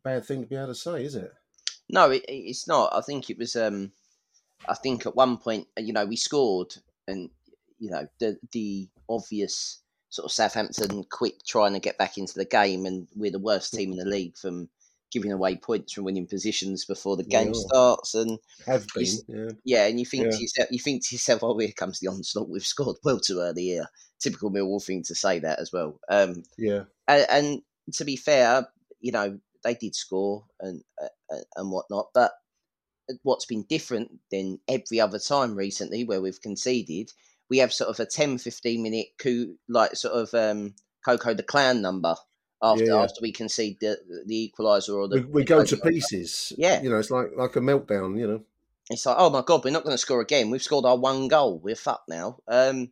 bad 0.02 0.24
thing 0.24 0.42
to 0.42 0.48
be 0.48 0.56
able 0.56 0.68
to 0.68 0.74
say, 0.74 1.04
is 1.04 1.14
it? 1.14 1.32
No, 1.90 2.10
it, 2.10 2.24
it- 2.28 2.32
it's 2.50 2.66
not. 2.66 2.92
I 2.94 3.00
think 3.00 3.30
it 3.30 3.38
was. 3.38 3.56
Um, 3.56 3.92
I 4.68 4.74
think 4.74 5.06
at 5.06 5.14
one 5.16 5.38
point, 5.38 5.68
uh, 5.78 5.82
you 5.82 5.92
know, 5.92 6.04
we 6.06 6.16
scored, 6.16 6.74
and 7.06 7.30
you 7.78 7.90
know, 7.90 8.06
the 8.18 8.38
the 8.52 8.88
obvious 9.08 9.80
sort 10.10 10.24
of 10.24 10.32
Southampton 10.32 11.04
quick 11.10 11.44
trying 11.46 11.74
to 11.74 11.80
get 11.80 11.98
back 11.98 12.18
into 12.18 12.34
the 12.34 12.44
game, 12.44 12.86
and 12.86 13.08
we're 13.14 13.30
the 13.30 13.38
worst 13.38 13.72
team 13.74 13.92
in 13.92 13.98
the 13.98 14.04
league 14.04 14.36
from 14.36 14.68
giving 15.10 15.32
away 15.32 15.56
points 15.56 15.94
from 15.94 16.04
winning 16.04 16.26
positions 16.26 16.84
before 16.84 17.16
the 17.16 17.24
game 17.24 17.48
Yeah. 17.54 17.60
starts, 17.68 18.14
and 18.14 18.38
Have 18.66 18.86
been, 18.94 19.06
yeah. 19.26 19.48
yeah, 19.64 19.86
and 19.86 19.98
you 19.98 20.04
think 20.04 20.24
Yeah. 20.24 20.30
to 20.32 20.42
yourself, 20.42 20.68
you 20.70 20.78
think 20.78 21.06
to 21.06 21.14
yourself, 21.14 21.42
oh, 21.42 21.56
here 21.58 21.72
comes 21.74 22.00
the 22.00 22.08
onslaught. 22.08 22.48
We've 22.50 22.62
scored 22.62 22.96
well 23.04 23.18
too 23.18 23.40
early 23.40 23.62
here. 23.64 23.86
Typical 24.20 24.50
Millwall 24.50 24.84
thing 24.84 25.02
to 25.04 25.14
say 25.14 25.38
that 25.38 25.60
as 25.60 25.72
well. 25.72 25.98
Um, 26.10 26.42
Yeah, 26.58 26.84
and, 27.06 27.26
and 27.30 27.62
to 27.94 28.04
be 28.04 28.16
fair, 28.16 28.68
you 29.00 29.12
know 29.12 29.38
they 29.68 29.74
did 29.74 29.94
score 29.94 30.44
and 30.60 30.82
uh, 31.02 31.36
and 31.56 31.70
whatnot, 31.70 32.08
but 32.14 32.32
what's 33.22 33.46
been 33.46 33.64
different 33.68 34.10
than 34.30 34.58
every 34.68 35.00
other 35.00 35.18
time 35.18 35.54
recently 35.54 36.04
where 36.04 36.20
we've 36.20 36.40
conceded, 36.40 37.10
we 37.48 37.58
have 37.58 37.72
sort 37.72 37.90
of 37.90 38.00
a 38.00 38.06
10, 38.06 38.38
15 38.38 38.82
minute 38.82 39.06
coup, 39.18 39.56
like 39.68 39.96
sort 39.96 40.14
of 40.14 40.34
um, 40.34 40.74
Coco 41.04 41.34
the 41.34 41.42
Clown 41.42 41.80
number 41.80 42.14
after 42.62 42.84
Yeah, 42.84 42.94
yeah. 42.94 43.02
after 43.02 43.20
we 43.22 43.32
concede 43.32 43.78
the 43.80 43.98
the 44.26 44.52
equaliser 44.52 44.94
or 44.94 45.08
the 45.08 45.20
we, 45.22 45.26
we 45.26 45.44
go 45.44 45.64
to 45.64 45.76
pieces. 45.76 46.52
Yeah. 46.56 46.82
you 46.82 46.90
know, 46.90 46.98
it's 46.98 47.10
like 47.10 47.28
like 47.36 47.56
a 47.56 47.60
meltdown. 47.60 48.18
You 48.18 48.26
know, 48.26 48.40
It's 48.90 49.06
like, 49.06 49.16
oh 49.18 49.30
my 49.30 49.42
god, 49.42 49.64
we're 49.64 49.70
not 49.70 49.84
going 49.84 49.94
to 49.94 49.98
score 49.98 50.20
again. 50.20 50.50
We've 50.50 50.62
scored 50.62 50.86
our 50.86 50.98
one 50.98 51.28
goal. 51.28 51.60
We're 51.62 51.76
fucked 51.76 52.08
now. 52.08 52.38
Um, 52.48 52.90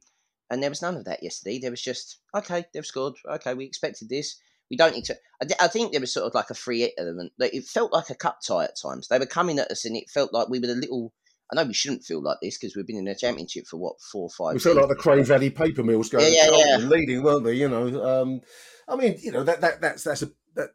and 0.49 0.63
there 0.63 0.71
was 0.71 0.83
none 0.83 0.97
of 0.97 1.07
that 1.07 1.25
yesterday. 1.25 1.59
There 1.59 1.73
was 1.73 1.83
just, 1.83 2.19
okay, 2.33 2.65
they've 2.73 2.87
scored. 2.87 3.15
Okay, 3.29 3.55
we 3.55 3.65
expected 3.65 4.09
this. 4.09 4.37
We 4.71 4.77
don't. 4.77 4.97
I, 5.41 5.45
thi- 5.45 5.55
I 5.61 5.69
think 5.69 5.93
there 5.93 6.01
was 6.01 6.13
sort 6.13 6.27
of 6.27 6.35
like 6.35 6.51
a 6.51 6.55
free 6.55 6.93
element. 6.99 7.33
Like, 7.39 7.55
it 7.55 7.65
felt 7.65 7.93
like 7.93 8.11
a 8.11 8.15
cup 8.15 8.41
tie 8.47 8.65
at 8.65 8.77
times. 8.81 9.09
They 9.09 9.19
were 9.19 9.27
coming 9.27 9.59
at 9.59 9.71
us, 9.71 9.85
and 9.85 9.97
it 9.97 10.11
felt 10.11 10.33
like 10.33 10.49
we 10.49 10.59
were 10.59 10.69
a 10.69 10.75
little. 10.75 11.13
I 11.53 11.55
know 11.55 11.65
we 11.69 11.75
shouldn't 11.75 12.03
feel 12.03 12.21
like 12.21 12.39
this 12.43 12.59
because 12.59 12.75
we've 12.75 12.87
been 12.87 12.97
in 12.99 13.07
a 13.07 13.15
championship 13.15 13.67
for 13.69 13.77
what 13.77 14.01
four 14.01 14.25
or 14.25 14.31
five. 14.31 14.55
we 14.55 14.61
felt 14.61 14.77
like 14.77 14.89
the 14.89 15.01
but- 15.03 15.27
Valley 15.27 15.51
paper 15.51 15.85
mills 15.85 16.09
going 16.09 16.25
Yeah, 16.33 16.49
yeah, 16.51 16.65
Charlton, 16.67 16.89
leading, 16.89 17.23
weren't 17.23 17.45
they? 17.45 17.55
You 17.55 17.69
know, 17.69 18.23
um, 18.23 18.41
I 18.89 18.97
mean, 18.97 19.17
you 19.21 19.31
know 19.31 19.45
that 19.45 19.61
that 19.61 19.81
that's 19.81 20.03
that's 20.03 20.23
a 20.23 20.31
that. 20.55 20.71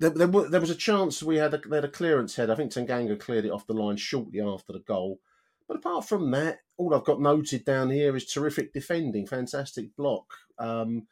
There, 0.00 0.10
there, 0.10 0.28
there 0.28 0.60
was 0.60 0.70
a 0.70 0.76
chance 0.76 1.22
we 1.24 1.36
had 1.36 1.52
a, 1.54 1.58
they 1.58 1.76
had 1.76 1.84
a 1.84 1.88
clearance 1.88 2.36
head. 2.36 2.50
I 2.50 2.54
think 2.54 2.72
Tanganga 2.72 3.18
cleared 3.18 3.44
it 3.44 3.50
off 3.50 3.66
the 3.66 3.74
line 3.74 3.96
shortly 3.96 4.40
after 4.40 4.72
the 4.72 4.78
goal. 4.78 5.18
But 5.66 5.76
apart 5.78 6.08
from 6.08 6.30
that, 6.30 6.60
all 6.78 6.94
I've 6.94 7.04
got 7.04 7.20
noted 7.20 7.64
down 7.64 7.90
here 7.90 8.16
is 8.16 8.24
terrific 8.24 8.72
defending, 8.72 9.26
fantastic 9.26 9.94
block. 9.96 10.32
Um, 10.58 11.08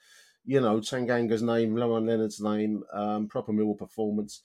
you 0.46 0.60
know, 0.60 0.80
Tanganga's 0.80 1.42
name, 1.42 1.74
Lohan 1.74 2.06
Leonard's 2.06 2.40
name, 2.40 2.82
um, 2.92 3.26
proper 3.28 3.52
Millwall 3.52 3.76
performance 3.76 4.42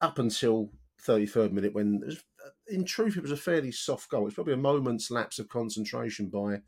up 0.00 0.18
until 0.18 0.70
33rd 1.06 1.52
minute 1.52 1.74
when, 1.74 2.00
was- 2.00 2.24
in 2.68 2.84
truth, 2.84 3.16
it 3.16 3.22
was 3.22 3.32
a 3.32 3.36
fairly 3.36 3.70
soft 3.70 4.10
goal. 4.10 4.26
It's 4.26 4.34
probably 4.34 4.54
a 4.54 4.58
moment's 4.58 5.10
lapse 5.10 5.38
of 5.38 5.48
concentration 5.48 6.28
by 6.28 6.62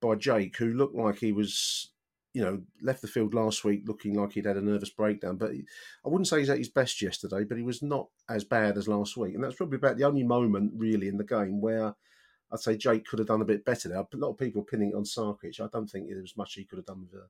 by 0.00 0.14
Jake, 0.14 0.56
who 0.58 0.74
looked 0.74 0.94
like 0.94 1.18
he 1.18 1.32
was, 1.32 1.90
you 2.32 2.40
know, 2.40 2.60
left 2.80 3.02
the 3.02 3.08
field 3.08 3.34
last 3.34 3.64
week 3.64 3.82
looking 3.86 4.14
like 4.14 4.32
he'd 4.32 4.46
had 4.46 4.56
a 4.56 4.60
nervous 4.62 4.90
breakdown. 4.90 5.36
But 5.36 5.54
he, 5.54 5.64
I 6.06 6.08
wouldn't 6.08 6.28
say 6.28 6.38
he's 6.38 6.50
at 6.50 6.58
his 6.58 6.68
best 6.68 7.02
yesterday, 7.02 7.42
but 7.42 7.56
he 7.56 7.64
was 7.64 7.82
not 7.82 8.06
as 8.28 8.44
bad 8.44 8.76
as 8.78 8.86
last 8.86 9.16
week. 9.16 9.34
And 9.34 9.42
that's 9.42 9.56
probably 9.56 9.76
about 9.76 9.96
the 9.96 10.04
only 10.04 10.22
moment 10.22 10.72
really 10.76 11.08
in 11.08 11.16
the 11.16 11.24
game 11.24 11.60
where 11.60 11.94
I'd 12.52 12.60
say 12.60 12.76
Jake 12.76 13.06
could 13.06 13.18
have 13.18 13.26
done 13.28 13.42
a 13.42 13.46
bit 13.46 13.64
better 13.64 13.88
there. 13.88 13.98
A 13.98 14.06
lot 14.16 14.30
of 14.30 14.38
people 14.38 14.62
pinning 14.62 14.90
it 14.90 14.94
on 14.94 15.02
Sarkic. 15.02 15.60
I 15.60 15.66
don't 15.72 15.88
think 15.88 16.08
there 16.08 16.20
was 16.20 16.36
much 16.36 16.54
he 16.54 16.64
could 16.64 16.78
have 16.78 16.86
done 16.86 17.00
with 17.00 17.20
a 17.20 17.26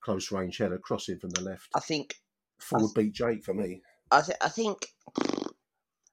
close 0.00 0.32
range 0.32 0.58
header 0.58 0.78
crossing 0.78 1.18
from 1.18 1.30
the 1.30 1.42
left. 1.42 1.68
I 1.74 1.80
think 1.80 2.16
Forward 2.58 2.92
beat 2.94 3.12
Jake 3.12 3.44
for 3.44 3.54
me. 3.54 3.82
I, 4.10 4.22
th- 4.22 4.38
I 4.40 4.48
think 4.48 4.86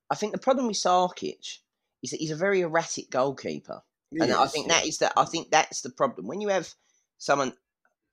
I 0.10 0.16
think 0.16 0.34
the 0.34 0.40
problem 0.40 0.68
with 0.68 0.78
Sarkic 0.78 1.60
is 2.04 2.12
that 2.12 2.20
he's 2.20 2.32
a 2.32 2.36
very 2.36 2.62
erratic 2.62 3.10
goalkeeper, 3.10 3.82
and 4.12 4.32
I 4.32 4.48
think 4.48 4.68
yeah. 4.68 4.76
that 4.76 4.88
is 4.88 4.98
that 5.00 5.14
I 5.18 5.26
think 5.26 5.50
that's 5.50 5.82
the 5.82 5.90
problem 5.90 6.28
when 6.28 6.42
you 6.42 6.50
have 6.50 6.74
someone. 7.18 7.54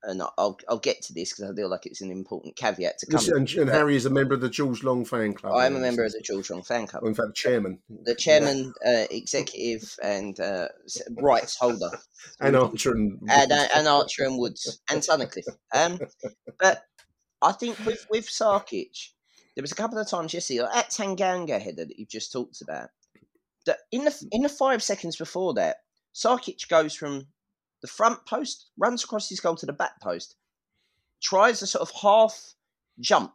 And 0.05 0.21
I'll 0.37 0.57
I'll 0.69 0.79
get 0.79 1.01
to 1.03 1.13
this 1.13 1.31
because 1.31 1.49
I 1.49 1.55
feel 1.55 1.69
like 1.69 1.85
it's 1.85 2.01
an 2.01 2.11
important 2.11 2.55
caveat 2.57 2.97
to 2.99 3.05
come. 3.05 3.23
And, 3.35 3.49
and 3.53 3.69
Harry 3.69 3.95
is 3.95 4.05
a 4.05 4.09
member 4.09 4.33
of 4.33 4.41
the 4.41 4.49
George 4.49 4.83
Long 4.83 5.05
fan 5.05 5.33
club. 5.33 5.53
I 5.55 5.65
am 5.65 5.77
a 5.77 5.79
member 5.79 6.03
of 6.03 6.11
the 6.11 6.21
George 6.21 6.49
Long 6.49 6.61
fan 6.61 6.87
club, 6.87 7.03
well, 7.03 7.09
in 7.09 7.15
fact, 7.15 7.29
the 7.29 7.33
chairman. 7.33 7.79
the 8.03 8.15
chairman, 8.15 8.73
uh, 8.85 9.05
executive, 9.09 9.95
and 10.03 10.37
uh, 10.39 10.67
rights 11.21 11.55
holder, 11.55 11.89
And 12.41 12.55
Archer 12.55 12.91
and, 12.91 13.17
and, 13.29 13.51
uh, 13.51 13.67
and 13.75 13.87
Archer 13.87 14.25
and 14.25 14.37
Woods 14.37 14.81
and 14.89 15.01
Tunnicliffe. 15.01 15.47
Um, 15.73 15.99
but 16.59 16.83
I 17.41 17.51
think 17.53 17.77
with 17.85 18.05
with 18.09 18.27
Sarkic, 18.27 19.11
there 19.55 19.61
was 19.61 19.71
a 19.71 19.75
couple 19.75 19.97
of 19.97 20.09
times 20.09 20.33
yesterday 20.33 20.61
like 20.61 20.73
that 20.73 20.89
Tanganga 20.89 21.61
header 21.61 21.85
that 21.85 21.97
you've 21.97 22.09
just 22.09 22.31
talked 22.31 22.61
about. 22.61 22.89
That 23.65 23.79
in 23.91 24.03
the 24.03 24.27
in 24.31 24.41
the 24.41 24.49
five 24.49 24.83
seconds 24.83 25.15
before 25.15 25.53
that, 25.55 25.77
Sarkic 26.13 26.67
goes 26.67 26.93
from 26.93 27.27
the 27.83 27.87
front 27.87 28.25
post, 28.25 28.69
runs 28.77 29.03
across 29.03 29.29
his 29.29 29.41
goal 29.41 29.55
to 29.57 29.67
the 29.67 29.73
back 29.73 30.01
post, 30.01 30.35
tries 31.21 31.61
a 31.61 31.67
sort 31.67 31.87
of 31.87 31.91
half 32.01 32.55
jump, 32.99 33.33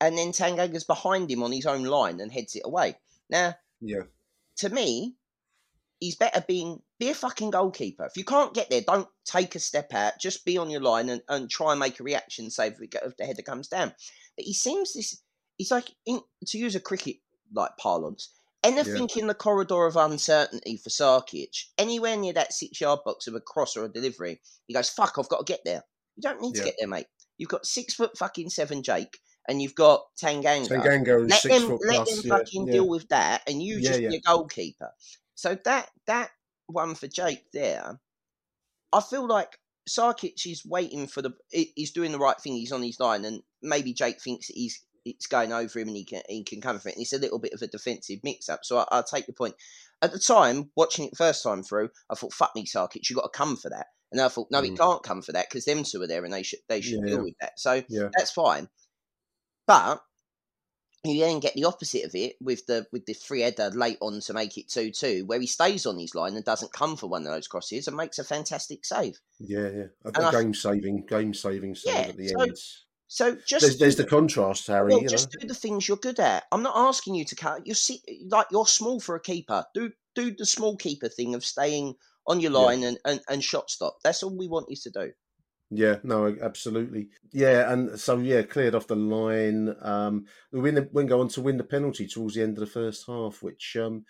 and 0.00 0.16
then 0.16 0.32
Tanganga's 0.32 0.84
behind 0.84 1.30
him 1.30 1.42
on 1.42 1.50
his 1.50 1.66
own 1.66 1.82
line 1.82 2.20
and 2.20 2.30
heads 2.30 2.54
it 2.54 2.62
away. 2.64 2.96
Now, 3.30 3.54
yeah. 3.80 4.02
to 4.58 4.68
me, 4.68 5.16
he's 5.98 6.14
better 6.14 6.44
being 6.46 6.82
be 7.00 7.08
a 7.08 7.14
fucking 7.14 7.50
goalkeeper. 7.50 8.04
If 8.04 8.18
you 8.18 8.24
can't 8.24 8.54
get 8.54 8.68
there, 8.68 8.82
don't 8.82 9.08
take 9.24 9.54
a 9.54 9.58
step 9.58 9.94
out. 9.94 10.20
Just 10.20 10.44
be 10.44 10.58
on 10.58 10.70
your 10.70 10.82
line 10.82 11.08
and, 11.08 11.22
and 11.28 11.50
try 11.50 11.72
and 11.72 11.80
make 11.80 11.98
a 11.98 12.04
reaction. 12.04 12.50
Save 12.50 12.74
if, 12.80 12.94
if 13.02 13.16
the 13.16 13.24
header 13.24 13.42
comes 13.42 13.68
down. 13.68 13.94
But 14.36 14.44
he 14.44 14.52
seems 14.52 14.92
this. 14.92 15.22
He's 15.56 15.70
like 15.70 15.90
in, 16.04 16.20
to 16.46 16.58
use 16.58 16.76
a 16.76 16.80
cricket 16.80 17.16
like 17.52 17.76
parlance. 17.78 18.28
Anything 18.64 19.08
in 19.16 19.26
the 19.26 19.34
corridor 19.34 19.86
of 19.86 19.96
uncertainty 19.96 20.78
for 20.78 20.88
Sarkic, 20.88 21.66
anywhere 21.78 22.16
near 22.16 22.32
that 22.32 22.52
six 22.52 22.80
yard 22.80 23.00
box 23.04 23.26
of 23.26 23.34
a 23.34 23.40
cross 23.40 23.76
or 23.76 23.84
a 23.84 23.92
delivery, 23.92 24.40
he 24.66 24.74
goes, 24.74 24.88
"Fuck! 24.90 25.14
I've 25.18 25.28
got 25.28 25.46
to 25.46 25.52
get 25.52 25.60
there." 25.64 25.82
You 26.16 26.22
don't 26.22 26.40
need 26.40 26.54
to 26.54 26.64
get 26.64 26.76
there, 26.78 26.88
mate. 26.88 27.06
You've 27.36 27.50
got 27.50 27.66
six 27.66 27.94
foot 27.94 28.16
fucking 28.16 28.50
seven 28.50 28.82
Jake, 28.82 29.18
and 29.48 29.60
you've 29.60 29.74
got 29.74 30.02
Tanganga. 30.22 30.68
Tanganga 30.68 31.24
is 31.24 31.30
let 31.30 31.40
six 31.40 31.58
them 31.58 31.68
foot 31.68 31.80
let 31.86 31.96
plus. 31.96 32.16
them 32.16 32.22
yeah, 32.24 32.36
fucking 32.38 32.66
yeah. 32.66 32.72
deal 32.72 32.88
with 32.88 33.08
that, 33.08 33.42
and 33.46 33.62
you 33.62 33.80
just 33.80 34.00
yeah. 34.00 34.08
be 34.08 34.16
a 34.16 34.20
goalkeeper. 34.20 34.90
So 35.34 35.58
that 35.64 35.90
that 36.06 36.30
one 36.66 36.94
for 36.94 37.08
Jake 37.08 37.44
there, 37.52 38.00
I 38.92 39.00
feel 39.00 39.26
like 39.26 39.58
Sarkic 39.88 40.46
is 40.46 40.64
waiting 40.64 41.06
for 41.06 41.22
the. 41.22 41.32
He's 41.50 41.92
doing 41.92 42.12
the 42.12 42.18
right 42.18 42.40
thing. 42.40 42.54
He's 42.54 42.72
on 42.72 42.82
his 42.82 43.00
line, 43.00 43.24
and 43.24 43.42
maybe 43.62 43.92
Jake 43.92 44.22
thinks 44.22 44.46
that 44.46 44.56
he's 44.56 44.80
it's 45.04 45.26
going 45.26 45.52
over 45.52 45.78
him 45.78 45.88
and 45.88 45.96
he 45.96 46.04
can 46.04 46.22
he 46.28 46.42
can 46.44 46.60
come 46.60 46.78
for 46.78 46.88
it. 46.88 46.96
And 46.96 47.02
it's 47.02 47.12
a 47.12 47.18
little 47.18 47.38
bit 47.38 47.52
of 47.52 47.62
a 47.62 47.66
defensive 47.66 48.20
mix 48.22 48.48
up. 48.48 48.60
So 48.64 48.78
I, 48.78 48.86
I'll 48.90 49.04
take 49.04 49.26
your 49.28 49.34
point. 49.34 49.54
At 50.02 50.12
the 50.12 50.18
time, 50.18 50.70
watching 50.76 51.04
it 51.06 51.10
the 51.10 51.16
first 51.16 51.42
time 51.42 51.62
through, 51.62 51.90
I 52.10 52.14
thought, 52.14 52.32
"Fuck 52.32 52.52
me, 52.54 52.66
Sarkic, 52.66 53.08
you 53.08 53.16
got 53.16 53.32
to 53.32 53.36
come 53.38 53.56
for 53.56 53.70
that." 53.70 53.86
And 54.12 54.20
I 54.20 54.28
thought, 54.28 54.50
"No, 54.50 54.62
he 54.62 54.70
Mm. 54.70 54.76
can't 54.76 55.02
come 55.02 55.22
for 55.22 55.32
that 55.32 55.48
because 55.48 55.64
them 55.64 55.84
two 55.84 56.02
are 56.02 56.06
there 56.06 56.24
and 56.24 56.32
they 56.32 56.42
should 56.42 56.60
they 56.68 56.80
should 56.80 57.00
Yeah. 57.00 57.06
deal 57.14 57.22
with 57.22 57.34
that." 57.40 57.58
So 57.58 57.82
Yeah. 57.88 58.08
that's 58.16 58.30
fine. 58.30 58.68
But 59.66 60.02
you 61.04 61.20
then 61.20 61.38
get 61.40 61.54
the 61.54 61.64
opposite 61.64 62.04
of 62.04 62.14
it 62.14 62.36
with 62.40 62.64
the 62.66 62.86
with 62.90 63.04
the 63.06 63.12
free 63.14 63.42
header 63.42 63.70
late 63.70 63.98
on 64.00 64.20
to 64.20 64.32
make 64.32 64.56
it 64.56 64.68
two 64.68 64.90
two, 64.90 65.24
where 65.26 65.40
he 65.40 65.46
stays 65.46 65.84
on 65.86 65.98
his 65.98 66.14
line 66.14 66.34
and 66.34 66.44
doesn't 66.44 66.72
come 66.72 66.96
for 66.96 67.08
one 67.08 67.26
of 67.26 67.32
those 67.32 67.46
crosses 67.48 67.86
and 67.86 67.96
makes 67.96 68.18
a 68.18 68.24
fantastic 68.24 68.84
save. 68.84 69.20
Yeah, 69.38 69.68
yeah. 69.68 69.86
A, 70.04 70.28
a 70.28 70.32
game 70.32 70.54
saving, 70.54 71.06
game 71.06 71.34
saving 71.34 71.74
save 71.74 71.94
Yeah, 71.94 72.00
at 72.08 72.16
the 72.16 72.28
so 72.28 72.42
end. 72.42 72.56
So 73.06 73.36
just 73.46 73.62
There's, 73.62 73.78
there's 73.78 73.96
the 73.96 74.06
contrast, 74.06 74.66
Harry. 74.66 74.92
well, 74.92 75.02
just 75.02 75.32
know. 75.34 75.40
do 75.40 75.48
the 75.48 75.54
things 75.54 75.86
you're 75.86 75.96
good 75.96 76.18
at. 76.18 76.44
I'm 76.50 76.62
not 76.62 76.76
asking 76.76 77.14
you 77.14 77.24
to 77.26 77.36
cut. 77.36 77.66
You 77.66 77.74
see, 77.74 78.00
like 78.28 78.46
you're 78.50 78.66
small 78.66 78.98
for 78.98 79.14
a 79.14 79.20
keeper. 79.20 79.64
Do 79.74 79.92
do 80.14 80.34
the 80.34 80.46
small 80.46 80.76
keeper 80.76 81.08
thing 81.08 81.34
of 81.34 81.44
staying 81.44 81.94
on 82.26 82.40
your 82.40 82.52
Yeah. 82.52 82.58
line 82.58 82.82
and, 82.84 82.98
and, 83.04 83.20
and 83.28 83.44
shot 83.44 83.70
stop. 83.70 83.98
That's 84.02 84.22
all 84.22 84.36
we 84.36 84.48
want 84.48 84.70
you 84.70 84.76
to 84.76 84.90
do. 84.90 85.12
Yeah, 85.70 85.96
no, 86.04 86.36
absolutely. 86.40 87.08
Yeah, 87.32 87.72
and 87.72 87.98
so 87.98 88.18
yeah, 88.18 88.42
cleared 88.42 88.74
off 88.74 88.86
the 88.86 88.96
line. 88.96 89.74
Um, 89.80 90.26
we 90.52 90.60
win 90.60 90.74
the, 90.76 90.88
we 90.92 91.04
go 91.04 91.20
on 91.20 91.28
to 91.28 91.40
win 91.40 91.56
the 91.56 91.64
penalty 91.64 92.06
towards 92.06 92.34
the 92.34 92.42
end 92.42 92.56
of 92.56 92.60
the 92.60 92.70
first 92.70 93.06
half, 93.06 93.42
which 93.42 93.76
um, 93.80 94.04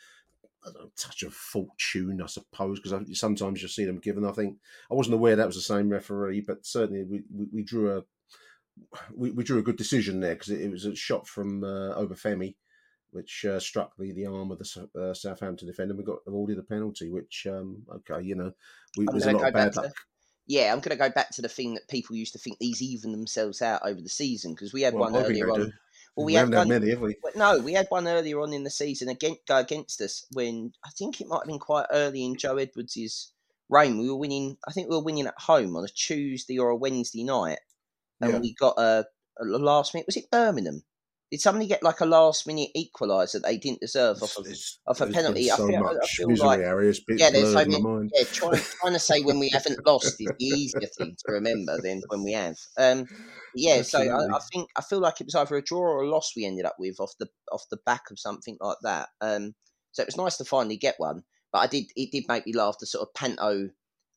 I 0.65 0.71
don't 0.71 0.83
know, 0.83 0.91
touch 0.97 1.23
of 1.23 1.33
fortune, 1.33 2.21
I 2.23 2.27
suppose, 2.27 2.81
because 2.81 3.19
sometimes 3.19 3.63
you 3.63 3.69
see 3.69 3.85
them 3.85 3.99
given. 3.99 4.25
I 4.27 4.33
think 4.33 4.59
I 4.91 4.95
wasn't 4.95 5.15
aware 5.15 5.37
that 5.37 5.47
was 5.47 5.57
the 5.57 5.63
same 5.63 5.89
referee, 5.89 6.43
but 6.47 6.67
certainly 6.67 7.05
we, 7.05 7.23
we, 7.33 7.47
we 7.53 7.63
drew 7.63 7.97
a 7.97 8.03
we, 9.15 9.31
we 9.31 9.45
drew 9.45 9.59
a 9.59 9.63
good 9.63 9.77
decision 9.77 10.21
there 10.21 10.35
because 10.35 10.51
it, 10.51 10.61
it 10.61 10.71
was 10.71 10.85
a 10.85 10.95
shot 10.95 11.27
from 11.27 11.65
uh, 11.65 11.95
Obafemi, 11.97 12.55
which 13.11 13.45
uh, 13.45 13.61
struck 13.61 13.93
the, 13.99 14.13
the 14.13 14.27
arm 14.27 14.51
of 14.51 14.59
the 14.59 14.89
uh, 15.01 15.15
Southampton 15.15 15.69
defender. 15.69 15.95
We 15.95 16.05
got 16.05 16.19
awarded 16.27 16.59
a 16.59 16.63
penalty, 16.63 17.11
which 17.11 17.47
um, 17.49 17.83
okay, 17.97 18.25
you 18.25 18.35
know, 18.35 18.53
we, 18.97 19.07
I'm 19.09 19.17
a 19.17 19.33
lot 19.33 19.49
of 19.49 19.55
bad 19.55 19.73
to- 19.75 19.83
luck. 19.83 19.93
Yeah, 20.47 20.73
I'm 20.73 20.81
going 20.81 20.91
to 20.91 21.03
go 21.03 21.09
back 21.09 21.31
to 21.31 21.43
the 21.43 21.49
thing 21.49 21.73
that 21.73 21.89
people 21.89 22.17
used 22.17 22.35
to 22.35 22.39
think 22.39 22.59
these 22.59 22.83
even 22.83 23.13
themselves 23.13 23.63
out 23.63 23.81
over 23.83 24.01
the 24.01 24.11
season 24.11 24.53
because 24.53 24.75
we 24.75 24.83
had 24.83 24.93
Well, 24.93 25.11
one 25.11 25.17
earlier 25.17 25.51
on. 25.51 25.59
do. 25.59 25.73
Well, 26.17 26.27
we, 26.27 26.33
we, 26.33 26.35
had 26.35 26.53
one. 26.53 26.69
many, 26.69 26.91
have 26.91 27.01
we? 27.01 27.17
No, 27.35 27.59
we 27.59 27.73
had 27.73 27.87
one 27.89 28.07
earlier 28.07 28.39
on 28.41 28.53
in 28.53 28.63
the 28.63 28.71
season 28.71 29.09
against 29.09 29.47
go 29.47 29.57
against 29.57 30.03
us 30.03 30.27
when 30.33 30.73
I 30.85 30.91
think 30.91 31.21
it 31.21 31.29
might 31.29 31.39
have 31.39 31.47
been 31.47 31.59
quite 31.59 31.87
early 31.91 32.25
in 32.25 32.37
Joe 32.37 32.59
Edwards' 32.59 33.33
reign. 33.71 33.99
We 33.99 34.11
were 34.11 34.17
winning. 34.17 34.59
I 34.69 34.73
think 34.73 34.91
we 34.91 34.97
were 34.97 35.03
winning 35.03 35.27
at 35.27 35.35
home 35.39 35.75
on 35.77 35.85
a 35.85 35.89
Tuesday 35.89 36.59
or 36.59 36.69
a 36.69 36.77
Wednesday 36.77 37.25
night, 37.25 37.59
and 38.21 38.33
Yeah. 38.33 38.39
we 38.39 38.55
got 38.55 38.75
a, 38.79 39.07
a 39.41 39.45
last 39.45 39.95
minute. 39.95 40.07
Was 40.07 40.17
it 40.17 40.31
Birmingham? 40.31 40.83
Did 41.31 41.41
somebody 41.41 41.67
get 41.67 41.83
like 41.83 42.01
a 42.01 42.07
last 42.07 42.47
minute 42.47 42.69
equaliser 42.77 43.43
they 43.43 43.57
didn't 43.57 43.81
deserve 43.81 44.23
off 44.23 44.37
of? 44.39 44.45
It's- 44.47 44.79
off 44.87 45.01
a 45.01 45.07
penalty, 45.09 45.45
been 45.47 45.53
I 45.53 45.57
So 45.57 45.67
feel- 45.67 45.87
I 46.03 46.07
feel 46.07 46.29
misery 46.29 46.47
like- 46.47 46.61
areas, 46.61 47.01
Yeah, 47.09 47.31
there's 47.31 47.49
so 47.53 47.53
blurred 47.65 47.67
in 47.75 47.83
my 47.83 47.91
many- 47.97 48.11
Yeah, 48.15 48.25
trying 48.25 48.61
trying 48.61 48.93
to 48.93 48.99
say 49.01 49.21
when 49.23 49.39
we 49.41 49.49
haven't 49.49 49.85
lost 49.85 50.07
is 50.07 50.17
the 50.17 50.29
easier 50.39 50.89
thing 50.97 51.17
to 51.27 51.33
remember 51.33 51.81
than 51.83 52.03
when 52.09 52.23
we 52.23 52.33
have. 52.33 52.57
Um, 52.77 53.07
yeah, 53.57 53.83
so 53.83 53.99
I, 54.01 54.37
I 54.37 54.39
think 54.53 54.69
I 54.77 54.83
feel 54.83 55.01
like 55.01 55.21
it 55.21 55.27
was 55.27 55.35
either 55.35 55.57
a 55.57 55.63
draw 55.63 55.81
or 55.81 56.03
a 56.03 56.09
loss 56.09 56.33
we 56.37 56.45
ended 56.45 56.67
up 56.67 56.77
with 56.79 57.01
off 57.01 57.15
the 57.19 57.29
off 57.51 57.65
the 57.71 57.79
back 57.85 58.11
of 58.13 58.21
something 58.21 58.57
like 58.61 58.79
that. 58.83 59.09
Um, 59.21 59.55
so 59.91 60.03
it 60.03 60.07
was 60.07 60.17
nice 60.17 60.37
to 60.37 60.45
finally 60.45 60.77
get 60.77 60.95
one, 60.99 61.25
but 61.53 61.61
I 61.61 61.67
did 61.67 61.87
it 61.97 62.13
did 62.13 62.27
make 62.29 62.47
me 62.47 62.53
laugh 62.53 62.77
the 62.79 62.87
sort 62.87 63.09
of 63.09 63.15
panto 63.15 63.71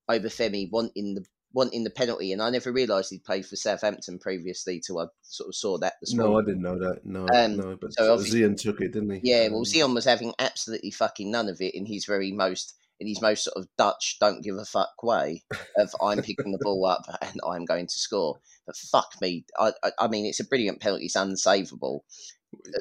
Obafemi 0.10 0.70
wanting 0.72 1.16
the 1.16 1.26
wanting 1.54 1.84
the 1.84 1.90
penalty, 1.90 2.32
and 2.32 2.42
I 2.42 2.50
never 2.50 2.72
realised 2.72 3.10
he'd 3.10 3.24
played 3.24 3.46
for 3.46 3.56
Southampton 3.56 4.20
previously 4.20 4.82
till 4.86 5.00
I 5.00 5.06
sort 5.22 5.50
of 5.50 5.56
saw 5.56 5.78
that 5.80 5.94
this 6.02 6.14
No, 6.14 6.38
I 6.38 6.42
didn't 6.44 6.62
know 6.62 6.78
that. 6.80 7.06
No, 7.06 7.26
Um, 7.34 7.58
no, 7.58 7.78
but 7.80 7.94
so 7.94 8.18
Zian 8.18 8.60
took 8.60 8.82
it, 8.82 8.94
didn't 8.94 9.10
he? 9.10 9.20
Yeah, 9.24 9.48
well, 9.48 9.60
Um, 9.60 9.64
Zian 9.66 9.94
was 9.94 10.06
having 10.06 10.34
absolutely 10.40 10.92
fucking 10.92 11.32
none 11.32 11.50
of 11.50 11.62
it 11.62 11.74
in 11.74 11.86
his 11.86 12.06
very 12.06 12.32
most 12.32 12.76
in 13.00 13.08
his 13.08 13.22
most 13.22 13.44
sort 13.44 13.58
of 13.58 13.68
Dutch 13.78 14.18
don't 14.20 14.44
give 14.44 14.56
a 14.58 14.66
fuck 14.66 15.04
way 15.04 15.44
of 15.78 15.96
I'm 16.02 16.22
picking 16.24 16.52
the 16.52 16.58
ball 16.60 16.84
up 16.86 17.04
and 17.22 17.40
I'm 17.48 17.64
going 17.64 17.86
to 17.86 18.00
score. 18.00 18.40
But 18.66 18.76
fuck 18.76 19.12
me, 19.22 19.46
I, 19.58 19.72
I, 19.84 19.92
I 20.00 20.08
mean 20.08 20.26
it's 20.26 20.40
a 20.40 20.44
brilliant 20.48 20.82
penalty, 20.82 21.06
it's 21.06 21.16
unsavable 21.16 22.02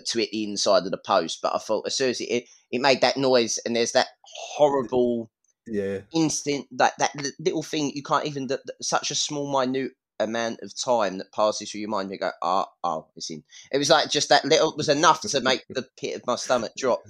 to 0.06 0.18
hit 0.18 0.30
the 0.30 0.44
inside 0.44 0.84
of 0.84 0.90
the 0.90 0.96
post. 0.98 1.40
But 1.42 1.54
I 1.54 1.58
thought 1.58 1.86
as 1.86 1.96
soon 1.96 2.10
as 2.10 2.20
it 2.20 2.24
it, 2.30 2.44
it 2.70 2.80
made 2.80 3.02
that 3.02 3.16
noise 3.18 3.58
and 3.64 3.76
there's 3.76 3.92
that 3.92 4.08
horrible 4.56 5.30
yeah, 5.66 6.00
instant 6.14 6.66
that 6.72 6.92
that 6.98 7.12
little 7.38 7.62
thing 7.62 7.90
you 7.94 8.02
can't 8.02 8.26
even 8.26 8.46
that, 8.48 8.64
that- 8.66 8.84
such 8.84 9.10
a 9.10 9.14
small 9.14 9.50
minute 9.60 9.92
amount 10.18 10.60
of 10.62 10.74
time 10.74 11.18
that 11.18 11.30
passes 11.32 11.70
through 11.70 11.80
your 11.80 11.90
mind 11.90 12.10
you 12.10 12.18
go 12.18 12.30
oh 12.40 12.64
oh 12.84 13.06
it's 13.16 13.28
in 13.30 13.42
it 13.70 13.76
was 13.76 13.90
like 13.90 14.08
just 14.08 14.30
that 14.30 14.44
little 14.46 14.74
was 14.74 14.88
enough 14.88 15.20
to 15.20 15.40
make 15.42 15.62
the 15.68 15.86
pit 16.00 16.16
of 16.16 16.26
my 16.26 16.36
stomach 16.36 16.72
drop 16.78 17.02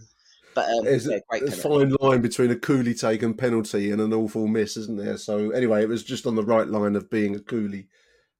but 0.56 0.70
um, 0.70 0.84
There's 0.84 1.06
yeah, 1.06 1.16
a, 1.16 1.20
great 1.28 1.42
a 1.42 1.52
penalty. 1.52 1.60
fine 1.60 1.94
line 2.00 2.22
between 2.22 2.50
a 2.50 2.56
coolly 2.56 2.94
taken 2.94 3.34
penalty 3.34 3.90
and 3.90 4.00
an 4.00 4.14
awful 4.14 4.46
miss, 4.46 4.78
isn't 4.78 4.96
there? 4.96 5.18
So 5.18 5.50
anyway, 5.50 5.82
it 5.82 5.88
was 5.90 6.02
just 6.02 6.26
on 6.26 6.34
the 6.34 6.42
right 6.42 6.66
line 6.66 6.96
of 6.96 7.10
being 7.10 7.36
a 7.36 7.40
coolly 7.40 7.88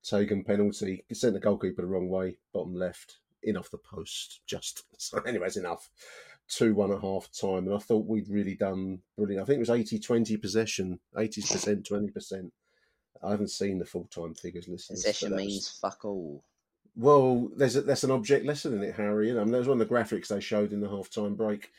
taken 0.03 0.43
penalty. 0.43 1.05
It 1.11 1.19
sent 1.19 1.35
the 1.35 1.41
goalkeeper 1.41 1.83
the 1.83 1.89
wrong 1.89 2.09
way, 2.09 2.39
bottom 2.55 2.75
left, 2.75 3.19
in 3.43 3.55
off 3.59 3.71
the 3.71 3.77
post. 3.77 4.41
Just 4.47 4.85
so 4.99 5.19
anyway, 5.27 5.49
it's 5.49 5.59
enough. 5.59 5.91
Two 6.49 6.75
one 6.75 6.93
at 6.93 7.01
half 7.01 7.29
time, 7.33 7.67
and 7.67 7.75
I 7.75 7.79
thought 7.79 8.07
we'd 8.07 8.29
really 8.29 8.55
done 8.55 9.01
brilliant. 9.17 9.43
I 9.43 9.47
think 9.47 9.57
it 9.57 9.69
was 9.69 9.79
80-20 9.81 10.41
possession, 10.41 11.01
eighty 11.19 11.43
percent, 11.43 11.85
twenty 11.87 12.09
percent. 12.11 12.53
I 13.23 13.31
haven't 13.31 13.51
seen 13.51 13.79
the 13.79 13.85
full 13.85 14.05
time 14.15 14.35
figures. 14.35 14.69
Listeners, 14.69 15.03
but 15.03 15.09
possession 15.09 15.33
was- 15.33 15.45
means 15.45 15.69
fuck 15.81 16.05
all 16.05 16.45
Well, 16.95 17.51
there's 17.57 17.75
a, 17.77 17.83
that's 17.83 18.05
an 18.05 18.11
object 18.13 18.47
lesson 18.47 18.75
in 18.75 18.83
it, 18.85 18.95
Harry. 18.95 19.31
And 19.31 19.41
I 19.41 19.43
mean, 19.43 19.53
that 19.53 19.59
was 19.59 19.69
one 19.69 19.81
of 19.81 19.89
the 19.89 19.93
graphics 19.95 20.29
they 20.29 20.41
showed 20.41 20.73
in 20.73 20.81
the 20.81 20.89
half-time 20.89 21.35
break. 21.35 21.71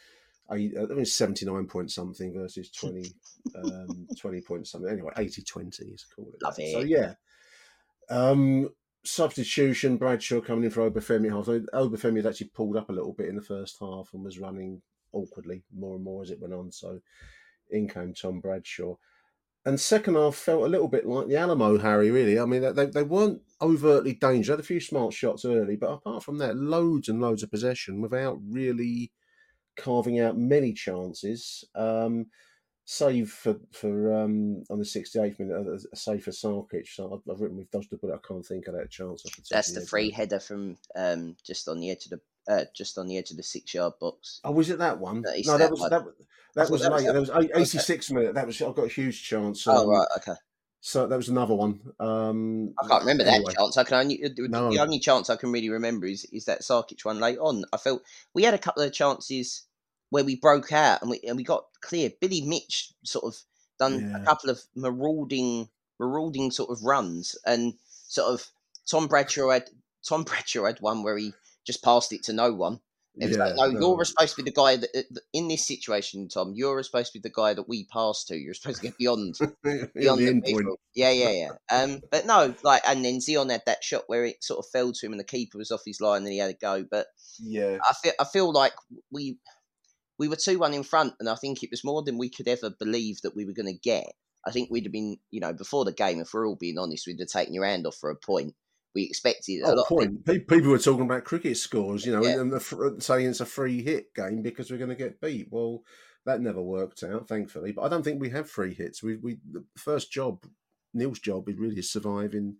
I, 0.50 0.56
I 0.56 0.70
it's 0.98 1.14
79 1.14 1.66
point 1.68 1.92
something 1.92 2.34
versus 2.34 2.70
20, 2.72 3.12
um, 3.56 4.08
20 4.20 4.42
point 4.42 4.68
something. 4.68 4.92
Anyway, 4.92 5.12
80-20 5.16 5.94
is 5.94 6.06
called 6.16 6.34
it. 6.34 6.44
Love 6.44 6.56
that. 6.56 6.72
So 6.72 6.80
yeah. 6.82 7.14
Um, 8.10 8.70
substitution, 9.08 9.98
Bradshaw 9.98 10.42
coming 10.42 10.66
in 10.66 10.70
for 10.72 10.90
Obafemi 10.90 11.30
half. 11.30 11.46
Obafemi 11.46 12.18
had 12.18 12.28
actually 12.28 12.52
pulled 12.54 12.78
up 12.78 12.90
a 12.90 12.94
little 12.94 13.14
bit 13.14 13.30
in 13.30 13.36
the 13.36 13.42
first 13.42 13.78
half 13.80 14.10
and 14.14 14.24
was 14.24 14.40
running 14.40 14.82
awkwardly 15.12 15.64
more 15.76 15.96
and 15.96 16.04
more 16.04 16.22
as 16.22 16.32
it 16.32 16.40
went 16.40 16.54
on. 16.54 16.72
So 16.72 17.00
in 17.70 17.88
came 17.88 18.14
Tom 18.14 18.40
Bradshaw. 18.40 18.96
And 19.66 19.80
second 19.80 20.16
half 20.16 20.36
felt 20.36 20.64
a 20.64 20.70
little 20.70 20.88
bit 20.88 21.06
like 21.06 21.28
the 21.28 21.36
Alamo, 21.36 21.78
Harry, 21.78 22.10
really. 22.10 22.40
I 22.40 22.46
mean, 22.46 22.74
they, 22.74 22.86
they 22.86 23.04
weren't 23.04 23.42
overtly 23.62 24.14
dangerous. 24.14 24.48
They 24.48 24.54
had 24.54 24.60
a 24.62 24.64
few 24.64 24.80
smart 24.80 25.14
shots 25.14 25.44
early, 25.44 25.76
but 25.76 25.92
apart 25.92 26.24
from 26.24 26.38
that, 26.38 26.56
loads 26.56 27.10
and 27.10 27.20
loads 27.20 27.44
of 27.44 27.52
possession 27.52 28.00
without 28.00 28.40
really 28.50 29.12
carving 29.76 30.20
out 30.20 30.38
many 30.38 30.72
chances. 30.72 31.66
Um, 31.76 32.28
save 32.90 33.30
for, 33.30 33.58
for 33.74 34.14
um, 34.14 34.64
on 34.70 34.80
the 34.80 34.86
68th 34.86 35.40
minute, 35.40 35.68
a, 35.68 35.80
a 35.92 35.96
save 35.98 36.24
for 36.24 36.32
Sarkic. 36.32 36.88
So 36.88 37.14
I've, 37.14 37.30
I've 37.32 37.42
written 37.42 37.58
we've 37.58 37.70
dodged 37.70 37.92
a 37.92 37.98
bullet. 37.98 38.16
I 38.24 38.26
can't 38.28 38.46
think 38.46 38.66
of 38.68 38.76
that 38.76 38.90
chance. 38.90 39.24
that's 39.52 39.74
the 39.74 39.82
free 39.86 40.10
header 40.10 40.40
from 40.40 40.78
um 40.96 41.36
just 41.46 41.68
on 41.68 41.82
the 41.82 41.92
edge 41.92 42.06
of 42.06 42.12
the 42.12 42.22
uh, 42.50 42.64
just 42.74 42.98
on 42.98 43.08
the 43.08 43.18
edge 43.18 43.30
of 43.30 43.36
the 43.36 43.44
six 43.44 43.74
yard 43.74 43.92
box 44.00 44.40
Oh, 44.46 44.52
was 44.52 44.70
it 44.70 44.78
that 44.80 45.00
one? 45.00 45.22
No, 45.22 45.32
that 45.34 45.58
that 45.58 45.70
was 45.72 45.80
one. 45.82 45.90
that, 45.90 46.06
was- 46.06 46.14
that 46.56 46.70
was 46.72 46.82
that 46.82 46.92
was 46.94 47.04
that- 47.04 47.14
was 47.20 47.30
eight- 47.44 47.52
86 47.54 48.12
minute. 48.12 48.34
That 48.36 48.48
was 48.48 48.62
I 48.62 48.72
got 48.72 48.86
a 48.86 48.88
huge 48.88 49.22
chance. 49.22 49.68
oh 49.68 49.84
um, 49.84 49.90
right 49.90 50.08
okay 50.20 50.36
So 50.80 51.08
that 51.08 51.18
was 51.18 51.28
another 51.28 51.56
one. 51.56 51.82
Um, 52.00 52.74
I 52.82 52.88
can't 52.88 53.02
remember 53.02 53.26
anyway. 53.26 53.52
that 53.52 53.58
chance. 53.58 53.76
I 53.78 53.84
can 53.84 53.98
only 53.98 54.18
the, 54.24 54.48
the 54.48 54.80
only 54.80 55.00
chance 55.00 55.30
I 55.30 55.36
can 55.36 55.52
really 55.52 55.70
remember 55.70 56.06
is 56.08 56.24
is 56.32 56.46
that 56.46 56.62
Sarkic 56.62 57.04
one 57.04 57.20
late 57.20 57.38
on. 57.40 57.66
I 57.74 57.78
felt 57.78 58.02
we 58.34 58.44
had 58.44 58.54
a 58.54 58.58
couple 58.60 58.82
of 58.84 58.94
chances 58.94 59.64
where 60.10 60.24
we 60.24 60.36
broke 60.36 60.72
out 60.72 61.02
and 61.02 61.10
we 61.12 61.20
and 61.28 61.38
we 61.38 61.44
got 61.44 61.66
clear. 61.82 62.12
Billy 62.22 62.42
Mitch 62.42 62.94
sort 63.04 63.26
of 63.26 63.40
done 63.80 64.10
Yeah. 64.12 64.22
a 64.22 64.26
couple 64.26 64.50
of 64.50 64.62
marauding 64.76 65.70
marauding 66.00 66.52
sort 66.52 66.70
of 66.70 66.84
runs 66.84 67.36
and 67.46 67.74
sort 68.08 68.32
of 68.34 68.48
Tom 68.90 69.08
Bradshaw 69.08 69.50
had 69.52 69.70
Tom 70.08 70.24
Bradshaw 70.28 70.66
had 70.66 70.80
one 70.80 71.04
where 71.04 71.18
he 71.18 71.34
just 71.66 71.84
passed 71.84 72.14
it 72.14 72.24
to 72.24 72.34
no 72.34 72.54
one. 72.54 72.80
It 73.20 73.30
was 73.30 73.38
like, 73.40 73.56
no, 73.56 73.66
no. 73.72 73.80
you're 73.96 74.06
supposed 74.06 74.36
to 74.36 74.44
be 74.44 74.48
the 74.52 74.54
guy 74.56 74.76
that 74.76 74.94
that- 74.94 75.22
in 75.34 75.48
this 75.48 75.66
situation, 75.68 76.28
Tom. 76.28 76.54
You're 76.56 76.84
supposed 76.84 77.12
to 77.14 77.18
be 77.20 77.28
the 77.28 77.34
guy 77.34 77.56
that 77.56 77.68
we 77.68 77.86
pass 77.86 78.24
to. 78.26 78.38
You're 78.38 78.54
supposed 78.54 78.78
to 78.82 78.88
get 78.90 78.98
beyond 79.00 79.40
Beyond 79.64 80.20
the 80.22 80.40
the. 80.44 80.76
Yeah, 80.94 81.10
yeah, 81.10 81.32
yeah. 81.32 81.50
Um, 81.76 82.02
but 82.12 82.28
no, 82.28 82.54
like, 82.64 82.84
and 82.88 83.04
then 83.04 83.16
Zian 83.18 83.50
had 83.50 83.64
that 83.66 83.84
shot 83.84 84.04
where 84.06 84.24
it 84.24 84.44
sort 84.44 84.60
of 84.64 84.70
fell 84.70 84.92
to 84.92 85.06
him, 85.06 85.14
and 85.14 85.20
the 85.20 85.24
keeper 85.24 85.58
was 85.58 85.72
off 85.72 85.82
his 85.84 86.00
line, 86.00 86.22
and 86.26 86.32
he 86.32 86.38
had 86.38 86.52
a 86.52 86.54
go. 86.54 86.86
But 86.90 87.08
Yeah. 87.40 87.80
I 87.84 87.94
feel, 88.04 88.14
I 88.20 88.24
feel 88.26 88.52
like 88.54 88.74
we 89.12 89.40
we 90.20 90.28
were 90.28 90.36
two 90.36 90.60
one 90.60 90.74
in 90.74 90.84
front, 90.84 91.14
and 91.20 91.30
I 91.30 91.36
think 91.36 91.64
it 91.64 91.72
was 91.72 91.84
more 91.84 92.04
than 92.04 92.18
we 92.18 92.30
could 92.30 92.48
ever 92.48 92.70
believe 92.70 93.22
that 93.24 93.36
we 93.36 93.46
were 93.46 93.54
going 93.54 93.74
to 93.74 93.80
get. 93.80 94.08
I 94.46 94.52
think 94.52 94.70
we'd 94.72 94.86
have 94.86 94.94
been, 94.94 95.18
you 95.32 95.40
know, 95.42 95.54
before 95.54 95.84
the 95.86 95.92
game, 95.92 96.20
if 96.20 96.34
we're 96.34 96.48
all 96.48 96.56
being 96.56 96.78
honest, 96.78 97.06
we'd 97.06 97.20
have 97.20 97.28
taken 97.28 97.54
your 97.54 97.66
hand 97.66 97.86
off 97.86 97.96
for 97.96 98.10
a 98.10 98.16
point. 98.16 98.54
we 98.96 99.04
expected 99.04 99.62
a 99.62 99.68
Oh, 99.68 99.74
lot. 99.74 99.88
Point. 99.88 100.26
Pe- 100.26 100.40
People 100.40 100.72
were 100.72 100.80
talking 100.80 101.06
about 101.06 101.24
cricket 101.24 101.58
scores, 101.58 102.04
you 102.04 102.12
know, 102.14 102.24
Yeah. 102.24 102.40
and 102.40 102.52
the, 102.52 102.96
saying 103.00 103.28
it's 103.28 103.42
a 103.42 103.46
free 103.46 103.84
hit 103.84 104.12
game 104.16 104.42
because 104.42 104.72
we're 104.72 104.78
going 104.78 104.90
to 104.90 104.96
get 104.96 105.22
beat. 105.22 105.50
Well, 105.52 105.84
that 106.26 106.42
never 106.42 106.62
worked 106.64 107.04
out, 107.04 107.28
thankfully. 107.28 107.74
But 107.74 107.84
I 107.84 107.90
don't 107.90 108.02
think 108.02 108.20
we 108.20 108.30
have 108.32 108.50
free 108.50 108.74
hits. 108.74 109.04
We, 109.04 109.18
we 109.18 109.38
the 109.52 109.64
first 109.78 110.12
job, 110.12 110.46
Neil's 110.96 111.20
job, 111.20 111.48
is 111.48 111.58
really 111.58 111.82
surviving 111.84 112.56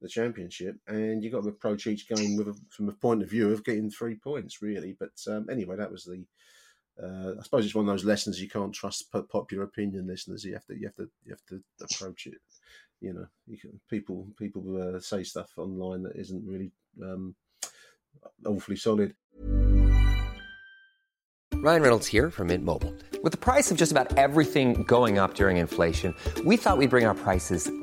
the 0.00 0.08
championship, 0.08 0.76
and 0.86 1.22
you've 1.22 1.32
got 1.34 1.42
to 1.42 1.48
approach 1.50 1.86
each 1.86 2.08
game 2.08 2.36
with 2.36 2.48
a, 2.48 2.54
from 2.70 2.88
a 2.88 2.92
point 2.92 3.22
of 3.22 3.28
view 3.28 3.52
of 3.52 3.62
getting 3.64 3.90
three 3.90 4.14
points, 4.16 4.62
really. 4.62 4.96
But 4.98 5.10
um, 5.28 5.48
anyway, 5.50 5.76
that 5.76 5.92
was 5.92 6.04
the. 6.04 6.24
Uh, 7.00 7.32
I 7.38 7.42
suppose 7.42 7.64
it's 7.64 7.74
one 7.74 7.88
of 7.88 7.92
those 7.92 8.04
lessons 8.04 8.40
you 8.40 8.48
can't 8.48 8.72
trust 8.72 9.10
popular 9.30 9.64
opinion 9.64 10.06
listeners. 10.06 10.44
You 10.44 10.54
have 10.54 10.66
to, 10.66 10.78
you 10.78 10.86
have 10.86 10.96
to, 10.96 11.10
you 11.24 11.32
have 11.32 11.46
to 11.46 11.62
approach 11.84 12.26
it. 12.26 12.34
You 13.00 13.14
know, 13.14 13.26
you 13.46 13.58
can, 13.58 13.80
people 13.90 14.28
people 14.38 14.96
uh, 14.96 15.00
say 15.00 15.24
stuff 15.24 15.50
online 15.56 16.02
that 16.04 16.16
isn't 16.16 16.46
really 16.46 16.70
um, 17.02 17.34
awfully 18.46 18.76
solid. 18.76 19.14
Ryan 21.54 21.82
Reynolds 21.82 22.08
here 22.08 22.30
from 22.30 22.48
Mint 22.48 22.64
Mobile. 22.64 22.92
With 23.22 23.30
the 23.30 23.38
price 23.38 23.70
of 23.70 23.76
just 23.76 23.92
about 23.92 24.16
everything 24.18 24.82
going 24.82 25.18
up 25.18 25.34
during 25.34 25.58
inflation, 25.58 26.14
we 26.44 26.56
thought 26.56 26.76
we'd 26.76 26.90
bring 26.90 27.06
our 27.06 27.14
prices 27.14 27.70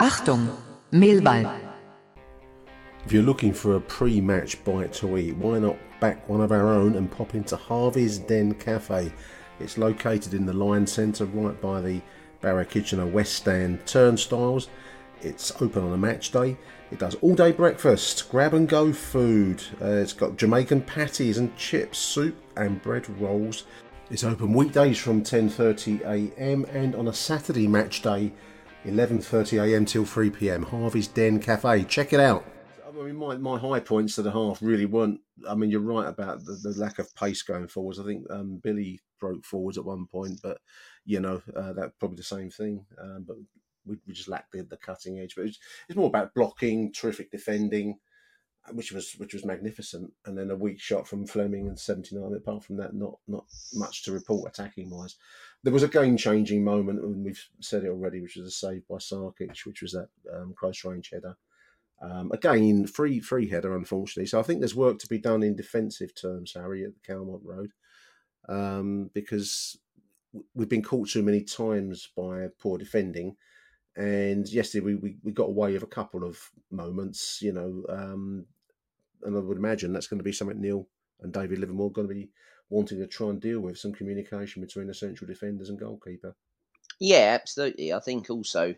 Achtung, 0.00 0.56
Mehlball. 0.92 1.60
If 3.04 3.12
you're 3.12 3.22
looking 3.22 3.52
for 3.52 3.76
a 3.76 3.80
pre-match 3.80 4.64
bite 4.64 4.92
to 4.94 5.18
eat, 5.18 5.36
why 5.36 5.58
not 5.58 5.76
back 6.00 6.28
one 6.28 6.40
of 6.40 6.52
our 6.52 6.68
own 6.68 6.96
and 6.96 7.10
pop 7.10 7.34
into 7.34 7.56
Harvey's 7.56 8.18
Den 8.18 8.54
Cafe? 8.54 9.12
It's 9.60 9.78
located 9.78 10.34
in 10.34 10.46
the 10.46 10.52
Lion 10.52 10.86
Centre, 10.86 11.26
right 11.26 11.60
by 11.60 11.80
the 11.80 12.00
Barry 12.40 12.66
Kitchener 12.66 13.06
West 13.06 13.34
Stand 13.34 13.86
turnstiles. 13.86 14.68
It's 15.22 15.52
open 15.60 15.84
on 15.84 15.92
a 15.92 15.96
match 15.96 16.32
day. 16.32 16.56
It 16.90 16.98
does 16.98 17.14
all 17.16 17.34
day 17.34 17.52
breakfast, 17.52 18.30
grab 18.30 18.54
and 18.54 18.68
go 18.68 18.92
food. 18.92 19.62
Uh, 19.80 19.86
it's 19.86 20.12
got 20.12 20.36
Jamaican 20.36 20.82
patties 20.82 21.38
and 21.38 21.56
chips, 21.56 21.98
soup 21.98 22.36
and 22.56 22.80
bread 22.82 23.08
rolls. 23.20 23.64
It's 24.10 24.22
open 24.22 24.52
weekdays 24.52 24.98
from 24.98 25.22
10:30 25.22 26.02
a.m. 26.02 26.66
and 26.68 26.94
on 26.94 27.08
a 27.08 27.12
Saturday 27.12 27.66
match 27.66 28.02
day, 28.02 28.34
11:30 28.84 29.64
a.m. 29.64 29.86
till 29.86 30.04
3 30.04 30.28
p.m. 30.28 30.62
Harvey's 30.62 31.08
Den 31.08 31.40
Cafe. 31.40 31.84
Check 31.84 32.12
it 32.12 32.20
out. 32.20 32.44
I 32.86 32.92
mean, 32.92 33.16
my, 33.16 33.36
my 33.38 33.58
high 33.58 33.80
points 33.80 34.16
to 34.16 34.22
the 34.22 34.30
half 34.30 34.60
really 34.60 34.84
weren't. 34.84 35.20
I 35.48 35.54
mean, 35.54 35.70
you're 35.70 35.80
right 35.80 36.06
about 36.06 36.44
the, 36.44 36.52
the 36.52 36.78
lack 36.78 36.98
of 36.98 37.14
pace 37.14 37.42
going 37.42 37.66
forwards. 37.66 37.98
I 37.98 38.04
think 38.04 38.26
um, 38.30 38.60
Billy 38.62 39.00
broke 39.18 39.44
forwards 39.44 39.78
at 39.78 39.86
one 39.86 40.06
point, 40.06 40.38
but 40.42 40.58
you 41.06 41.20
know 41.20 41.40
uh, 41.56 41.72
that's 41.72 41.94
probably 41.98 42.18
the 42.18 42.24
same 42.24 42.50
thing. 42.50 42.84
Um, 43.00 43.24
but 43.26 43.36
we, 43.86 43.96
we 44.06 44.12
just 44.12 44.28
lacked 44.28 44.52
the, 44.52 44.64
the 44.64 44.76
cutting 44.76 45.18
edge. 45.18 45.34
But 45.34 45.46
it's, 45.46 45.58
it's 45.88 45.96
more 45.96 46.08
about 46.08 46.34
blocking, 46.34 46.92
terrific 46.92 47.30
defending, 47.30 47.98
which 48.72 48.92
was 48.92 49.12
which 49.18 49.34
was 49.34 49.44
magnificent, 49.44 50.12
and 50.24 50.36
then 50.38 50.50
a 50.50 50.56
weak 50.56 50.80
shot 50.80 51.06
from 51.06 51.26
Flemming 51.26 51.68
and 51.68 51.78
79. 51.78 52.32
Apart 52.34 52.64
from 52.64 52.76
that, 52.76 52.94
not 52.94 53.18
not 53.28 53.44
much 53.74 54.04
to 54.04 54.12
report 54.12 54.50
attacking 54.50 54.90
wise. 54.90 55.16
There 55.62 55.72
was 55.72 55.82
a 55.82 55.88
game 55.88 56.16
changing 56.16 56.64
moment, 56.64 57.00
and 57.02 57.24
we've 57.24 57.46
said 57.60 57.84
it 57.84 57.90
already, 57.90 58.20
which 58.20 58.36
was 58.36 58.46
a 58.46 58.50
save 58.50 58.86
by 58.88 58.96
Sarkic, 58.96 59.66
which 59.66 59.82
was 59.82 59.92
that 59.92 60.08
um, 60.34 60.54
close 60.56 60.84
range 60.84 61.10
header. 61.12 61.36
Um, 62.00 62.30
again, 62.32 62.86
free 62.86 63.20
free 63.20 63.48
header, 63.48 63.76
unfortunately. 63.76 64.26
So 64.26 64.40
I 64.40 64.42
think 64.42 64.60
there's 64.60 64.74
work 64.74 64.98
to 65.00 65.08
be 65.08 65.18
done 65.18 65.42
in 65.42 65.56
defensive 65.56 66.14
terms, 66.14 66.52
Harry, 66.54 66.84
at 66.84 66.92
the 66.94 67.12
Calmont 67.12 67.42
Road, 67.44 67.72
um, 68.48 69.10
because 69.12 69.78
we've 70.54 70.68
been 70.68 70.82
caught 70.82 71.08
too 71.08 71.22
many 71.22 71.42
times 71.42 72.08
by 72.16 72.48
poor 72.58 72.78
defending. 72.78 73.36
And 73.96 74.48
yesterday 74.48 74.84
we, 74.84 74.94
we, 74.96 75.16
we 75.22 75.32
got 75.32 75.48
away 75.48 75.72
with 75.72 75.82
a 75.82 75.86
couple 75.86 76.24
of 76.24 76.38
moments, 76.70 77.40
you 77.40 77.52
know, 77.52 77.84
um, 77.88 78.46
and 79.22 79.36
I 79.36 79.40
would 79.40 79.56
imagine 79.56 79.92
that's 79.92 80.08
going 80.08 80.18
to 80.18 80.24
be 80.24 80.32
something 80.32 80.60
Neil 80.60 80.88
and 81.20 81.32
David 81.32 81.58
Livermore 81.58 81.92
going 81.92 82.08
to 82.08 82.14
be 82.14 82.30
wanting 82.70 82.98
to 82.98 83.06
try 83.06 83.28
and 83.28 83.40
deal 83.40 83.60
with 83.60 83.78
some 83.78 83.92
communication 83.92 84.62
between 84.62 84.86
the 84.86 84.94
central 84.94 85.28
defenders 85.28 85.68
and 85.68 85.78
goalkeeper. 85.78 86.34
Yeah, 87.00 87.36
absolutely. 87.40 87.92
I 87.92 88.00
think 88.00 88.30
also, 88.30 88.74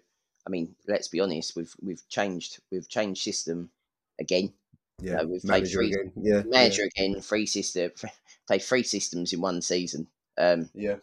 I 0.47 0.51
mean, 0.51 0.75
let's 0.87 1.09
be 1.09 1.21
honest, 1.21 1.57
we've 1.57 1.75
we've 1.83 2.07
changed 2.09 2.61
we've 2.71 2.89
changed 2.89 3.23
system 3.23 3.71
again. 4.21 4.53
Yeah, 5.01 5.17
know, 5.17 5.27
we've 5.27 5.43
played 5.43 5.63
manager 5.63 5.79
three, 5.79 5.93
again. 5.93 6.13
Yeah, 6.17 6.43
manager 6.47 6.85
again, 6.85 7.21
three 7.21 7.47
system, 7.47 7.91
played 8.47 8.63
three 8.63 8.83
systems 8.83 9.33
in 9.33 9.41
one 9.41 9.61
season. 9.61 10.07
Um, 10.39 10.71
yeah, 10.75 10.97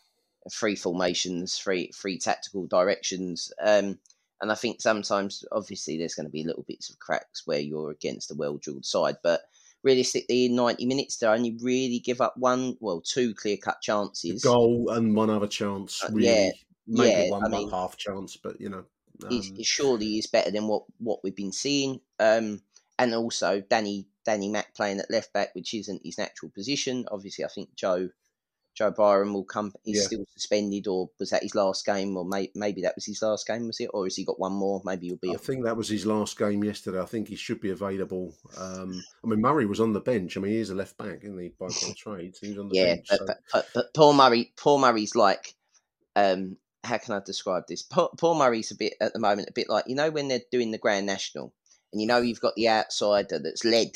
three 0.51 0.75
formations, 0.75 1.57
three 1.57 1.91
three 1.93 2.17
tactical 2.17 2.65
directions. 2.67 3.51
Um, 3.61 3.99
and 4.41 4.51
I 4.51 4.55
think 4.55 4.81
sometimes, 4.81 5.45
obviously, 5.51 5.97
there's 5.97 6.15
going 6.15 6.25
to 6.25 6.31
be 6.31 6.43
little 6.43 6.65
bits 6.67 6.89
of 6.89 6.99
cracks 6.99 7.43
where 7.45 7.59
you're 7.59 7.91
against 7.91 8.31
a 8.31 8.35
well 8.35 8.57
drilled 8.57 8.85
side, 8.85 9.15
but 9.23 9.41
realistically, 9.83 10.45
in 10.45 10.55
90 10.55 10.85
minutes, 10.85 11.17
they 11.17 11.27
only 11.27 11.57
really 11.61 11.99
give 11.99 12.19
up 12.21 12.35
one, 12.37 12.77
well, 12.79 13.01
two 13.01 13.33
clear 13.35 13.57
cut 13.57 13.77
A 13.77 13.81
chances. 13.81 14.43
goal 14.43 14.89
and 14.89 15.15
one 15.15 15.29
other 15.29 15.47
chance. 15.47 16.03
Uh, 16.03 16.09
yeah, 16.15 16.49
maybe 16.87 17.25
yeah, 17.25 17.29
one, 17.29 17.45
I 17.45 17.49
mean- 17.49 17.69
half 17.69 17.95
chance, 17.97 18.35
but 18.37 18.59
you 18.59 18.69
know, 18.69 18.85
um, 19.23 19.31
is 19.31 19.53
surely 19.61 20.17
is 20.17 20.27
better 20.27 20.51
than 20.51 20.67
what 20.67 20.83
what 20.97 21.23
we've 21.23 21.35
been 21.35 21.51
seeing. 21.53 22.01
Um, 22.19 22.61
and 22.99 23.13
also 23.13 23.61
Danny 23.61 24.07
Danny 24.25 24.49
Mack 24.49 24.73
playing 24.75 24.99
at 24.99 25.11
left 25.11 25.33
back, 25.33 25.53
which 25.55 25.73
isn't 25.73 26.01
his 26.03 26.17
natural 26.17 26.51
position. 26.51 27.05
Obviously, 27.11 27.45
I 27.45 27.49
think 27.49 27.75
Joe 27.75 28.09
Joe 28.75 28.91
Bryan 28.91 29.33
will 29.33 29.43
come. 29.43 29.71
He's 29.83 29.97
Yeah. 30.01 30.07
still 30.07 30.25
suspended, 30.35 30.87
or 30.87 31.09
was 31.19 31.29
that 31.29 31.43
his 31.43 31.53
last 31.55 31.85
game? 31.85 32.17
Or 32.17 32.25
may, 32.25 32.49
maybe 32.55 32.81
that 32.81 32.95
was 32.95 33.05
his 33.05 33.21
last 33.21 33.45
game, 33.45 33.67
was 33.67 33.79
it? 33.79 33.89
Or 33.93 34.05
has 34.05 34.15
he 34.15 34.25
got 34.25 34.39
one 34.39 34.53
more? 34.53 34.81
Maybe 34.83 35.07
he'll 35.07 35.17
be. 35.17 35.31
I 35.31 35.37
think 35.37 35.63
that 35.65 35.77
was 35.77 35.89
his 35.89 36.05
last 36.05 36.37
game 36.37 36.63
yesterday. 36.63 36.99
I 36.99 37.05
think 37.05 37.27
he 37.27 37.35
should 37.35 37.61
be 37.61 37.69
available. 37.69 38.33
Um, 38.57 39.03
I 39.23 39.27
mean, 39.27 39.41
Murray 39.41 39.65
was 39.65 39.79
on 39.79 39.93
the 39.93 39.99
bench. 40.01 40.35
I 40.35 40.39
mean, 40.39 40.53
he 40.53 40.57
is 40.59 40.69
a 40.71 40.75
left 40.75 40.97
back, 40.97 41.19
isn't 41.23 41.37
he, 41.39 41.49
by 41.59 41.67
trade? 41.97 42.35
He 42.41 42.49
was 42.49 42.57
on 42.59 42.69
the 42.69 42.75
yeah, 42.75 42.95
bench. 42.95 43.07
but, 43.09 43.19
so- 43.27 43.33
but 43.53 43.67
but 43.75 43.93
Paul 43.93 44.13
Murray, 44.13 44.53
Paul 44.57 44.79
Murray's 44.79 45.15
like, 45.15 45.53
um, 46.15 46.57
how 46.83 46.97
can 46.97 47.13
I 47.13 47.21
describe 47.25 47.63
this? 47.67 47.83
Paul, 47.83 48.09
Paul 48.17 48.35
Murray's 48.35 48.71
a 48.71 48.75
bit 48.75 48.93
at 48.99 49.13
the 49.13 49.19
moment, 49.19 49.49
a 49.49 49.53
bit 49.53 49.69
like 49.69 49.85
you 49.87 49.95
know 49.95 50.09
when 50.09 50.27
they're 50.27 50.41
doing 50.51 50.71
the 50.71 50.77
Grand 50.77 51.05
National, 51.05 51.53
and 51.91 52.01
you 52.01 52.07
know 52.07 52.17
you've 52.21 52.41
got 52.41 52.55
the 52.55 52.69
outsider 52.69 53.39
that's 53.39 53.63
led 53.63 53.91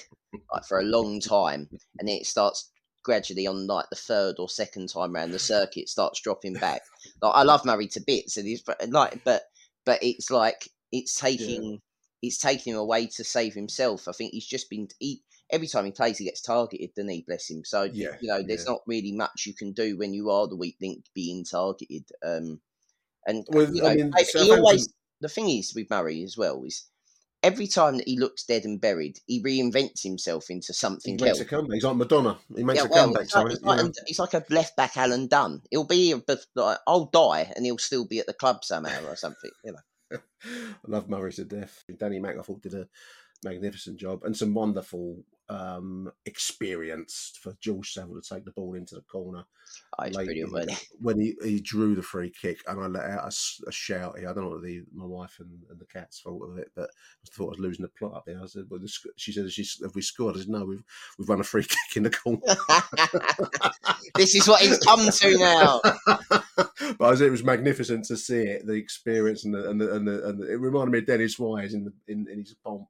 like 0.53 0.65
for 0.65 0.79
a 0.79 0.83
long 0.83 1.19
time, 1.19 1.67
and 1.99 2.07
then 2.07 2.15
it 2.17 2.25
starts 2.27 2.69
gradually 3.07 3.47
on 3.47 3.65
like 3.67 3.89
the 3.89 3.95
third 3.95 4.35
or 4.37 4.49
second 4.49 4.89
time 4.89 5.15
round 5.15 5.33
the 5.33 5.39
circuit 5.39 5.87
starts 5.87 6.19
dropping 6.19 6.53
back. 6.53 6.81
Like 7.21 7.33
I 7.33 7.43
love 7.43 7.63
Murray 7.65 7.87
to 7.87 8.01
bits, 8.05 8.35
and 8.35 8.45
he's 8.45 8.61
like, 8.89 9.23
but 9.23 9.43
but 9.85 10.03
it's 10.03 10.29
like 10.29 10.69
it's 10.91 11.15
taking 11.19 11.81
it's 12.21 12.37
taking 12.37 12.73
him 12.73 12.79
away 12.79 13.07
to 13.15 13.23
save 13.23 13.53
himself. 13.53 14.07
I 14.07 14.11
think 14.11 14.33
he's 14.33 14.45
just 14.45 14.69
been 14.69 14.89
he 14.99 15.21
every 15.49 15.67
time 15.67 15.85
he 15.85 15.91
plays, 15.91 16.17
he 16.17 16.25
gets 16.25 16.41
targeted, 16.41 16.93
doesn't 16.95 17.09
he? 17.09 17.23
Bless 17.25 17.49
him. 17.49 17.63
So 17.63 17.83
Yeah, 17.83 18.17
you 18.19 18.27
know, 18.27 18.43
there's 18.43 18.65
yeah. 18.65 18.73
not 18.73 18.81
really 18.85 19.13
much 19.13 19.45
you 19.45 19.53
can 19.53 19.71
do 19.71 19.97
when 19.97 20.13
you 20.13 20.29
are 20.29 20.47
the 20.47 20.57
weak 20.57 20.75
link 20.81 21.05
being 21.15 21.45
targeted. 21.45 22.03
Um, 22.21 22.59
and 23.25 23.45
With- 23.49 23.73
you 23.73 23.81
know, 23.83 23.89
I 23.89 23.95
mean, 23.95 24.11
he 24.33 24.51
always 24.51 24.93
the 25.21 25.29
thing 25.29 25.49
is 25.49 25.73
with 25.73 25.89
Murray 25.89 26.23
as 26.23 26.37
well 26.37 26.61
is 26.65 26.85
every 27.43 27.67
time 27.67 27.97
that 27.97 28.07
he 28.07 28.17
looks 28.19 28.43
dead 28.43 28.65
and 28.65 28.79
buried, 28.81 29.19
he 29.27 29.41
reinvents 29.41 30.03
himself 30.03 30.49
into 30.49 30.73
something 30.73 31.17
He 31.17 31.23
makes 31.23 31.39
else. 31.39 31.47
a 31.47 31.49
comeback. 31.49 31.73
He's 31.75 31.83
like 31.83 31.95
Madonna. 31.95 32.37
He 32.55 32.63
makes 32.63 32.79
Yeah, 32.79 32.85
a 32.85 32.89
well, 32.89 33.03
comeback. 33.05 33.21
he's 33.23 33.31
So, 33.31 33.41
like, 33.41 33.49
he's, 33.51 33.61
like, 33.61 33.85
know. 33.85 33.91
he's 34.05 34.19
like 34.19 34.33
a 34.33 34.43
left 34.49 34.75
back 34.75 34.97
Alan 34.97 35.27
Dunne. 35.27 35.61
He'll 35.71 35.83
be, 35.85 36.13
like, 36.55 36.79
I'll 36.87 37.05
die 37.05 37.51
and 37.55 37.65
he'll 37.65 37.77
still 37.77 38.05
be 38.05 38.19
at 38.19 38.25
the 38.25 38.33
club 38.33 38.63
somehow 38.63 39.05
or 39.05 39.15
something. 39.15 39.51
You 39.63 39.73
know. 39.73 40.19
I 40.43 40.87
love 40.87 41.09
Murray 41.09 41.33
to 41.33 41.45
death. 41.45 41.83
Danny 41.97 42.19
thought, 42.21 42.61
did 42.61 42.73
a 42.73 42.87
magnificent 43.43 43.97
job 43.97 44.23
and 44.23 44.35
some 44.35 44.53
wonderful 44.53 45.23
um, 45.49 46.11
experience 46.25 47.33
for 47.41 47.55
George 47.61 47.93
Saville 47.93 48.19
to 48.21 48.35
take 48.35 48.45
the 48.45 48.51
ball 48.51 48.75
into 48.75 48.95
the 48.95 49.01
corner. 49.01 49.43
Oh, 49.99 50.03
it's 50.03 50.15
late 50.15 50.25
brilliant, 50.27 50.69
in- 50.71 50.77
when 50.99 51.19
he, 51.19 51.35
he 51.43 51.59
drew 51.59 51.95
the 51.95 52.01
free 52.01 52.29
kick 52.29 52.59
and 52.67 52.81
I 52.81 52.87
let 52.87 53.05
out 53.05 53.33
a 53.67 53.71
shout. 53.71 54.17
here. 54.17 54.29
I 54.29 54.33
don't 54.33 54.43
know 54.45 54.51
what 54.51 54.63
the, 54.63 54.83
my 54.93 55.05
wife 55.05 55.37
and, 55.39 55.49
and 55.69 55.79
the 55.79 55.85
cats 55.85 56.21
thought 56.21 56.49
of 56.49 56.57
it, 56.57 56.71
but 56.75 56.89
I 56.89 57.27
thought 57.31 57.47
I 57.47 57.49
was 57.49 57.59
losing 57.59 57.83
the 57.83 57.89
plot 57.89 58.15
up 58.15 58.23
there. 58.25 58.39
I 58.41 58.45
said, 58.47 58.65
well, 58.69 58.79
the, 58.79 58.87
sc- 58.87 59.07
she 59.15 59.31
said, 59.31 59.51
"She's- 59.51 59.79
have 59.81 59.95
we 59.95 60.01
scored? 60.01 60.35
I 60.35 60.39
said, 60.39 60.49
no, 60.49 60.65
we've, 60.65 60.83
we've 61.17 61.29
run 61.29 61.39
a 61.39 61.43
free 61.43 61.63
kick 61.67 61.97
in 61.97 62.03
the 62.03 62.09
corner. 62.09 62.41
this 64.15 64.35
is 64.35 64.47
what 64.47 64.61
he's 64.61 64.79
come 64.79 65.09
to 65.09 65.37
now. 65.37 65.81
but 66.17 66.99
was, 66.99 67.21
it 67.21 67.31
was 67.31 67.43
magnificent 67.43 68.05
to 68.05 68.17
see 68.17 68.41
it, 68.41 68.65
the 68.65 68.73
experience, 68.73 69.45
and 69.45 69.53
the, 69.53 69.69
and 69.69 69.79
the, 69.81 69.95
and, 69.95 70.07
the, 70.07 70.27
and 70.29 70.39
the, 70.41 70.51
it 70.51 70.59
reminded 70.59 70.91
me 70.91 70.99
of 70.99 71.05
Dennis 71.05 71.37
Wise 71.39 71.73
in 71.73 71.83
the 71.85 71.93
in, 72.07 72.27
in 72.31 72.39
his 72.39 72.53
pomp 72.63 72.87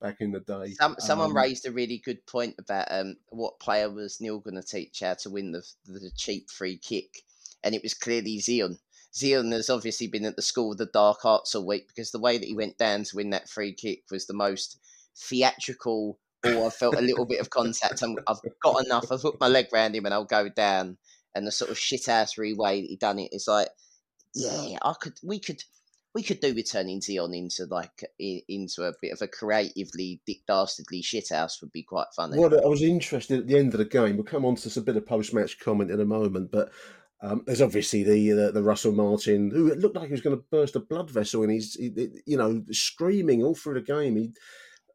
back 0.00 0.16
in 0.20 0.32
the 0.32 0.40
day. 0.40 0.72
Some, 0.74 0.96
someone 0.98 1.30
Um, 1.30 1.36
raised 1.36 1.66
a 1.66 1.72
really 1.72 1.98
good 1.98 2.26
point 2.26 2.54
about 2.58 2.88
um, 2.90 3.16
what 3.28 3.60
player 3.60 3.90
was 3.90 4.20
Neil 4.20 4.38
going 4.38 4.60
to 4.60 4.62
teach 4.62 5.00
how 5.00 5.14
to 5.14 5.30
win 5.30 5.52
the, 5.52 5.62
the 5.86 6.10
cheap 6.16 6.50
free 6.50 6.76
kick, 6.76 7.24
and 7.62 7.74
it 7.74 7.82
was 7.82 7.94
clearly 7.94 8.38
Zian. 8.38 8.78
Zian 9.14 9.52
has 9.52 9.70
obviously 9.70 10.06
been 10.06 10.24
at 10.24 10.36
the 10.36 10.42
school 10.42 10.72
of 10.72 10.78
the 10.78 10.86
dark 10.86 11.24
arts 11.24 11.54
all 11.54 11.66
week 11.66 11.88
because 11.88 12.10
the 12.10 12.20
way 12.20 12.38
that 12.38 12.46
he 12.46 12.54
went 12.54 12.78
down 12.78 13.04
to 13.04 13.16
win 13.16 13.30
that 13.30 13.48
free 13.48 13.72
kick 13.72 14.04
was 14.10 14.26
the 14.26 14.34
most 14.34 14.78
theatrical. 15.16 16.18
Or 16.44 16.66
I 16.68 16.70
felt 16.70 16.94
a 16.94 17.00
little 17.00 17.26
bit 17.26 17.40
of 17.40 17.50
contact. 17.50 18.00
I'm, 18.00 18.16
I've 18.28 18.38
got 18.62 18.84
enough. 18.84 19.10
I've 19.10 19.22
put 19.22 19.40
my 19.40 19.48
leg 19.48 19.66
round 19.72 19.96
him 19.96 20.04
and 20.04 20.14
I'll 20.14 20.24
go 20.24 20.48
down. 20.48 20.96
And 21.34 21.44
the 21.44 21.50
sort 21.50 21.70
of 21.70 21.76
shithousery 21.76 22.56
way 22.56 22.80
that 22.80 22.86
he 22.86 22.94
done 22.94 23.18
it 23.18 23.32
is 23.32 23.48
like, 23.48 23.68
yeah, 24.34 24.78
I 24.82 24.94
could. 25.00 25.18
We 25.24 25.40
could 25.40 25.64
we 26.14 26.22
could 26.22 26.40
do 26.40 26.54
with 26.54 26.70
turning 26.70 27.00
Zian 27.00 27.36
into 27.36 27.66
like 27.66 28.04
i- 28.20 28.42
into 28.48 28.84
a 28.84 28.92
bit 29.00 29.12
of 29.12 29.22
a 29.22 29.28
creatively 29.28 30.20
dick 30.26 30.38
dastardly 30.46 31.02
shithouse 31.02 31.60
would 31.60 31.72
be 31.72 31.82
quite 31.82 32.06
funny. 32.16 32.38
Well, 32.38 32.54
I 32.64 32.66
was 32.68 32.82
interested 32.82 33.40
at 33.40 33.46
the 33.46 33.58
end 33.58 33.74
of 33.74 33.78
the 33.78 33.84
game. 33.84 34.16
We'll 34.16 34.24
come 34.24 34.44
on 34.44 34.56
to 34.56 34.78
a 34.80 34.82
bit 34.82 34.96
of 34.96 35.06
post-match 35.06 35.60
comment 35.60 35.90
in 35.90 36.00
a 36.00 36.04
moment, 36.04 36.50
but 36.50 36.70
um, 37.20 37.42
there's 37.46 37.60
obviously 37.62 38.04
the, 38.04 38.30
the 38.30 38.52
the 38.52 38.62
Russell 38.62 38.92
Martin 38.92 39.50
who 39.50 39.68
it 39.68 39.78
looked 39.80 39.96
like 39.96 40.06
he 40.06 40.12
was 40.12 40.20
going 40.20 40.36
to 40.36 40.44
burst 40.50 40.76
a 40.76 40.80
blood 40.80 41.10
vessel, 41.10 41.42
and 41.42 41.50
he's 41.52 41.74
he, 41.74 41.92
you 42.26 42.36
know 42.38 42.62
screaming 42.70 43.42
all 43.42 43.54
through 43.54 43.74
the 43.74 43.80
game. 43.80 44.16
He 44.16 44.32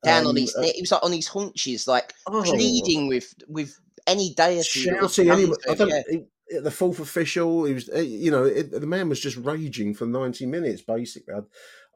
Down 0.04 0.24
on 0.26 0.30
um, 0.32 0.36
his 0.38 0.56
uh, 0.56 0.62
he 0.64 0.82
was 0.82 0.92
like 0.92 1.04
on 1.04 1.12
his 1.12 1.28
haunches, 1.28 1.88
like 1.88 2.14
Oh. 2.28 2.42
pleading 2.44 3.08
with 3.08 3.34
with 3.48 3.78
any 4.08 4.34
deity. 4.34 4.64
shouting. 4.64 5.30
Anyway, 5.30 5.56
I 5.70 5.76
don't. 5.76 5.90
yeah. 5.90 6.20
He- 6.50 6.60
the 6.60 6.72
fourth 6.72 7.00
official, 7.00 7.66
he 7.66 7.74
was, 7.74 7.90
eh, 7.90 8.02
you 8.02 8.32
know, 8.32 8.44
it, 8.44 8.72
the 8.72 8.88
man 8.88 9.10
was 9.10 9.20
just 9.20 9.38
raging 9.38 9.94
for 9.94 10.06
ninety 10.06 10.46
minutes 10.46 10.82
basically, 10.82 11.34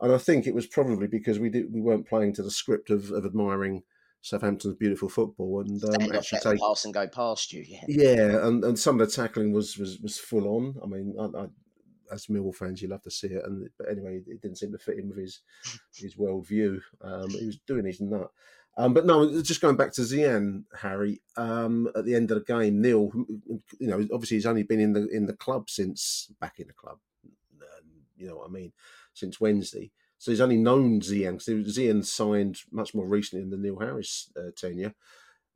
and 0.01 0.11
I 0.13 0.17
think 0.17 0.47
it 0.47 0.55
was 0.55 0.67
probably 0.67 1.07
because 1.07 1.39
we 1.39 1.49
did 1.49 1.71
we 1.73 1.81
weren't 1.81 2.07
playing 2.07 2.33
to 2.35 2.43
the 2.43 2.51
script 2.51 2.89
of, 2.89 3.11
of 3.11 3.25
admiring 3.25 3.83
Southampton's 4.21 4.75
beautiful 4.75 5.09
football 5.09 5.61
and 5.61 5.83
um, 5.83 6.11
actually 6.13 6.39
take 6.39 6.59
pass 6.59 6.85
and 6.85 6.93
go 6.93 7.07
past 7.07 7.53
you. 7.53 7.63
Yeah, 7.67 7.83
Yeah, 7.87 8.47
and, 8.47 8.63
and 8.63 8.77
some 8.77 8.99
of 8.99 9.07
the 9.07 9.13
tackling 9.13 9.53
was 9.53 9.77
was, 9.77 9.99
was 9.99 10.17
full 10.17 10.47
on. 10.47 10.75
I 10.83 10.87
mean, 10.87 11.15
I, 11.19 11.43
I, 11.43 11.45
as 12.11 12.27
Millwall 12.27 12.55
fans, 12.55 12.81
you 12.81 12.87
love 12.87 13.03
to 13.03 13.11
see 13.11 13.27
it. 13.27 13.43
And 13.45 13.69
but 13.77 13.89
anyway, 13.89 14.21
it 14.27 14.41
didn't 14.41 14.57
seem 14.57 14.71
to 14.71 14.77
fit 14.77 14.97
in 14.97 15.07
with 15.09 15.17
his 15.17 15.41
his 15.95 16.17
world 16.17 16.47
view. 16.47 16.81
Um, 17.01 17.29
he 17.29 17.45
was 17.45 17.59
doing 17.67 17.85
his 17.85 18.01
nut. 18.01 18.31
Um, 18.77 18.93
but 18.93 19.05
no, 19.05 19.41
just 19.41 19.61
going 19.61 19.75
back 19.75 19.91
to 19.93 20.01
Zian, 20.01 20.63
Harry. 20.79 21.21
Um, 21.35 21.89
at 21.95 22.05
the 22.05 22.13
end 22.15 22.29
of 22.29 22.37
the 22.37 22.53
game, 22.53 22.79
Neil, 22.79 23.11
you 23.79 23.87
know, 23.87 24.07
obviously 24.13 24.37
he's 24.37 24.45
only 24.45 24.63
been 24.63 24.79
in 24.79 24.93
the 24.93 25.07
in 25.07 25.25
the 25.25 25.33
club 25.33 25.69
since 25.69 26.31
back 26.39 26.59
in 26.59 26.67
the 26.67 26.73
club. 26.73 26.99
You 28.15 28.27
know 28.27 28.37
what 28.37 28.49
I 28.49 28.51
mean? 28.51 28.73
Since 29.13 29.39
Wednesday. 29.39 29.91
So 30.19 30.31
he's 30.31 30.41
only 30.41 30.57
known 30.57 31.01
Zian 31.01 31.45
because 31.45 31.77
Zian 31.77 32.03
signed 32.03 32.59
much 32.71 32.95
more 32.95 33.07
recently 33.07 33.43
in 33.43 33.51
the 33.51 33.57
Neil 33.57 33.79
Harris 33.79 34.31
uh, 34.35 34.49
tenure 34.55 34.93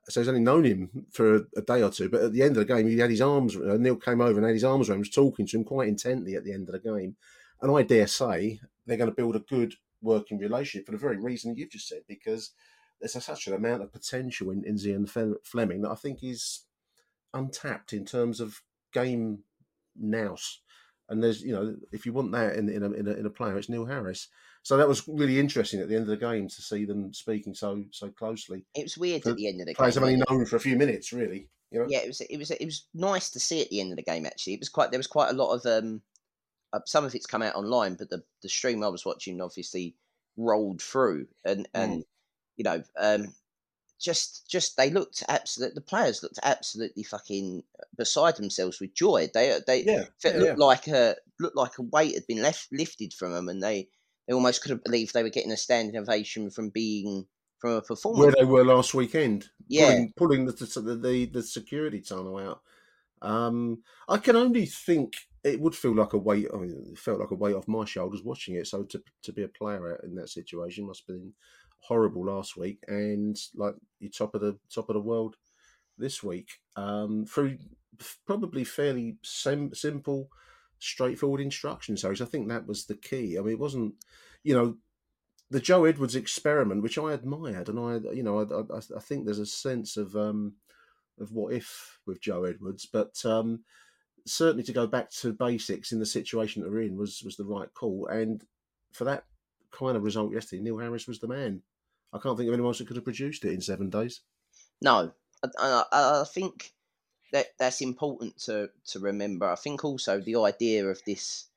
so 0.09 0.19
he's 0.19 0.27
only 0.27 0.41
known 0.41 0.63
him 0.63 1.05
for 1.11 1.35
a, 1.35 1.41
a 1.57 1.61
day 1.61 1.83
or 1.83 1.89
two. 1.89 2.09
But 2.09 2.21
at 2.21 2.33
the 2.33 2.41
end 2.41 2.57
of 2.57 2.67
the 2.67 2.73
game, 2.73 2.87
he 2.87 2.97
had 2.97 3.09
his 3.09 3.21
arms. 3.21 3.55
Uh, 3.55 3.77
Neil 3.79 3.95
came 3.95 4.21
over 4.21 4.37
and 4.37 4.45
had 4.45 4.55
his 4.55 4.63
arms 4.63 4.89
around, 4.89 4.97
him, 4.97 5.01
was 5.01 5.09
talking 5.09 5.45
to 5.47 5.57
him 5.57 5.63
quite 5.63 5.87
intently 5.87 6.35
at 6.35 6.43
the 6.43 6.53
end 6.53 6.69
of 6.69 6.73
the 6.73 6.79
game. 6.79 7.15
And 7.61 7.75
I 7.75 7.83
dare 7.83 8.07
say 8.07 8.59
they're 8.85 8.97
going 8.97 9.09
to 9.09 9.15
build 9.15 9.35
a 9.35 9.39
good 9.39 9.75
working 10.01 10.39
relationship 10.39 10.85
for 10.85 10.91
the 10.93 10.97
very 10.97 11.17
reason 11.17 11.55
you've 11.55 11.69
just 11.69 11.87
said, 11.87 12.01
because 12.07 12.51
there's 13.01 13.23
such 13.23 13.47
an 13.47 13.53
amount 13.53 13.81
of 13.81 13.91
potential 13.91 14.51
in, 14.51 14.63
in 14.63 14.75
Zian 14.75 15.09
Flemming 15.43 15.81
that 15.81 15.91
I 15.91 15.95
think 15.95 16.23
is 16.23 16.65
untapped 17.33 17.93
in 17.93 18.05
terms 18.05 18.39
of 18.39 18.61
game 18.93 19.39
nous. 19.95 20.61
And 21.09 21.21
there's, 21.21 21.41
you 21.41 21.51
know, 21.51 21.75
if 21.91 22.05
you 22.05 22.13
want 22.13 22.31
that 22.31 22.55
in, 22.55 22.69
in, 22.69 22.83
a, 22.83 22.91
in, 22.91 23.07
a, 23.07 23.11
in 23.11 23.25
a 23.25 23.29
player, 23.29 23.57
it's 23.57 23.67
Neil 23.67 23.85
Harris. 23.85 24.29
So 24.63 24.77
that 24.77 24.87
was 24.87 25.07
really 25.07 25.39
interesting 25.39 25.79
at 25.79 25.89
the 25.89 25.95
end 25.95 26.03
of 26.03 26.09
the 26.09 26.17
game 26.17 26.47
to 26.47 26.61
see 26.61 26.85
them 26.85 27.13
speaking 27.13 27.53
so 27.53 27.83
so 27.91 28.09
closely. 28.09 28.63
it 28.75 28.83
was 28.83 28.97
weird 28.97 29.25
at 29.25 29.35
the 29.35 29.47
end 29.47 29.59
of 29.59 29.67
the 29.67 29.73
Players 29.73 29.95
game. 29.95 30.03
have 30.03 30.13
only 30.13 30.23
known 30.29 30.45
for 30.45 30.55
a 30.55 30.59
few 30.59 30.77
minutes, 30.77 31.11
really. 31.11 31.49
You 31.71 31.79
know? 31.79 31.85
yeah, 31.89 31.99
it 31.99 32.07
was 32.07 32.21
it 32.21 32.37
was 32.37 32.51
it 32.51 32.65
was 32.65 32.85
nice 32.93 33.31
to 33.31 33.39
see 33.39 33.61
at 33.61 33.69
the 33.69 33.81
end 33.81 33.91
of 33.91 33.95
the 33.95 34.03
game. 34.03 34.25
Actually, 34.25 34.53
it 34.53 34.59
was 34.59 34.69
quite 34.69 34.91
there 34.91 34.99
was 34.99 35.07
quite 35.07 35.31
a 35.31 35.33
lot 35.35 35.53
of 35.53 35.65
um, 35.65 36.01
uh, 36.73 36.79
some 36.85 37.03
of 37.03 37.15
it's 37.15 37.25
come 37.25 37.41
out 37.41 37.55
online, 37.55 37.95
but 37.95 38.09
the 38.09 38.23
the 38.43 38.49
stream 38.49 38.83
I 38.83 38.89
was 38.89 39.05
watching 39.05 39.41
obviously 39.41 39.95
rolled 40.37 40.81
through, 40.81 41.27
and 41.43 41.67
Mm. 41.73 42.03
You 42.61 42.63
know 42.63 42.83
um, 42.99 43.33
just 43.99 44.47
just 44.49 44.77
they 44.77 44.89
looked 44.91 45.23
absolute. 45.27 45.73
The 45.73 45.81
players 45.81 46.21
looked 46.21 46.39
absolutely 46.43 47.03
fucking 47.03 47.63
beside 47.97 48.35
themselves 48.35 48.79
with 48.79 48.93
joy. 48.93 49.29
They 49.33 49.59
they 49.65 49.79
Yeah, 49.81 50.03
it 50.03 50.11
yeah, 50.23 50.31
looked 50.31 50.59
yeah. 50.59 50.65
like 50.65 50.87
a 50.87 51.15
looked 51.39 51.55
like 51.57 51.77
a 51.79 51.83
weight 51.83 52.13
had 52.13 52.27
been 52.27 52.41
left 52.41 52.67
lifted 52.71 53.13
from 53.13 53.31
them, 53.33 53.49
and 53.49 53.63
they 53.63 53.89
they 54.27 54.33
almost 54.33 54.61
couldn't 54.61 54.83
believe 54.83 55.11
they 55.11 55.23
were 55.23 55.29
getting 55.29 55.51
a 55.51 55.57
standing 55.57 55.97
ovation 55.97 56.51
from 56.51 56.69
being 56.69 57.25
from 57.59 57.71
a 57.71 57.81
performance. 57.81 58.35
where 58.35 58.45
they 58.45 58.51
were 58.51 58.65
last 58.65 58.93
weekend. 58.93 59.49
Yeah. 59.67 59.87
pulling, 59.87 60.13
pulling 60.15 60.45
the, 60.45 60.51
the 60.51 60.95
the 60.95 61.25
the 61.25 61.43
security 61.43 62.01
tunnel 62.01 62.37
out. 62.37 62.61
Um, 63.21 63.83
I 64.09 64.17
can 64.17 64.35
only 64.35 64.65
think 64.65 65.13
it 65.43 65.59
would 65.59 65.75
feel 65.75 65.95
like 65.95 66.13
a 66.13 66.17
weight. 66.17 66.47
I 66.53 66.57
mean, 66.57 66.91
it 66.91 66.97
felt 66.97 67.19
like 67.19 67.31
a 67.31 67.35
weight 67.35 67.55
off 67.55 67.67
my 67.67 67.85
shoulders 67.85 68.23
watching 68.23 68.55
it. 68.55 68.67
So 68.67 68.83
to 68.83 69.01
to 69.23 69.33
be 69.33 69.43
a 69.43 69.47
player 69.47 69.99
in 70.03 70.15
that 70.15 70.29
situation 70.29 70.87
must 70.87 71.03
have 71.07 71.15
been 71.17 71.33
horrible 71.81 72.25
last 72.25 72.55
week, 72.55 72.79
and 72.87 73.37
like 73.55 73.75
you're 73.99 74.11
top 74.11 74.35
of 74.35 74.41
the 74.41 74.57
top 74.73 74.89
of 74.89 74.93
the 74.93 75.01
world 75.01 75.35
this 75.97 76.23
week 76.23 76.59
um, 76.75 77.25
through 77.25 77.57
probably 78.25 78.63
fairly 78.63 79.17
sim- 79.23 79.73
simple, 79.73 80.29
straightforward 80.79 81.41
instructions. 81.41 82.01
So 82.01 82.11
I 82.11 82.15
think 82.25 82.47
that 82.47 82.67
was 82.67 82.85
the 82.85 82.95
key. 82.95 83.37
I 83.37 83.41
mean, 83.41 83.53
it 83.53 83.59
wasn't, 83.59 83.95
you 84.43 84.55
know, 84.55 84.77
the 85.49 85.59
Joe 85.59 85.85
Edwards 85.85 86.15
experiment, 86.15 86.81
which 86.81 86.97
I 86.97 87.13
admired, 87.13 87.67
and 87.69 87.79
I, 87.79 88.13
you 88.13 88.23
know, 88.23 88.39
I, 88.39 88.75
I, 88.75 88.97
I 88.97 88.99
think 89.01 89.25
there's 89.25 89.39
a 89.39 89.45
sense 89.45 89.97
of 89.97 90.15
um, 90.15 90.53
of 91.19 91.31
what 91.31 91.53
if 91.53 91.99
with 92.05 92.21
Joe 92.21 92.45
Edwards, 92.45 92.85
but 92.85 93.23
um, 93.25 93.63
certainly 94.25 94.63
to 94.63 94.73
go 94.73 94.87
back 94.87 95.11
to 95.11 95.33
basics 95.33 95.91
in 95.91 95.99
the 95.99 96.05
situation 96.05 96.61
that 96.61 96.71
we're 96.71 96.83
in 96.83 96.97
was 96.97 97.21
was 97.23 97.35
the 97.35 97.45
right 97.45 97.71
call, 97.73 98.07
and 98.07 98.43
for 98.93 99.03
that 99.03 99.25
kind 99.71 99.97
of 99.97 100.03
result 100.03 100.33
yesterday, 100.33 100.61
Neil 100.61 100.77
Harris 100.77 101.07
was 101.07 101.19
the 101.19 101.27
man. 101.27 101.61
I 102.13 102.19
can't 102.19 102.37
think 102.37 102.47
of 102.49 102.53
anyone 102.53 102.69
else 102.69 102.79
that 102.79 102.87
could 102.87 102.97
have 102.97 103.05
produced 103.05 103.45
it 103.45 103.53
in 103.53 103.61
seven 103.61 103.89
days. 103.89 104.21
No, 104.81 105.11
I, 105.43 105.47
I, 105.59 105.83
I 106.21 106.23
think 106.25 106.73
that 107.31 107.47
that's 107.57 107.81
important 107.81 108.37
to 108.45 108.69
to 108.87 108.99
remember. 108.99 109.49
I 109.49 109.55
think 109.55 109.83
also 109.85 110.19
the 110.19 110.35
idea 110.37 110.85
of 110.87 111.01
this 111.05 111.47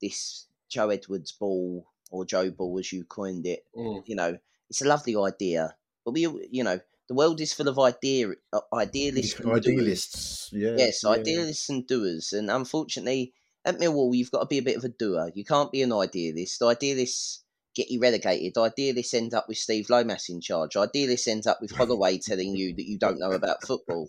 this 0.00 0.46
Joe 0.68 0.90
Edwards 0.90 1.32
ball 1.32 1.86
or 2.10 2.24
Joe 2.24 2.50
ball 2.50 2.78
as 2.78 2.92
you 2.92 3.04
coined 3.04 3.46
it, 3.46 3.64
Mm. 3.74 4.02
you 4.06 4.14
know, 4.14 4.38
it's 4.70 4.82
a 4.82 4.86
lovely 4.86 5.16
idea, 5.16 5.74
but 6.04 6.12
we, 6.12 6.20
you 6.50 6.62
know, 6.62 6.78
the 7.08 7.14
world 7.14 7.40
is 7.40 7.52
full 7.52 7.68
of 7.68 7.78
idea 7.78 8.28
uh, 8.52 8.60
idealists. 8.72 9.40
and. 9.40 9.50
Idealists, 9.52 10.50
yeah, 10.52 10.76
Yes, 10.78 11.00
yeah. 11.02 11.10
idealists 11.10 11.68
and 11.68 11.86
doers, 11.86 12.32
and 12.32 12.50
unfortunately, 12.50 13.32
at 13.64 13.78
Millwall, 13.78 14.14
you've 14.14 14.30
got 14.30 14.40
to 14.40 14.46
be 14.46 14.58
a 14.58 14.62
bit 14.62 14.76
of 14.76 14.84
a 14.84 14.88
doer. 14.88 15.32
You 15.34 15.44
can't 15.44 15.72
be 15.72 15.82
an 15.82 15.92
idealist. 15.92 16.62
Idealists 16.62 17.42
get 17.76 17.90
you 17.90 18.00
relegated. 18.00 18.56
Idealists 18.56 19.14
end 19.14 19.34
up 19.34 19.46
with 19.46 19.58
Steve 19.58 19.90
Lomas 19.90 20.28
in 20.28 20.40
charge. 20.40 20.76
Idealists 20.76 21.28
ends 21.28 21.46
up 21.46 21.60
with 21.60 21.70
Holloway 21.70 22.18
telling 22.18 22.56
you 22.56 22.74
that 22.74 22.88
you 22.88 22.98
don't 22.98 23.20
know 23.20 23.32
about 23.32 23.62
football. 23.64 24.08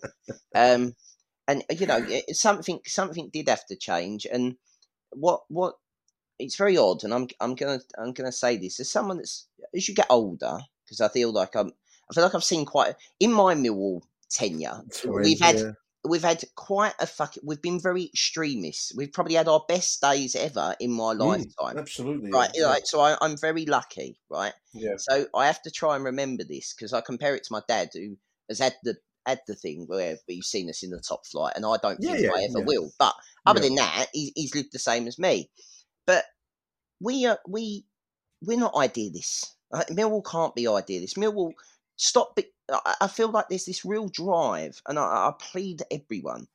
Um, 0.54 0.96
and 1.46 1.62
you 1.70 1.86
know, 1.86 2.04
something 2.32 2.80
something 2.86 3.30
did 3.32 3.48
have 3.48 3.66
to 3.66 3.76
change. 3.76 4.26
And 4.26 4.56
what 5.10 5.42
what 5.48 5.74
it's 6.38 6.56
very 6.56 6.76
odd. 6.76 7.04
And 7.04 7.14
I'm 7.14 7.28
I'm 7.40 7.54
gonna 7.54 7.80
I'm 7.98 8.12
gonna 8.12 8.32
say 8.32 8.56
this 8.56 8.80
as 8.80 8.90
someone 8.90 9.18
that's 9.18 9.46
as 9.74 9.88
you 9.88 9.94
get 9.94 10.06
older, 10.10 10.58
because 10.84 11.00
I 11.00 11.08
feel 11.08 11.32
like 11.32 11.54
I'm 11.54 11.72
I 12.10 12.14
feel 12.14 12.24
like 12.24 12.34
I've 12.34 12.44
seen 12.44 12.64
quite 12.64 12.94
in 13.20 13.32
my 13.32 13.54
Millwall 13.54 14.02
tenure. 14.30 14.82
We've 15.06 15.40
had 15.40 15.56
yeah. 15.56 15.72
We've 16.08 16.22
had 16.22 16.42
quite 16.56 16.94
a 17.00 17.06
fuck. 17.06 17.34
We've 17.42 17.62
been 17.62 17.80
very 17.80 18.04
extremist. 18.06 18.92
We've 18.96 19.12
probably 19.12 19.34
had 19.34 19.48
our 19.48 19.64
best 19.68 20.00
days 20.00 20.34
ever 20.34 20.74
in 20.80 20.92
my 20.92 21.12
Mm, 21.20 21.52
lifetime. 21.52 21.76
absolutely. 21.78 22.30
Right, 22.32 22.50
yeah. 22.54 22.66
like 22.66 22.86
so, 22.86 23.00
I, 23.00 23.16
I'm 23.20 23.36
very 23.36 23.64
lucky, 23.66 24.18
right? 24.30 24.52
Yeah. 24.72 24.96
So 24.98 25.26
I 25.34 25.46
have 25.46 25.62
to 25.62 25.70
try 25.70 25.96
and 25.96 26.04
remember 26.04 26.44
this 26.44 26.74
because 26.74 26.92
I 26.92 27.00
compare 27.00 27.34
it 27.34 27.44
to 27.44 27.52
my 27.52 27.62
dad, 27.68 27.90
who 27.94 28.16
has 28.48 28.58
had 28.58 28.76
the 28.82 28.96
had 29.26 29.40
the 29.46 29.54
thing 29.54 29.86
where 29.86 30.16
you've 30.26 30.44
seen 30.44 30.68
us 30.70 30.82
in 30.82 30.90
the 30.90 31.00
top 31.00 31.26
flight, 31.26 31.54
and 31.56 31.64
I 31.66 31.76
don't 31.82 32.00
Yeah, 32.00 32.16
think 32.16 32.20
yeah, 32.20 32.30
I 32.34 32.42
ever 32.44 32.60
yeah. 32.60 32.64
will. 32.66 32.92
But 32.98 33.14
other 33.46 33.60
than 33.60 33.74
that, 33.76 34.08
he, 34.12 34.32
he's 34.34 34.54
lived 34.54 34.72
the 34.72 34.78
same 34.78 35.06
as 35.06 35.18
me. 35.18 35.50
But 36.06 36.24
we 37.00 37.26
are 37.26 37.38
we 37.46 37.84
we're 38.42 38.58
not 38.58 38.76
idealists. 38.76 39.54
Like, 39.70 39.88
Millwall 39.88 40.24
can't 40.24 40.54
be 40.54 40.66
idealists. 40.68 41.18
Millwall 41.18 41.52
stop. 41.96 42.36
Be, 42.36 42.46
I, 42.70 42.94
I 43.02 43.08
feel 43.08 43.30
like 43.30 43.48
there's 43.48 43.66
this 43.66 43.84
real 43.84 44.08
drive, 44.08 44.82
and 44.86 44.98
I, 44.98 45.02
I 45.02 45.32
plead 45.38 45.78
to 45.78 45.92
everyone: 45.92 46.48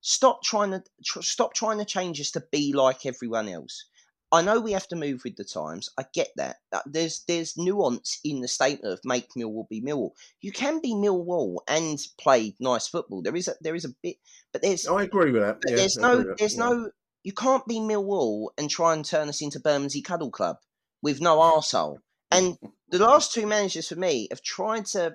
stop 0.00 0.42
trying 0.42 0.72
to 0.72 0.82
tr- 1.04 1.22
stop 1.22 1.54
trying 1.54 1.78
to 1.78 1.84
change 1.84 2.20
us 2.20 2.30
to 2.32 2.44
be 2.52 2.72
like 2.72 3.06
everyone 3.06 3.48
else. 3.48 3.84
I 4.32 4.42
know 4.42 4.58
we 4.58 4.72
have 4.72 4.88
to 4.88 4.96
move 4.96 5.22
with 5.22 5.36
the 5.36 5.44
times. 5.44 5.90
I 5.96 6.06
get 6.12 6.28
that. 6.36 6.56
There's 6.86 7.24
there's 7.28 7.56
nuance 7.56 8.18
in 8.24 8.40
the 8.40 8.48
statement 8.48 8.92
of 8.92 9.00
make 9.04 9.28
Millwall 9.36 9.68
be 9.68 9.80
Millwall. 9.80 10.10
You 10.40 10.50
can 10.50 10.80
be 10.80 10.92
Millwall 10.92 11.58
and 11.68 11.98
play 12.18 12.56
nice 12.58 12.88
football. 12.88 13.22
There 13.22 13.36
is 13.36 13.48
a 13.48 13.54
there 13.60 13.76
is 13.76 13.84
a 13.84 13.94
bit, 14.02 14.16
but 14.52 14.62
there's 14.62 14.88
I 14.88 15.04
agree 15.04 15.30
with 15.30 15.42
that. 15.42 15.58
yeah, 15.68 15.76
there's 15.76 15.98
I 15.98 16.02
no 16.02 16.16
that, 16.18 16.38
there's 16.38 16.56
yeah. 16.56 16.64
no 16.64 16.90
you 17.22 17.32
can't 17.32 17.66
be 17.66 17.78
Millwall 17.78 18.48
and 18.58 18.68
try 18.68 18.92
and 18.92 19.04
turn 19.04 19.28
us 19.28 19.40
into 19.40 19.60
Bermondsey 19.60 20.02
Cuddle 20.02 20.30
Club 20.30 20.58
with 21.00 21.20
no 21.20 21.38
arsehole. 21.38 21.98
And 22.30 22.58
the 22.88 22.98
last 22.98 23.32
two 23.32 23.46
managers 23.46 23.88
for 23.88 23.96
me 23.96 24.26
have 24.30 24.42
tried 24.42 24.86
to, 24.86 25.14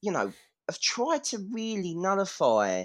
you 0.00 0.12
know, 0.12 0.32
have 0.68 0.80
tried 0.80 1.24
to 1.24 1.38
really 1.52 1.94
nullify 1.94 2.84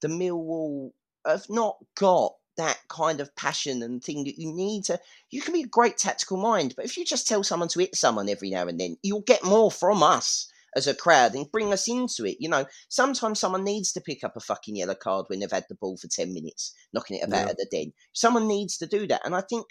the 0.00 0.08
Millwall. 0.08 0.90
Have 1.26 1.46
not 1.48 1.76
got 1.96 2.34
that 2.56 2.78
kind 2.88 3.20
of 3.20 3.34
passion 3.36 3.82
and 3.82 4.02
thing 4.02 4.24
that 4.24 4.38
you 4.38 4.52
need 4.52 4.84
to. 4.84 5.00
You 5.30 5.40
can 5.40 5.54
be 5.54 5.62
a 5.62 5.66
great 5.68 5.96
tactical 5.96 6.36
mind, 6.36 6.74
but 6.76 6.84
if 6.84 6.96
you 6.96 7.04
just 7.04 7.26
tell 7.26 7.42
someone 7.42 7.68
to 7.68 7.78
hit 7.80 7.94
someone 7.94 8.28
every 8.28 8.50
now 8.50 8.66
and 8.66 8.78
then, 8.78 8.96
you'll 9.02 9.22
get 9.22 9.44
more 9.44 9.70
from 9.70 10.02
us 10.02 10.50
as 10.76 10.86
a 10.86 10.94
crowd 10.94 11.34
and 11.34 11.50
bring 11.50 11.72
us 11.72 11.88
into 11.88 12.26
it. 12.26 12.36
You 12.40 12.48
know, 12.48 12.66
sometimes 12.88 13.38
someone 13.40 13.64
needs 13.64 13.92
to 13.92 14.00
pick 14.00 14.24
up 14.24 14.36
a 14.36 14.40
fucking 14.40 14.76
yellow 14.76 14.94
card 14.94 15.26
when 15.28 15.40
they've 15.40 15.50
had 15.50 15.66
the 15.68 15.74
ball 15.74 15.96
for 15.96 16.08
10 16.08 16.32
minutes, 16.34 16.74
knocking 16.92 17.18
it 17.18 17.24
about 17.24 17.44
Yeah. 17.44 17.50
at 17.50 17.56
the 17.56 17.66
den. 17.70 17.92
Someone 18.12 18.48
needs 18.48 18.76
to 18.78 18.86
do 18.86 19.06
that. 19.06 19.22
And 19.24 19.34
I 19.34 19.42
think 19.42 19.66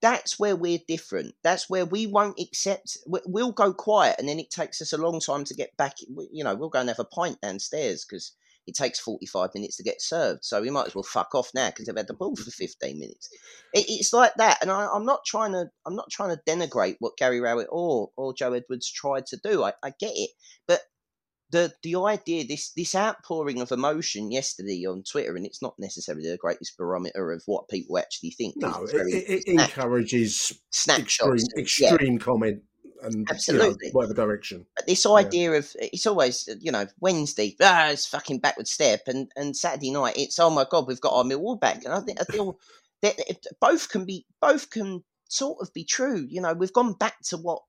that's 0.00 0.38
where 0.38 0.56
we're 0.56 0.78
different. 0.86 1.34
That's 1.42 1.68
where 1.68 1.84
we 1.84 2.06
won't 2.06 2.38
accept, 2.40 2.98
we- 3.06 3.20
we'll 3.26 3.52
go 3.52 3.72
quiet 3.72 4.16
and 4.18 4.28
then 4.28 4.38
it 4.38 4.50
takes 4.50 4.80
us 4.80 4.92
a 4.92 4.98
long 4.98 5.20
time 5.20 5.44
to 5.44 5.54
get 5.54 5.76
back. 5.76 5.94
You 6.32 6.44
know, 6.44 6.54
we'll 6.54 6.68
go 6.68 6.80
and 6.80 6.88
have 6.88 6.98
a 6.98 7.04
pint 7.04 7.40
downstairs 7.40 8.04
because 8.08 8.32
it 8.66 8.74
takes 8.74 9.00
45 9.00 9.50
minutes 9.54 9.78
to 9.78 9.82
get 9.82 10.00
served. 10.02 10.44
So 10.44 10.60
we 10.60 10.70
might 10.70 10.86
as 10.88 10.94
well 10.94 11.02
fuck 11.02 11.34
off 11.34 11.50
now 11.54 11.68
because 11.70 11.86
they've 11.86 11.96
had 11.96 12.06
the 12.06 12.14
ball 12.14 12.36
for 12.36 12.50
15 12.50 12.98
minutes. 12.98 13.28
It, 13.72 13.86
it's 13.88 14.12
like 14.12 14.34
that. 14.36 14.58
And 14.60 14.70
I, 14.70 14.88
I'm 14.92 15.06
not 15.06 15.20
trying 15.26 15.52
to, 15.52 15.66
I'm 15.86 15.96
not 15.96 16.10
trying 16.10 16.36
to 16.36 16.42
denigrate 16.46 16.96
what 16.98 17.16
Gary 17.16 17.40
Rowett 17.40 17.68
or, 17.70 18.10
or 18.16 18.34
Joe 18.34 18.52
Edwards 18.52 18.90
tried 18.90 19.26
to 19.26 19.38
do. 19.42 19.64
I, 19.64 19.72
I 19.82 19.92
get 19.98 20.12
it. 20.14 20.30
But 20.66 20.82
the 21.50 21.72
the 21.82 21.96
idea 21.96 22.46
this 22.46 22.72
this 22.76 22.94
outpouring 22.94 23.60
of 23.60 23.72
emotion 23.72 24.30
yesterday 24.30 24.84
on 24.86 25.02
Twitter, 25.02 25.34
and 25.36 25.46
it's 25.46 25.62
not 25.62 25.74
necessarily 25.78 26.28
the 26.28 26.36
greatest 26.36 26.76
barometer 26.76 27.32
of 27.32 27.42
what 27.46 27.68
people 27.68 27.98
actually 27.98 28.30
think. 28.30 28.54
No, 28.56 28.84
it, 28.84 28.94
it, 28.94 29.30
it 29.30 29.42
snap- 29.44 29.68
encourages 29.70 30.60
snapshots. 30.70 31.46
extreme 31.56 31.98
and- 32.00 32.12
yeah. 32.20 32.24
comment 32.24 32.62
and 33.02 33.14
you 33.14 33.20
know, 33.20 33.24
Absolutely. 33.30 33.90
whatever 33.92 34.14
direction. 34.14 34.66
But 34.76 34.86
this 34.86 35.06
idea 35.06 35.52
of 35.52 35.70
it's 35.80 36.06
always 36.06 36.48
you 36.60 36.72
know 36.72 36.86
Wednesday, 37.00 37.56
ah, 37.62 37.90
it's 37.90 38.06
fucking 38.06 38.40
backward 38.40 38.68
step, 38.68 39.02
and 39.06 39.30
and 39.36 39.56
Saturday 39.56 39.90
night 39.90 40.14
it's 40.16 40.38
oh 40.38 40.50
my 40.50 40.66
god, 40.68 40.86
we've 40.86 41.00
got 41.00 41.14
our 41.14 41.24
Millwall 41.24 41.60
back, 41.60 41.84
and 41.84 41.94
I 41.94 42.00
think 42.00 42.20
I 42.20 42.24
feel 42.24 42.58
that 43.02 43.16
both 43.60 43.88
can 43.88 44.04
be 44.04 44.26
both 44.40 44.70
can 44.70 45.04
sort 45.28 45.58
of 45.60 45.72
be 45.72 45.84
true. 45.84 46.26
You 46.28 46.40
know, 46.40 46.52
we've 46.52 46.72
gone 46.72 46.94
back 46.94 47.20
to 47.28 47.36
what 47.36 47.62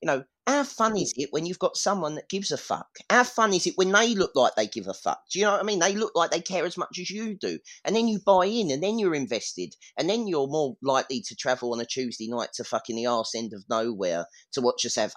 you 0.00 0.06
know. 0.06 0.24
How 0.44 0.64
fun 0.64 0.96
is 0.96 1.12
it 1.16 1.28
when 1.32 1.46
you've 1.46 1.60
got 1.60 1.76
someone 1.76 2.16
that 2.16 2.28
gives 2.28 2.50
a 2.50 2.56
fuck? 2.56 2.98
How 3.08 3.22
fun 3.22 3.52
is 3.52 3.66
it 3.68 3.74
when 3.76 3.92
they 3.92 4.14
look 4.16 4.32
like 4.34 4.56
they 4.56 4.66
give 4.66 4.88
a 4.88 4.94
fuck? 4.94 5.20
Do 5.30 5.38
you 5.38 5.44
know 5.44 5.52
what 5.52 5.60
I 5.60 5.64
mean? 5.64 5.78
They 5.78 5.94
look 5.94 6.16
like 6.16 6.32
they 6.32 6.40
care 6.40 6.64
as 6.66 6.76
much 6.76 6.98
as 6.98 7.10
you 7.10 7.36
do, 7.36 7.60
and 7.84 7.94
then 7.94 8.08
you 8.08 8.18
buy 8.18 8.46
in, 8.46 8.72
and 8.72 8.82
then 8.82 8.98
you're 8.98 9.14
invested, 9.14 9.76
and 9.96 10.10
then 10.10 10.26
you're 10.26 10.48
more 10.48 10.76
likely 10.82 11.20
to 11.20 11.36
travel 11.36 11.72
on 11.72 11.80
a 11.80 11.84
Tuesday 11.84 12.26
night 12.28 12.48
to 12.54 12.64
fucking 12.64 12.96
the 12.96 13.06
arse 13.06 13.36
end 13.36 13.52
of 13.52 13.64
nowhere 13.70 14.26
to 14.52 14.60
watch 14.60 14.84
us 14.84 14.96
have 14.96 15.14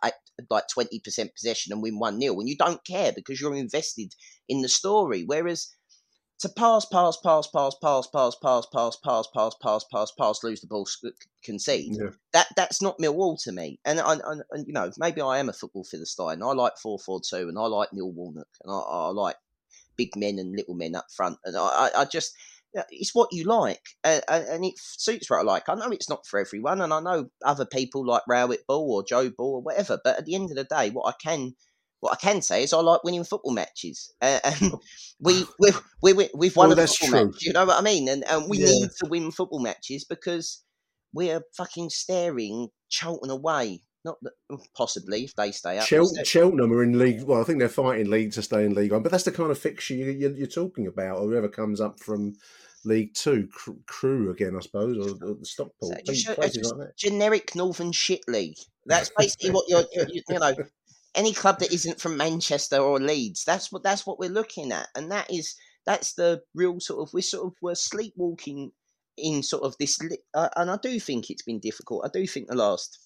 like 0.49 0.67
twenty 0.71 0.99
percent 0.99 1.33
possession 1.33 1.73
and 1.73 1.81
win 1.81 1.97
one 1.97 2.19
0 2.19 2.39
and 2.39 2.47
you 2.47 2.57
don't 2.57 2.85
care 2.85 3.11
because 3.15 3.41
you're 3.41 3.55
invested 3.55 4.13
in 4.47 4.61
the 4.61 4.69
story. 4.69 5.23
Whereas 5.25 5.69
to 6.39 6.49
pass, 6.49 6.85
pass, 6.85 7.17
pass, 7.17 7.47
pass, 7.47 7.75
pass, 7.81 8.07
pass, 8.07 8.35
pass, 8.35 8.65
pass, 8.73 8.97
pass, 9.03 9.27
pass, 9.33 9.55
pass, 9.61 9.85
pass, 9.91 10.11
pass, 10.11 10.43
lose 10.43 10.61
the 10.61 10.67
ball, 10.67 10.85
concede. 11.43 11.93
That 12.33 12.47
that's 12.55 12.81
not 12.81 12.97
Millwall 12.99 13.41
to 13.43 13.51
me. 13.51 13.79
And 13.85 13.99
I, 13.99 14.15
I, 14.15 14.33
and 14.51 14.67
you 14.67 14.73
know 14.73 14.91
maybe 14.97 15.21
I 15.21 15.39
am 15.39 15.49
a 15.49 15.53
football 15.53 15.85
philistine. 15.85 16.43
I 16.43 16.51
like 16.51 16.77
four 16.77 16.99
four 16.99 17.21
two, 17.27 17.47
and 17.47 17.57
I 17.57 17.67
like 17.67 17.93
Neil 17.93 18.11
Warnock, 18.11 18.47
and 18.63 18.71
I, 18.71 18.77
I 18.77 19.07
like 19.09 19.37
big 19.95 20.15
men 20.17 20.37
and 20.39 20.55
little 20.55 20.75
men 20.75 20.95
up 20.95 21.07
front, 21.15 21.37
and 21.45 21.55
I, 21.57 21.89
I, 21.95 22.05
just. 22.05 22.33
It's 22.89 23.15
what 23.15 23.29
you 23.31 23.45
like, 23.45 23.79
uh, 24.03 24.19
and 24.27 24.65
it 24.65 24.73
suits 24.77 25.29
what 25.29 25.39
I 25.39 25.43
like. 25.43 25.69
I 25.69 25.75
know 25.75 25.91
it's 25.91 26.09
not 26.09 26.27
for 26.27 26.41
everyone, 26.41 26.81
and 26.81 26.93
I 26.93 26.99
know 26.99 27.29
other 27.45 27.65
people 27.65 28.05
like 28.05 28.23
Rowett 28.27 28.67
Ball 28.67 28.91
or 28.91 29.01
Joe 29.01 29.29
Ball 29.29 29.55
or 29.55 29.61
whatever. 29.61 29.97
But 30.03 30.17
at 30.17 30.25
the 30.25 30.35
end 30.35 30.51
of 30.51 30.57
the 30.57 30.65
day, 30.65 30.89
what 30.89 31.07
I 31.07 31.13
can 31.23 31.53
what 32.05 32.13
I 32.13 32.21
can 32.21 32.41
say 32.41 32.63
is 32.63 32.71
I 32.73 32.79
like 32.79 33.03
winning 33.03 33.23
football 33.23 33.51
matches, 33.53 34.13
uh, 34.21 34.39
and 34.43 34.73
we 35.19 35.43
we 35.59 35.71
we 36.01 36.13
we- 36.13 36.29
we've 36.35 36.55
won 36.55 36.69
Well, 36.69 36.79
a 36.79 36.87
football 36.87 37.09
true. 37.09 37.25
match. 37.31 37.43
You 37.43 37.53
know 37.53 37.65
what 37.65 37.77
I 37.79 37.81
mean? 37.81 38.07
And 38.07 38.23
and 38.29 38.49
we 38.49 38.59
Yeah. 38.59 38.67
need 38.67 38.89
to 39.03 39.09
win 39.09 39.31
football 39.31 39.59
matches 39.59 40.05
because 40.05 40.63
we're 41.13 41.41
fucking 41.57 41.89
staring 41.89 42.69
Charlton 42.89 43.29
away. 43.29 43.81
Not 44.03 44.17
that 44.21 44.33
possibly 44.77 45.23
if 45.23 45.33
they 45.35 45.51
stay 45.51 45.79
up. 45.79 45.85
Chel- 45.87 46.11
Cheltenham 46.23 46.71
are 46.71 46.83
in 46.83 46.99
league. 46.99 47.23
Well, 47.23 47.41
I 47.41 47.43
think 47.43 47.57
they're 47.59 47.69
fighting 47.69 48.09
league 48.11 48.33
to 48.33 48.41
stay 48.43 48.63
in 48.63 48.75
League 48.75 48.91
One, 48.91 49.01
but 49.01 49.11
that's 49.11 49.23
the 49.23 49.31
kind 49.31 49.49
of 49.49 49.57
fixture 49.57 49.95
you, 49.95 50.11
you, 50.11 50.31
you're 50.37 50.45
talking 50.47 50.85
about. 50.85 51.17
Or 51.17 51.27
whoever 51.27 51.47
comes 51.49 51.81
up 51.81 51.99
from 51.99 52.35
League 52.83 53.15
Two, 53.15 53.47
Cr- 53.51 53.71
Crewe 53.87 54.29
again, 54.29 54.55
I 54.55 54.59
suppose, 54.59 54.95
or, 54.97 55.09
or 55.27 55.33
the 55.33 55.45
Stockport, 55.45 56.05
So 56.05 56.13
just, 56.13 56.37
like 56.77 56.95
generic 56.95 57.55
Northern 57.55 57.91
shit 57.91 58.21
league. 58.27 58.57
That's 58.85 59.09
basically 59.17 59.49
what 59.49 59.65
you're, 59.67 59.85
you're, 59.91 60.07
you 60.09 60.21
you 60.29 60.37
know. 60.39 60.53
Any 61.15 61.33
club 61.33 61.59
that 61.59 61.73
isn't 61.73 61.99
from 62.01 62.17
Manchester 62.17 62.77
or 62.77 62.99
Leeds, 62.99 63.43
that's 63.45 63.71
what 63.71 63.83
that's 63.83 64.05
what 64.05 64.19
we're 64.19 64.29
looking 64.29 64.71
at, 64.71 64.87
and 64.95 65.11
that 65.11 65.31
is 65.31 65.55
that's 65.85 66.13
the 66.13 66.41
real 66.53 66.79
sort 66.79 67.07
of 67.07 67.13
we're 67.13 67.21
sort 67.21 67.47
of 67.47 67.53
we're 67.61 67.75
sleepwalking 67.75 68.71
in 69.17 69.43
sort 69.43 69.63
of 69.63 69.75
this, 69.79 69.97
uh, 70.33 70.49
and 70.57 70.69
I 70.69 70.77
do 70.77 70.99
think 70.99 71.29
it's 71.29 71.43
been 71.43 71.59
difficult. 71.59 72.05
I 72.05 72.09
do 72.11 72.27
think 72.27 72.47
the 72.47 72.55
last, 72.55 72.99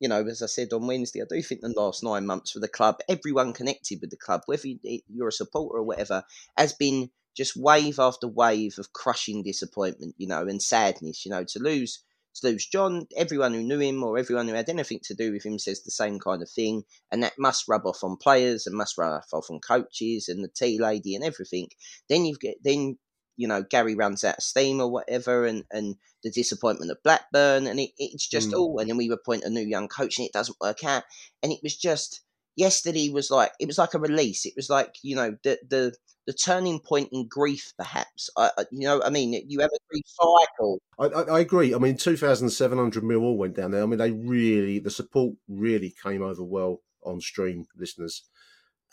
you 0.00 0.08
know, 0.08 0.26
as 0.26 0.42
I 0.42 0.46
said 0.46 0.72
on 0.72 0.86
Wednesday, 0.86 1.22
I 1.22 1.26
do 1.28 1.40
think 1.42 1.60
the 1.60 1.68
last 1.68 2.02
nine 2.02 2.26
months 2.26 2.50
for 2.50 2.58
the 2.58 2.68
club, 2.68 2.98
everyone 3.08 3.52
connected 3.52 4.00
with 4.00 4.10
the 4.10 4.16
club, 4.16 4.42
whether 4.46 4.68
you're 4.82 5.28
a 5.28 5.32
supporter 5.32 5.78
or 5.78 5.84
whatever, 5.84 6.24
has 6.56 6.72
been 6.72 7.10
just 7.36 7.56
wave 7.56 7.98
after 7.98 8.26
wave 8.26 8.78
of 8.78 8.92
crushing 8.92 9.42
disappointment, 9.42 10.14
you 10.18 10.26
know, 10.26 10.42
and 10.42 10.60
sadness, 10.60 11.24
you 11.24 11.30
know, 11.30 11.44
to 11.44 11.58
lose 11.60 12.02
lose 12.42 12.66
John, 12.66 13.06
everyone 13.16 13.52
who 13.54 13.62
knew 13.62 13.78
him 13.78 14.02
or 14.02 14.18
everyone 14.18 14.48
who 14.48 14.54
had 14.54 14.68
anything 14.68 15.00
to 15.04 15.14
do 15.14 15.32
with 15.32 15.44
him 15.44 15.58
says 15.58 15.82
the 15.82 15.90
same 15.90 16.18
kind 16.18 16.42
of 16.42 16.50
thing, 16.50 16.84
and 17.10 17.22
that 17.22 17.38
must 17.38 17.68
rub 17.68 17.86
off 17.86 18.02
on 18.02 18.16
players 18.16 18.66
and 18.66 18.76
must 18.76 18.96
rub 18.98 19.22
off 19.32 19.50
on 19.50 19.60
coaches 19.60 20.28
and 20.28 20.42
the 20.42 20.48
tea 20.48 20.78
lady 20.80 21.14
and 21.14 21.24
everything. 21.24 21.68
Then 22.08 22.24
you've 22.24 22.40
got 22.40 22.54
then 22.64 22.98
you 23.36 23.48
know 23.48 23.62
Gary 23.62 23.94
runs 23.94 24.24
out 24.24 24.38
of 24.38 24.44
steam 24.44 24.80
or 24.80 24.90
whatever, 24.90 25.44
and 25.46 25.64
and 25.70 25.96
the 26.22 26.30
disappointment 26.30 26.90
of 26.90 27.02
Blackburn, 27.02 27.66
and 27.66 27.80
it, 27.80 27.90
it's 27.98 28.28
just 28.28 28.52
Mm. 28.52 28.58
all. 28.58 28.78
And 28.78 28.88
then 28.88 28.96
we 28.96 29.10
appoint 29.10 29.44
a 29.44 29.50
new 29.50 29.66
young 29.66 29.88
coach, 29.88 30.18
and 30.18 30.26
it 30.26 30.32
doesn't 30.32 30.60
work 30.60 30.84
out, 30.84 31.04
and 31.42 31.52
it 31.52 31.60
was 31.62 31.76
just 31.76 32.22
yesterday 32.56 33.10
was 33.10 33.30
like 33.30 33.52
it 33.60 33.66
was 33.66 33.78
like 33.78 33.94
a 33.94 33.98
release. 33.98 34.44
It 34.44 34.54
was 34.56 34.70
like 34.70 34.96
you 35.02 35.16
know 35.16 35.36
the 35.42 35.58
the 35.68 35.94
the 36.26 36.32
turning 36.32 36.78
point 36.78 37.08
in 37.12 37.26
grief, 37.26 37.72
perhaps. 37.76 38.30
I, 38.36 38.50
you 38.70 38.86
know, 38.86 39.02
I 39.02 39.10
mean, 39.10 39.42
you 39.48 39.60
have 39.60 39.70
a 39.74 39.90
grief 39.90 40.04
cycle. 40.06 40.80
I, 40.98 41.06
I, 41.06 41.22
I 41.36 41.40
agree. 41.40 41.74
I 41.74 41.78
mean, 41.78 41.96
2,700 41.96 43.02
mil 43.02 43.22
all 43.22 43.36
went 43.36 43.56
down 43.56 43.72
there. 43.72 43.82
I 43.82 43.86
mean, 43.86 43.98
they 43.98 44.12
really, 44.12 44.78
the 44.78 44.90
support 44.90 45.34
really 45.48 45.94
came 46.02 46.22
over 46.22 46.44
well 46.44 46.80
on 47.02 47.20
stream, 47.20 47.66
listeners. 47.76 48.22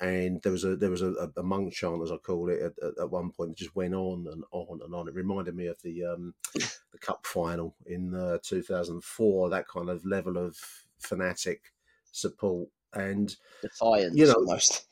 And 0.01 0.41
there 0.43 0.53
was 0.53 0.64
a 0.64 0.78
there 0.78 0.89
was 0.89 1.01
a, 1.01 1.30
a, 1.36 1.43
monk 1.43 1.74
chant, 1.74 2.01
as 2.01 2.12
I 2.12 2.16
call 2.16 2.49
it, 2.49 2.62
at, 2.62 3.01
at, 3.01 3.12
one 3.12 3.32
point. 3.32 3.51
It 3.51 3.57
just 3.57 3.76
went 3.76 3.93
on 3.93 4.28
and 4.32 4.45
on 4.51 4.80
and 4.82 4.95
on. 4.95 5.10
It 5.10 5.14
reminded 5.14 5.55
me 5.55 5.68
of 5.68 5.76
the 5.84 6.05
um, 6.05 6.34
the 6.53 6.97
cup 7.01 7.28
final 7.28 7.76
in 7.86 8.16
uh, 8.16 8.38
2004. 8.41 9.49
That 9.49 9.68
kind 9.68 9.89
of 9.89 10.05
level 10.05 10.38
of 10.38 10.55
fanatic 10.99 11.74
support 12.14 12.70
and 12.93 13.35
Defiance, 13.61 14.15
You 14.15 14.27
know, 14.27 14.33
almost. 14.33 14.85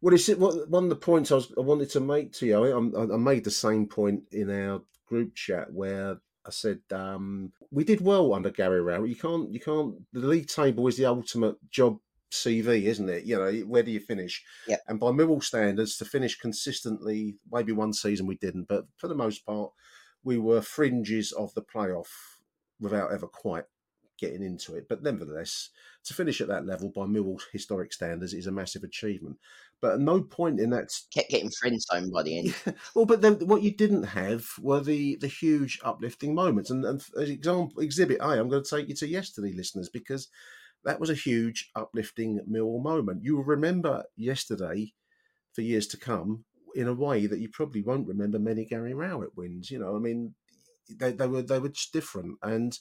well, 0.00 0.14
it's 0.14 0.28
what 0.28 0.68
one 0.68 0.84
of 0.84 0.90
the 0.90 0.96
points 0.96 1.32
I, 1.32 1.36
was, 1.36 1.52
I 1.56 1.60
wanted 1.60 1.90
to 1.90 2.00
make 2.00 2.32
to 2.34 2.46
you. 2.46 2.56
I, 2.64 3.00
I, 3.00 3.14
I 3.14 3.16
made 3.16 3.44
the 3.44 3.50
same 3.50 3.86
point 3.86 4.22
in 4.32 4.50
our 4.50 4.82
group 5.06 5.34
chat 5.34 5.72
where 5.72 6.18
I 6.46 6.50
said 6.50 6.80
um, 6.92 7.52
we 7.70 7.84
did 7.84 8.00
well 8.00 8.34
under 8.34 8.50
Gary 8.50 8.80
Rowett. 8.82 9.08
You 9.08 9.16
can't, 9.16 9.52
you 9.52 9.60
can't. 9.60 9.94
The 10.12 10.26
league 10.26 10.48
table 10.48 10.86
is 10.88 10.96
the 10.96 11.06
ultimate 11.06 11.56
job 11.70 11.98
CV, 12.30 12.82
isn't 12.84 13.08
it? 13.08 13.24
You 13.24 13.36
know, 13.36 13.52
where 13.66 13.82
do 13.82 13.90
you 13.90 14.00
finish? 14.00 14.42
Yeah. 14.66 14.76
And 14.88 14.98
by 15.00 15.08
Millwall 15.08 15.42
standards, 15.42 15.96
to 15.98 16.04
finish 16.04 16.38
consistently, 16.38 17.36
maybe 17.50 17.72
one 17.72 17.92
season 17.92 18.26
we 18.26 18.36
didn't, 18.36 18.68
but 18.68 18.86
for 18.96 19.08
the 19.08 19.14
most 19.14 19.46
part, 19.46 19.70
we 20.22 20.38
were 20.38 20.60
fringes 20.62 21.32
of 21.32 21.54
the 21.54 21.62
playoff 21.62 22.08
without 22.80 23.12
ever 23.12 23.26
quite 23.26 23.64
getting 24.18 24.42
into 24.42 24.74
it. 24.74 24.88
But 24.88 25.02
nevertheless, 25.02 25.70
to 26.04 26.14
finish 26.14 26.40
at 26.40 26.48
that 26.48 26.66
level 26.66 26.90
by 26.90 27.02
Millwall's 27.02 27.46
historic 27.52 27.92
standards 27.92 28.34
is 28.34 28.46
a 28.46 28.52
massive 28.52 28.84
achievement. 28.84 29.38
But 29.80 29.94
at 29.94 30.00
no 30.00 30.22
point 30.22 30.60
in 30.60 30.70
that 30.70 30.90
Kept 31.12 31.30
getting 31.30 31.50
friend 31.50 31.80
zone 31.80 32.10
by 32.10 32.22
the 32.22 32.38
end. 32.38 32.54
well, 32.94 33.06
but 33.06 33.20
then 33.20 33.34
what 33.46 33.62
you 33.62 33.70
didn't 33.70 34.04
have 34.04 34.46
were 34.60 34.80
the 34.80 35.16
the 35.16 35.26
huge 35.26 35.78
uplifting 35.84 36.34
moments. 36.34 36.70
And, 36.70 36.84
and 36.84 37.04
as 37.20 37.30
example, 37.30 37.82
exhibit 37.82 38.18
A, 38.20 38.28
I'm 38.40 38.48
going 38.48 38.62
to 38.62 38.76
take 38.76 38.88
you 38.88 38.94
to 38.96 39.08
yesterday, 39.08 39.52
listeners, 39.52 39.88
because 39.88 40.28
that 40.84 41.00
was 41.00 41.10
a 41.10 41.14
huge 41.14 41.70
uplifting 41.74 42.40
Millwall 42.50 42.82
moment. 42.82 43.24
You 43.24 43.36
will 43.36 43.44
remember 43.44 44.04
yesterday 44.16 44.92
for 45.52 45.62
years 45.62 45.86
to 45.88 45.96
come 45.96 46.44
in 46.74 46.88
a 46.88 46.94
way 46.94 47.26
that 47.26 47.38
you 47.38 47.48
probably 47.48 47.82
won't 47.82 48.08
remember 48.08 48.38
many 48.38 48.64
Gary 48.64 48.94
Rowett 48.94 49.36
wins. 49.36 49.70
You 49.70 49.78
know, 49.78 49.96
I 49.96 49.98
mean, 49.98 50.34
they, 50.98 51.12
they 51.12 51.26
were 51.26 51.42
they 51.42 51.58
were 51.58 51.70
just 51.70 51.92
different 51.92 52.38
and. 52.42 52.78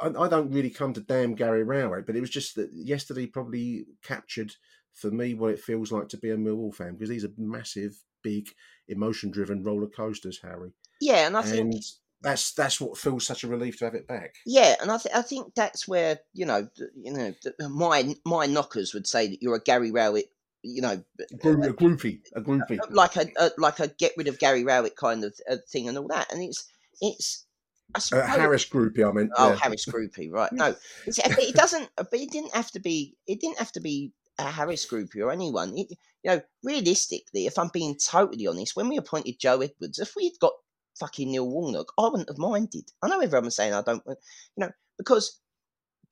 I, 0.00 0.08
I 0.08 0.28
don't 0.28 0.52
really 0.52 0.70
come 0.70 0.92
to 0.94 1.00
damn 1.00 1.34
Gary 1.34 1.62
Rowett, 1.64 2.06
but 2.06 2.16
it 2.16 2.20
was 2.20 2.30
just 2.30 2.56
that 2.56 2.70
yesterday 2.72 3.26
probably 3.26 3.86
captured 4.02 4.54
for 4.94 5.10
me 5.10 5.34
what 5.34 5.52
it 5.52 5.60
feels 5.60 5.92
like 5.92 6.08
to 6.08 6.18
be 6.18 6.30
a 6.30 6.36
Millwall 6.36 6.74
fan 6.74 6.92
because 6.92 7.08
these 7.08 7.24
are 7.24 7.32
massive, 7.38 7.96
big, 8.22 8.48
emotion-driven 8.88 9.62
roller 9.62 9.86
coasters, 9.86 10.40
Harry. 10.42 10.72
Yeah, 11.00 11.26
and 11.26 11.36
I 11.36 11.42
think 11.42 11.74
and 11.74 11.84
that's 12.20 12.52
that's 12.52 12.80
what 12.80 12.96
feels 12.96 13.26
such 13.26 13.42
a 13.44 13.48
relief 13.48 13.78
to 13.78 13.84
have 13.86 13.94
it 13.94 14.06
back. 14.06 14.34
Yeah, 14.46 14.76
and 14.80 14.90
I, 14.90 14.98
th- 14.98 15.14
I 15.14 15.22
think 15.22 15.54
that's 15.54 15.88
where 15.88 16.20
you 16.34 16.46
know, 16.46 16.68
you 16.94 17.12
know, 17.12 17.34
my 17.68 18.14
my 18.24 18.46
knockers 18.46 18.94
would 18.94 19.06
say 19.06 19.28
that 19.28 19.42
you're 19.42 19.56
a 19.56 19.62
Gary 19.62 19.90
Rowett, 19.90 20.26
you 20.62 20.82
know, 20.82 21.02
a 21.20 21.36
groupie, 21.36 22.20
a 22.36 22.40
groupie. 22.40 22.78
like 22.90 23.16
a, 23.16 23.26
a 23.38 23.50
like 23.58 23.80
a 23.80 23.88
get 23.88 24.12
rid 24.16 24.28
of 24.28 24.38
Gary 24.38 24.64
Rowett 24.64 24.96
kind 24.96 25.24
of 25.24 25.34
uh, 25.50 25.56
thing 25.68 25.88
and 25.88 25.98
all 25.98 26.08
that, 26.08 26.32
and 26.32 26.42
it's 26.42 26.64
it's. 27.00 27.46
I 27.94 27.98
Uh, 28.18 28.26
Harris 28.26 28.64
groupie, 28.64 29.08
I 29.08 29.12
mean. 29.12 29.30
Oh, 29.36 29.50
yeah. 29.50 29.56
Harris 29.56 29.86
groupie, 29.86 30.30
right? 30.32 30.50
No, 30.52 30.74
but 31.06 31.38
it 31.38 31.54
doesn't. 31.54 31.88
But 31.96 32.08
it 32.12 32.30
didn't 32.30 32.54
have 32.54 32.70
to 32.72 32.80
be. 32.80 33.16
It 33.26 33.40
didn't 33.40 33.58
have 33.58 33.72
to 33.72 33.80
be 33.80 34.12
a 34.38 34.44
Harris 34.44 34.86
groupie 34.86 35.20
or 35.20 35.30
anyone. 35.30 35.76
It, 35.76 35.88
you 36.22 36.30
know, 36.30 36.40
realistically, 36.62 37.46
if 37.46 37.58
I'm 37.58 37.70
being 37.72 37.96
totally 37.96 38.46
honest, 38.46 38.76
when 38.76 38.88
we 38.88 38.96
appointed 38.96 39.38
Joe 39.38 39.60
Edwards, 39.60 39.98
if 39.98 40.14
we 40.16 40.24
had 40.24 40.38
got 40.40 40.52
fucking 40.98 41.30
Neil 41.30 41.48
Warnock, 41.48 41.92
I 41.98 42.04
wouldn't 42.08 42.28
have 42.28 42.38
minded. 42.38 42.84
I 43.02 43.08
know 43.08 43.20
everyone's 43.20 43.56
saying 43.56 43.74
I 43.74 43.82
don't, 43.82 44.04
want- 44.06 44.18
you 44.56 44.64
know, 44.64 44.70
because 44.98 45.40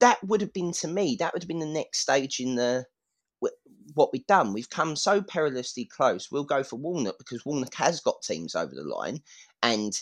that 0.00 0.22
would 0.24 0.40
have 0.40 0.52
been 0.52 0.72
to 0.72 0.88
me. 0.88 1.16
That 1.18 1.32
would 1.32 1.42
have 1.42 1.48
been 1.48 1.58
the 1.60 1.66
next 1.66 2.00
stage 2.00 2.40
in 2.40 2.56
the 2.56 2.84
what 3.94 4.10
we've 4.12 4.26
done. 4.26 4.52
We've 4.52 4.70
come 4.70 4.94
so 4.96 5.20
perilously 5.22 5.84
close. 5.84 6.30
We'll 6.30 6.44
go 6.44 6.62
for 6.62 6.76
Warnock 6.76 7.18
because 7.18 7.44
Warnock 7.44 7.74
has 7.74 8.00
got 8.00 8.22
teams 8.22 8.54
over 8.54 8.72
the 8.74 8.84
line 8.84 9.20
and 9.62 9.92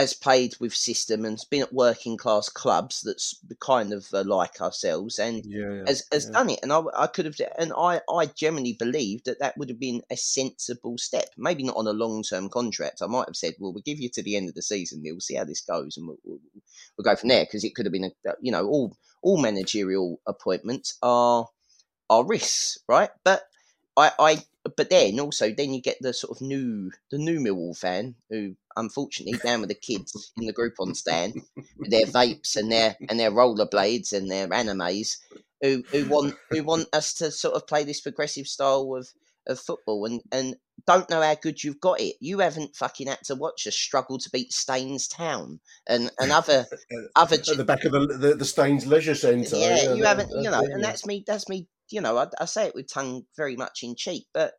has 0.00 0.14
played 0.14 0.54
with 0.60 0.74
system 0.74 1.24
and 1.24 1.34
has 1.34 1.44
been 1.44 1.62
at 1.62 1.72
working 1.72 2.16
class 2.16 2.48
clubs 2.48 3.02
that's 3.02 3.38
kind 3.60 3.92
of 3.92 4.08
uh, 4.12 4.24
like 4.24 4.60
ourselves 4.60 5.18
and 5.18 5.44
Yeah, 5.44 5.72
yeah, 5.72 5.82
has, 5.86 6.02
has 6.10 6.24
yeah. 6.26 6.32
done 6.32 6.50
it. 6.50 6.60
And 6.62 6.72
I, 6.72 6.82
I 6.96 7.06
could 7.06 7.26
have, 7.26 7.36
and 7.58 7.72
I, 7.76 8.00
I 8.08 8.26
generally 8.26 8.72
believe 8.72 9.24
that 9.24 9.40
that 9.40 9.56
would 9.58 9.68
have 9.68 9.78
been 9.78 10.02
a 10.10 10.16
sensible 10.16 10.96
step. 10.98 11.26
Maybe 11.36 11.62
not 11.62 11.76
on 11.76 11.86
a 11.86 11.92
long 11.92 12.22
term 12.22 12.48
contract. 12.48 13.02
I 13.02 13.06
might 13.06 13.28
have 13.28 13.36
said, 13.36 13.54
well, 13.58 13.72
we'll 13.72 13.82
give 13.82 14.00
you 14.00 14.08
to 14.14 14.22
the 14.22 14.36
end 14.36 14.48
of 14.48 14.54
the 14.54 14.62
season. 14.62 15.02
We'll 15.04 15.20
see 15.20 15.36
how 15.36 15.44
this 15.44 15.60
goes, 15.60 15.96
and 15.96 16.08
we'll, 16.08 16.18
we'll, 16.24 16.40
we'll 16.96 17.04
go 17.04 17.16
from 17.16 17.28
there. 17.28 17.44
Because 17.44 17.64
it 17.64 17.74
could 17.74 17.86
have 17.86 17.92
been, 17.92 18.04
a, 18.04 18.32
you 18.40 18.52
know, 18.52 18.66
all 18.66 18.96
all 19.22 19.40
managerial 19.40 20.20
appointments 20.26 20.96
are 21.02 21.46
are 22.08 22.24
risks, 22.24 22.78
right? 22.88 23.10
But 23.24 23.42
I, 23.96 24.12
I, 24.18 24.44
but 24.76 24.88
then 24.90 25.20
also 25.20 25.52
then 25.52 25.74
you 25.74 25.82
get 25.82 25.98
the 26.00 26.12
sort 26.12 26.36
of 26.36 26.40
new 26.40 26.90
the 27.10 27.18
new 27.18 27.38
Millwall 27.38 27.76
fan 27.76 28.14
who 28.30 28.56
unfortunately 28.76 29.38
down 29.44 29.60
with 29.60 29.68
the 29.68 29.74
kids 29.74 30.32
in 30.36 30.46
the 30.46 30.52
group 30.52 30.74
on 30.78 30.94
stand 30.94 31.34
with 31.76 31.90
their 31.90 32.06
vapes 32.06 32.56
and 32.56 32.70
their 32.70 32.96
and 33.08 33.18
their 33.18 33.30
rollerblades 33.30 34.12
and 34.12 34.30
their 34.30 34.48
animes 34.48 35.16
who 35.62 35.82
who 35.90 36.04
want 36.06 36.34
who 36.50 36.62
want 36.62 36.86
us 36.92 37.14
to 37.14 37.30
sort 37.30 37.54
of 37.54 37.66
play 37.66 37.84
this 37.84 38.00
progressive 38.00 38.46
style 38.46 38.94
of 38.96 39.08
of 39.46 39.58
football 39.58 40.04
and 40.06 40.20
and 40.32 40.56
don't 40.86 41.10
know 41.10 41.20
how 41.20 41.34
good 41.34 41.62
you've 41.62 41.80
got 41.80 42.00
it. 42.00 42.16
You 42.20 42.38
haven't 42.38 42.76
fucking 42.76 43.08
had 43.08 43.22
to 43.24 43.34
watch 43.34 43.66
us 43.66 43.76
struggle 43.76 44.18
to 44.18 44.30
beat 44.30 44.52
Staines 44.52 45.08
Town 45.08 45.60
and 45.86 46.10
and 46.18 46.32
other 46.32 46.66
other 47.16 47.36
At 47.36 47.56
the 47.56 47.64
back 47.64 47.84
of 47.84 47.92
the 47.92 48.06
the, 48.06 48.34
the 48.36 48.44
Staines 48.44 48.86
Leisure 48.86 49.14
Centre. 49.14 49.56
yeah, 49.56 49.92
you 49.92 50.04
haven't, 50.04 50.30
you 50.30 50.50
know, 50.50 50.60
and 50.60 50.82
that's 50.82 51.06
me. 51.06 51.24
That's 51.26 51.48
me. 51.48 51.68
You 51.90 52.00
know, 52.00 52.16
I, 52.16 52.28
I 52.40 52.44
say 52.44 52.66
it 52.66 52.74
with 52.74 52.92
tongue 52.92 53.26
very 53.36 53.56
much 53.56 53.82
in 53.82 53.94
cheek, 53.96 54.26
but 54.32 54.54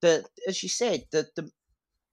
the 0.00 0.24
as 0.48 0.62
you 0.62 0.68
said, 0.68 1.04
the 1.12 1.28
the 1.36 1.50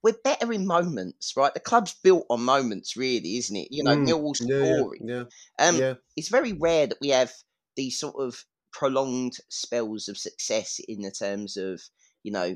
we're 0.04 0.16
better 0.24 0.54
in 0.54 0.66
moments, 0.66 1.34
right? 1.36 1.54
The 1.54 1.60
club's 1.60 1.96
built 2.04 2.26
on 2.30 2.44
moments, 2.44 2.96
really, 2.96 3.38
isn't 3.38 3.56
it? 3.56 3.70
You 3.72 3.84
know, 3.84 3.96
Mm, 3.96 4.08
Millwall's 4.08 4.42
yeah, 4.42 4.64
yeah, 4.64 4.84
yeah, 5.02 5.24
Um, 5.68 5.76
yeah. 5.76 5.94
it's 6.16 6.30
very 6.30 6.54
rare 6.54 6.88
that 6.88 7.00
we 7.02 7.10
have 7.10 7.32
these 7.76 8.00
sort 8.00 8.16
of 8.20 8.46
prolonged 8.72 9.38
spells 9.50 10.08
of 10.08 10.18
success 10.18 10.80
in 10.88 11.02
the 11.02 11.12
terms 11.12 11.58
of 11.58 11.82
you 12.24 12.32
know 12.32 12.56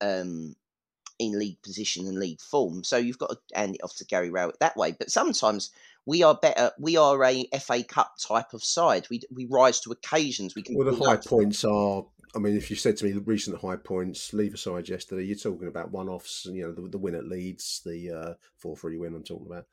um 0.00 0.56
in 1.18 1.38
league 1.38 1.60
position 1.62 2.06
and 2.06 2.18
league 2.18 2.40
form 2.40 2.82
so 2.82 2.96
you've 2.96 3.18
got 3.18 3.30
to 3.30 3.38
hand 3.54 3.74
it 3.74 3.84
off 3.84 3.94
to 3.94 4.04
Gary 4.06 4.30
Rowett 4.30 4.58
that 4.58 4.76
way 4.76 4.92
but 4.92 5.10
sometimes 5.10 5.70
we 6.06 6.22
are 6.22 6.34
better 6.34 6.72
we 6.78 6.96
are 6.96 7.22
a 7.22 7.46
FA 7.60 7.84
Cup 7.84 8.14
type 8.18 8.52
of 8.54 8.64
side 8.64 9.06
we 9.10 9.20
we 9.32 9.46
rise 9.46 9.80
to 9.80 9.92
occasions 9.92 10.54
we 10.56 10.62
can 10.62 10.76
Well, 10.76 10.90
the 10.90 11.04
high 11.04 11.16
points 11.16 11.62
are. 11.62 12.04
I 12.34 12.38
mean, 12.38 12.56
if 12.56 12.70
you 12.70 12.76
said 12.76 12.96
to 12.98 13.04
me 13.04 13.12
the 13.12 13.20
recent 13.20 13.60
high 13.60 13.76
points, 13.76 14.32
leave 14.32 14.54
aside 14.54 14.88
yesterday, 14.88 15.24
you're 15.24 15.36
talking 15.36 15.68
about 15.68 15.90
one-offs. 15.90 16.46
You 16.46 16.62
know, 16.62 16.72
the, 16.72 16.88
the 16.88 16.98
win 16.98 17.14
at 17.14 17.26
Leeds, 17.26 17.82
the 17.84 18.10
uh, 18.10 18.34
four-three 18.56 18.96
win. 18.98 19.14
I'm 19.14 19.24
talking 19.24 19.46
about. 19.46 19.66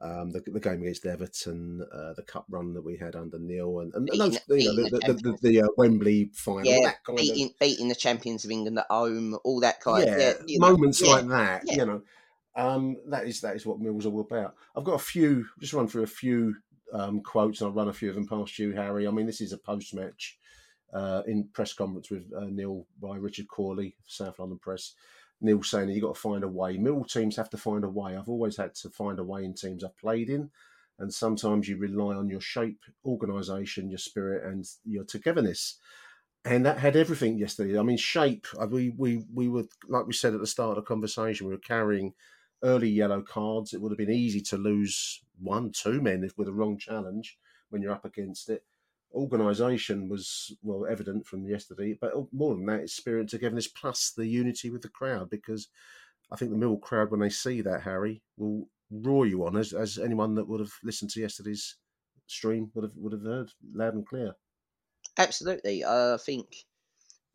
Um, 0.00 0.30
the, 0.30 0.40
the 0.46 0.60
game 0.60 0.82
against 0.82 1.04
Everton, 1.04 1.84
uh, 1.92 2.12
the 2.14 2.22
cup 2.22 2.46
run 2.48 2.74
that 2.74 2.84
we 2.84 2.96
had 2.96 3.16
under 3.16 3.38
Neil, 3.38 3.80
and, 3.80 3.92
and 3.94 4.06
Beating- 4.06 4.38
those, 4.48 4.62
you 4.62 4.72
know, 4.72 4.88
the, 4.88 5.12
the 5.14 5.38
the, 5.42 5.62
uh, 5.62 5.68
Wembley 5.76 6.30
final, 6.32 6.64
yeah 6.64 6.92
beating, 7.16 7.46
of 7.46 7.58
beating 7.58 7.88
the 7.88 7.94
champions 7.94 8.44
of 8.44 8.50
England 8.50 8.78
at 8.78 8.86
home 8.88 9.36
all 9.42 9.60
that 9.60 9.80
kind 9.80 10.06
yeah, 10.06 10.16
of 10.16 10.44
yeah, 10.46 10.58
know, 10.58 10.70
moments 10.70 11.00
yeah, 11.00 11.12
like 11.12 11.28
that. 11.28 11.62
You 11.66 11.86
know, 11.86 12.02
um, 12.54 12.96
that 13.08 13.26
is 13.26 13.40
that 13.40 13.56
is 13.56 13.66
what 13.66 13.80
Mills 13.80 14.06
are 14.06 14.12
all 14.12 14.20
about. 14.20 14.54
I've 14.76 14.84
got 14.84 14.94
a 14.94 14.98
few. 14.98 15.46
Just 15.58 15.72
run 15.72 15.88
through 15.88 16.04
a 16.04 16.06
few 16.06 16.54
um, 16.92 17.20
quotes, 17.20 17.60
and 17.60 17.68
I'll 17.68 17.74
run 17.74 17.88
a 17.88 17.92
few 17.92 18.10
of 18.10 18.14
them 18.14 18.28
past 18.28 18.58
you, 18.58 18.72
Harry. 18.72 19.08
I 19.08 19.10
mean, 19.10 19.26
this 19.26 19.40
is 19.40 19.52
a 19.52 19.58
post-match 19.58 20.38
uh, 20.96 21.22
in 21.26 21.48
press 21.52 21.74
conference 21.74 22.10
with 22.10 22.24
uh, 22.36 22.46
Neil 22.46 22.86
by 23.00 23.16
Richard 23.16 23.48
Cawley, 23.48 23.96
South 24.06 24.38
London 24.40 24.58
Press. 24.58 24.94
Neil 25.42 25.62
saying 25.62 25.90
you've 25.90 26.02
got 26.02 26.14
to 26.14 26.20
find 26.20 26.44
a 26.44 26.48
way. 26.48 26.78
Mill 26.78 27.04
teams 27.04 27.36
have 27.36 27.50
to 27.50 27.58
find 27.58 27.84
a 27.84 27.90
way. 27.90 28.16
I've 28.16 28.30
always 28.30 28.56
had 28.56 28.74
to 28.76 28.90
find 28.90 29.18
a 29.18 29.24
way 29.24 29.44
in 29.44 29.54
teams 29.54 29.84
I've 29.84 29.98
played 29.98 30.30
in, 30.30 30.50
and 30.98 31.12
sometimes 31.12 31.68
you 31.68 31.76
rely 31.78 32.14
on 32.16 32.28
your 32.30 32.40
shape, 32.40 32.80
organisation, 33.04 33.90
your 33.90 33.98
spirit, 33.98 34.44
and 34.50 34.66
your 34.84 35.04
togetherness 35.04 35.76
and 36.44 36.66
that 36.66 36.78
had 36.78 36.96
everything 36.96 37.38
yesterday. 37.38 37.78
I 37.78 37.82
mean, 37.82 37.98
shape. 37.98 38.46
uh, 38.60 38.68
We 38.68 38.94
we 38.96 39.24
we 39.34 39.48
were 39.48 39.64
like 39.88 40.06
we 40.06 40.14
said 40.14 40.34
at 40.34 40.40
the 40.40 40.48
start 40.48 40.78
of 40.78 40.84
the 40.84 40.88
conversation. 40.88 41.46
We 41.48 41.54
were 41.54 41.60
carrying 41.60 42.14
early 42.64 42.90
yellow 42.90 43.22
cards. 43.22 43.74
It 43.74 43.82
would 43.82 43.92
have 43.92 43.98
been 43.98 44.10
easy 44.12 44.42
to 44.42 44.58
lose 44.58 45.22
one, 45.40 45.72
two 45.72 46.00
men 46.00 46.24
if 46.24 46.38
with 46.38 46.48
a 46.48 46.52
wrong 46.52 46.78
challenge 46.78 47.38
when 47.70 47.82
you're 47.82 47.92
up 47.92 48.04
against 48.04 48.48
it. 48.50 48.64
Organisation 49.14 50.08
was 50.08 50.54
well 50.62 50.86
evident 50.86 51.26
from 51.26 51.46
yesterday, 51.46 51.96
but 52.00 52.12
oh, 52.14 52.28
more 52.32 52.54
than 52.54 52.66
that, 52.66 52.80
it's 52.80 52.94
spirit 52.94 53.28
togetherness 53.28 53.68
plus 53.68 54.12
the 54.16 54.26
unity 54.26 54.70
with 54.70 54.82
the 54.82 54.88
crowd. 54.88 55.30
Because 55.30 55.68
I 56.30 56.36
think 56.36 56.50
the 56.50 56.56
Mill 56.56 56.76
crowd, 56.76 57.10
when 57.10 57.20
they 57.20 57.30
see 57.30 57.60
that 57.62 57.82
Harry, 57.82 58.22
will 58.36 58.68
roar 58.90 59.26
you 59.26 59.46
on 59.46 59.56
as 59.56 59.72
as 59.72 59.98
anyone 59.98 60.34
that 60.34 60.48
would 60.48 60.60
have 60.60 60.72
listened 60.84 61.10
to 61.10 61.20
yesterday's 61.20 61.76
stream 62.26 62.70
would 62.74 62.84
have 62.84 62.96
would 62.96 63.12
have 63.12 63.22
heard 63.22 63.50
loud 63.72 63.94
and 63.94 64.06
clear. 64.06 64.34
Absolutely. 65.16 65.84
I 65.84 66.16
think, 66.20 66.64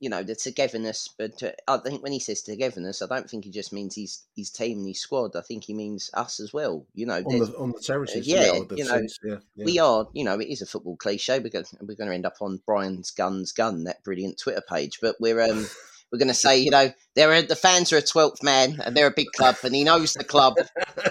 you 0.02 0.10
know, 0.10 0.24
the 0.24 0.34
togetherness, 0.34 1.10
but 1.16 1.44
uh, 1.44 1.52
I 1.68 1.78
think 1.78 2.02
when 2.02 2.12
he 2.12 2.20
says 2.20 2.42
togetherness, 2.42 3.04
I 3.04 3.06
don't 3.06 3.30
think 3.30 3.46
he 3.46 3.52
just 3.52 3.72
means 3.72 3.96
his, 3.96 4.24
his 4.36 4.50
team 4.50 4.80
and 4.80 4.88
his 4.88 5.00
squad. 5.00 5.36
I 5.36 5.42
think 5.42 5.64
he 5.64 5.76
means 5.76 6.10
us 6.16 6.40
as 6.40 6.52
well. 6.52 6.88
You 6.96 7.06
know, 7.06 7.18
on 7.18 7.38
the 7.38 7.56
on 7.56 7.72
the 7.72 7.80
terraces. 7.80 8.28
Uh, 8.28 8.36
yeah, 8.36 8.60
the 8.68 8.76
you 8.78 8.84
know, 8.84 9.02
yeah, 9.24 9.36
yeah. 9.56 9.66
we 9.66 9.78
are, 9.78 10.08
you 10.14 10.24
know, 10.24 10.40
it 10.40 10.48
is 10.48 10.64
a 10.64 10.66
football 10.66 10.98
cliche. 10.98 11.38
We're 11.38 11.50
going, 11.50 11.66
we're 11.82 11.96
going 11.96 12.10
to 12.10 12.16
end 12.16 12.26
up 12.26 12.38
on 12.42 12.62
Brian's 12.66 13.12
Guns 13.12 13.52
Gun, 13.52 13.84
that 13.84 14.04
brilliant 14.04 14.40
Twitter 14.40 14.64
page. 14.68 14.98
But 15.04 15.18
we're, 15.20 15.40
um, 15.40 15.68
we're 16.12 16.18
going 16.18 16.30
to 16.30 16.34
say, 16.34 16.58
you 16.58 16.72
know, 16.72 16.90
they're 17.16 17.44
the 17.44 17.56
fans 17.56 17.94
are 17.94 17.98
a 17.98 18.02
twelfth 18.02 18.42
man, 18.42 18.82
and 18.84 18.98
they're 18.98 19.06
a 19.06 19.14
big 19.16 19.32
club, 19.34 19.58
and 19.64 19.76
he 19.76 19.84
knows 19.84 20.16
the 20.16 20.24
club. 20.24 20.56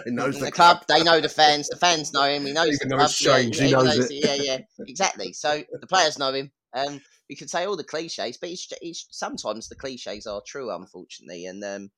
He 0.05 0.11
knows 0.13 0.37
And 0.37 0.47
the 0.47 0.53
club. 0.53 0.85
They 0.89 1.03
know 1.03 1.21
the 1.21 1.29
fans. 1.29 1.69
The 1.69 1.77
fans 1.77 2.13
know 2.13 2.25
him. 2.25 2.47
He 2.47 2.53
knows 2.53 2.75
Even 2.75 2.89
the 2.89 2.97
club. 2.97 3.11
changed, 3.11 3.59
yeah, 3.59 3.65
he 3.67 3.71
yeah, 3.73 3.77
knows 3.77 4.11
it. 4.11 4.25
Yeah, 4.25 4.35
yeah, 4.35 4.59
exactly. 4.87 5.33
So 5.33 5.63
the 5.73 5.87
players 5.87 6.19
know 6.19 6.33
him. 6.33 6.51
Um, 6.73 7.01
we 7.31 7.37
could 7.37 7.49
say 7.49 7.65
all 7.65 7.77
the 7.77 7.85
cliches, 7.85 8.37
but 8.37 8.51
it's, 8.51 8.69
it's 8.83 9.07
sometimes 9.13 9.69
the 9.69 9.77
cliches 9.77 10.27
are 10.27 10.43
true, 10.45 10.75
unfortunately, 10.75 11.47
and 11.47 11.63
um, 11.63 11.91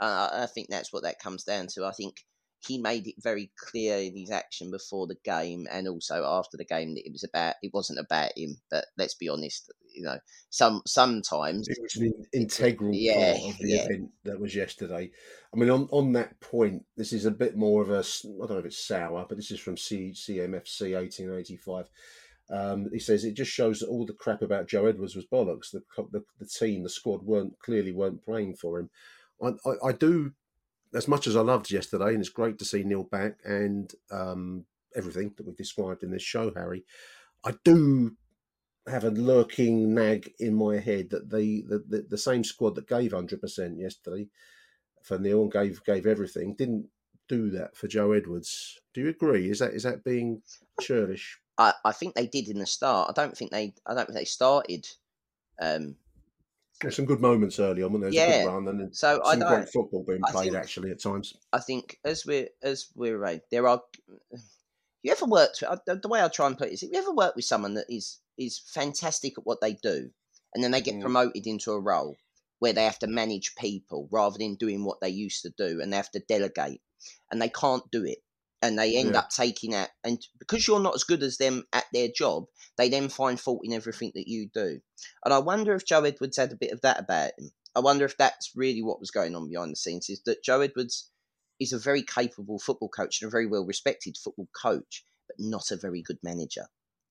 uh, 0.00 0.28
I 0.32 0.46
think 0.46 0.68
that's 0.68 0.92
what 0.92 1.04
that 1.04 1.20
comes 1.20 1.44
down 1.44 1.68
to. 1.74 1.86
I 1.86 1.92
think 1.92 2.16
he 2.66 2.78
made 2.78 3.06
it 3.06 3.14
very 3.18 3.50
clear 3.56 3.98
in 3.98 4.16
his 4.16 4.30
action 4.30 4.70
before 4.70 5.06
the 5.06 5.16
game 5.24 5.66
and 5.70 5.88
also 5.88 6.24
after 6.24 6.56
the 6.56 6.64
game 6.64 6.94
that 6.94 7.06
it 7.06 7.12
was 7.12 7.24
about 7.24 7.54
it 7.62 7.72
wasn't 7.72 7.98
about 7.98 8.36
him. 8.36 8.56
But 8.70 8.86
let's 8.98 9.14
be 9.14 9.28
honest, 9.28 9.72
you 9.94 10.02
know, 10.02 10.18
some 10.50 10.82
sometimes 10.84 11.68
it 11.68 11.78
was 11.80 11.96
an 11.96 12.12
integral 12.32 12.92
yeah, 12.92 13.36
part 13.38 13.52
of 13.52 13.58
the 13.58 13.68
yeah. 13.68 13.84
event 13.84 14.10
that 14.24 14.40
was 14.40 14.54
yesterday. 14.54 15.10
I 15.54 15.56
mean, 15.56 15.70
on, 15.70 15.88
on 15.92 16.12
that 16.14 16.40
point, 16.40 16.84
this 16.96 17.12
is 17.12 17.24
a 17.24 17.30
bit 17.30 17.56
more 17.56 17.82
of 17.82 17.90
a 17.90 18.00
I 18.00 18.46
don't 18.46 18.50
know 18.50 18.58
if 18.58 18.66
it's 18.66 18.84
sour, 18.84 19.26
but 19.28 19.36
this 19.36 19.52
is 19.52 19.60
from 19.60 19.76
C, 19.76 20.10
CMFC 20.12 20.98
eighteen 20.98 21.32
eighty 21.32 21.56
five. 21.56 21.88
Um, 22.50 22.88
he 22.92 22.98
says 22.98 23.24
it 23.24 23.34
just 23.34 23.50
shows 23.50 23.80
that 23.80 23.88
all 23.88 24.04
the 24.04 24.12
crap 24.12 24.42
about 24.42 24.68
Joe 24.68 24.86
Edwards 24.86 25.16
was 25.16 25.26
bollocks. 25.26 25.70
The, 25.70 25.82
the 26.10 26.22
the 26.38 26.46
team, 26.46 26.82
the 26.82 26.88
squad 26.88 27.22
weren't 27.22 27.58
clearly 27.60 27.92
weren't 27.92 28.24
playing 28.24 28.56
for 28.56 28.78
him. 28.78 28.90
I, 29.42 29.52
I, 29.66 29.88
I 29.88 29.92
do 29.92 30.32
as 30.94 31.08
much 31.08 31.26
as 31.26 31.36
I 31.36 31.40
loved 31.40 31.70
yesterday, 31.70 32.08
and 32.08 32.20
it's 32.20 32.28
great 32.28 32.58
to 32.58 32.64
see 32.64 32.82
Neil 32.82 33.04
back 33.04 33.38
and 33.44 33.92
um, 34.10 34.66
everything 34.94 35.32
that 35.36 35.46
we've 35.46 35.56
described 35.56 36.02
in 36.02 36.10
this 36.10 36.22
show, 36.22 36.52
Harry. 36.54 36.84
I 37.44 37.54
do 37.64 38.16
have 38.86 39.04
a 39.04 39.10
lurking 39.10 39.94
nag 39.94 40.32
in 40.40 40.54
my 40.54 40.78
head 40.78 41.10
that 41.10 41.30
the 41.30 41.62
the, 41.68 41.84
the, 41.88 42.06
the 42.10 42.18
same 42.18 42.44
squad 42.44 42.74
that 42.74 42.88
gave 42.88 43.12
hundred 43.12 43.40
percent 43.40 43.78
yesterday 43.78 44.28
for 45.02 45.18
Neil 45.18 45.42
and 45.42 45.52
gave 45.52 45.82
gave 45.84 46.06
everything 46.06 46.54
didn't 46.54 46.86
do 47.28 47.50
that 47.50 47.76
for 47.76 47.88
Joe 47.88 48.12
Edwards. 48.12 48.78
Do 48.94 49.00
you 49.00 49.08
agree? 49.08 49.50
Is 49.50 49.60
that 49.60 49.72
is 49.72 49.84
that 49.84 50.04
being 50.04 50.42
churlish? 50.80 51.38
I, 51.58 51.74
I 51.84 51.92
think 51.92 52.14
they 52.14 52.26
did 52.26 52.48
in 52.48 52.58
the 52.58 52.66
start. 52.66 53.10
I 53.10 53.12
don't 53.20 53.36
think 53.36 53.50
they 53.50 53.74
I 53.86 53.94
don't 53.94 54.06
think 54.06 54.18
they 54.18 54.24
started. 54.24 54.86
Um, 55.60 55.96
There's 56.80 56.96
some 56.96 57.04
good 57.04 57.20
moments 57.20 57.58
early 57.60 57.82
on 57.82 57.92
when 57.92 58.00
there's 58.02 58.14
a 58.14 58.16
Yeah. 58.16 58.42
good 58.44 58.48
run 58.50 58.68
and 58.68 58.80
then 58.80 58.92
So 58.92 59.20
I 59.24 59.36
don't- 59.36 59.48
great 59.48 59.68
football 59.68 60.02
being 60.06 60.22
played 60.30 60.44
think- 60.52 60.56
actually 60.56 60.90
at 60.90 61.00
times. 61.00 61.34
I 61.52 61.60
think 61.60 61.98
as 62.04 62.24
we're 62.26 62.48
as 62.62 62.88
we're 62.94 63.18
right, 63.18 63.42
there 63.50 63.66
are. 63.68 63.82
You 65.04 65.10
ever 65.10 65.24
worked? 65.26 65.62
with- 65.68 65.80
The 65.84 65.96
the 65.96 66.08
way 66.08 66.22
I 66.22 66.28
try 66.28 66.46
and 66.46 66.56
put 66.56 66.68
it 66.68 66.74
is, 66.74 66.82
if 66.84 66.92
you 66.92 66.98
ever 66.98 67.12
work 67.12 67.34
with 67.34 67.44
someone 67.44 67.74
that 67.74 67.86
is 67.88 68.18
is 68.38 68.58
fantastic 68.58 69.36
at 69.36 69.44
what 69.44 69.60
they 69.60 69.74
do, 69.74 70.10
and 70.54 70.62
then 70.62 70.70
they 70.70 70.80
get 70.80 70.94
Mm. 70.94 71.00
promoted 71.02 71.44
into 71.46 71.72
a 71.72 71.80
role 71.80 72.16
where 72.60 72.72
they 72.72 72.84
have 72.84 73.00
to 73.00 73.08
manage 73.08 73.56
people 73.56 74.08
rather 74.12 74.38
than 74.38 74.54
doing 74.54 74.84
what 74.84 75.00
they 75.00 75.08
used 75.08 75.42
to 75.42 75.50
do, 75.58 75.80
and 75.80 75.92
they 75.92 75.96
have 75.96 76.10
to 76.12 76.20
delegate, 76.20 76.80
and 77.30 77.42
they 77.42 77.48
can't 77.48 77.90
do 77.90 78.04
it, 78.04 78.22
and 78.62 78.78
they 78.78 78.96
end 78.96 79.12
Yeah. 79.12 79.20
up 79.20 79.30
taking 79.30 79.72
that. 79.72 79.90
and 80.04 80.24
because 80.38 80.66
you're 80.66 80.80
not 80.80 80.94
as 80.94 81.04
good 81.04 81.22
as 81.22 81.36
them 81.36 81.64
at 81.72 81.84
their 81.92 82.08
job, 82.08 82.46
they 82.78 82.88
then 82.88 83.08
find 83.08 83.38
fault 83.38 83.60
in 83.64 83.72
everything 83.72 84.12
that 84.14 84.28
you 84.28 84.48
do. 84.54 84.80
And 85.24 85.34
I 85.34 85.38
wonder 85.38 85.74
if 85.74 85.84
Joe 85.84 86.04
Edwards 86.04 86.36
had 86.36 86.52
a 86.52 86.56
bit 86.56 86.72
of 86.72 86.80
that 86.82 87.00
about 87.00 87.32
him. 87.38 87.50
I 87.74 87.80
wonder 87.80 88.04
if 88.04 88.16
that's 88.16 88.52
really 88.54 88.82
what 88.82 89.00
was 89.00 89.10
going 89.10 89.34
on 89.34 89.48
behind 89.48 89.72
the 89.72 89.76
scenes. 89.76 90.08
Is 90.08 90.22
that 90.24 90.44
Joe 90.44 90.60
Edwards 90.60 91.10
is 91.58 91.72
a 91.72 91.78
very 91.78 92.02
capable 92.02 92.58
football 92.58 92.88
coach 92.88 93.20
and 93.20 93.28
a 93.28 93.30
very 93.30 93.46
well 93.46 93.64
respected 93.64 94.16
football 94.16 94.48
coach, 94.60 95.04
but 95.26 95.36
not 95.38 95.70
a 95.70 95.76
very 95.76 96.02
good 96.02 96.18
manager. 96.22 96.66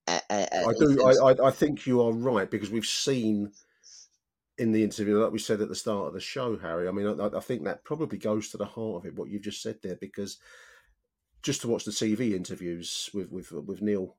Uh, 0.06 0.20
uh, 0.30 0.46
I 0.52 0.72
do. 0.78 1.04
I, 1.04 1.30
I, 1.30 1.48
I 1.48 1.50
think 1.50 1.86
you 1.86 2.02
are 2.02 2.12
right 2.12 2.50
because 2.50 2.70
we've 2.70 2.84
seen 2.86 3.52
in 4.58 4.72
the 4.72 4.84
interview, 4.84 5.18
like 5.18 5.32
we 5.32 5.38
said 5.38 5.60
at 5.60 5.68
the 5.68 5.74
start 5.74 6.08
of 6.08 6.14
the 6.14 6.20
show, 6.20 6.58
Harry. 6.58 6.88
I 6.88 6.92
mean, 6.92 7.20
I, 7.20 7.26
I 7.36 7.40
think 7.40 7.64
that 7.64 7.84
probably 7.84 8.18
goes 8.18 8.48
to 8.50 8.56
the 8.56 8.66
heart 8.66 8.96
of 8.96 9.06
it. 9.06 9.16
What 9.16 9.30
you've 9.30 9.42
just 9.42 9.62
said 9.62 9.78
there, 9.82 9.96
because 10.00 10.38
just 11.42 11.60
to 11.62 11.68
watch 11.68 11.84
the 11.84 11.90
TV 11.90 12.34
interviews 12.34 13.10
with 13.14 13.30
with 13.30 13.52
with 13.52 13.82
Neil, 13.82 14.16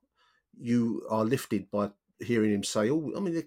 you 0.60 1.06
are 1.10 1.24
lifted 1.26 1.70
by 1.72 1.92
hearing 2.20 2.52
him 2.52 2.64
say, 2.64 2.90
"Oh, 2.90 3.12
I 3.16 3.20
mean." 3.20 3.44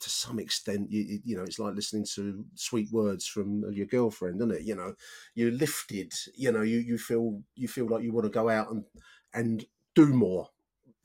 To 0.00 0.10
some 0.10 0.38
extent, 0.38 0.90
you 0.92 1.20
you- 1.24 1.36
know, 1.38 1.42
it's 1.42 1.58
like 1.58 1.74
listening 1.74 2.04
to 2.16 2.44
sweet 2.54 2.92
words 2.92 3.26
from 3.26 3.64
your 3.72 3.86
girlfriend, 3.86 4.36
isn't 4.42 4.50
it? 4.50 4.62
You 4.62 4.74
know, 4.74 4.94
you're 5.34 5.50
lifted. 5.50 6.12
You 6.34 6.52
know, 6.52 6.60
you 6.60 6.80
you 6.80 6.98
feel 6.98 7.42
you 7.54 7.66
feel 7.66 7.86
like 7.88 8.02
you 8.02 8.12
want 8.12 8.26
to 8.26 8.30
go 8.30 8.50
out 8.50 8.70
and 8.70 8.84
and 9.32 9.64
do 9.94 10.08
more 10.08 10.50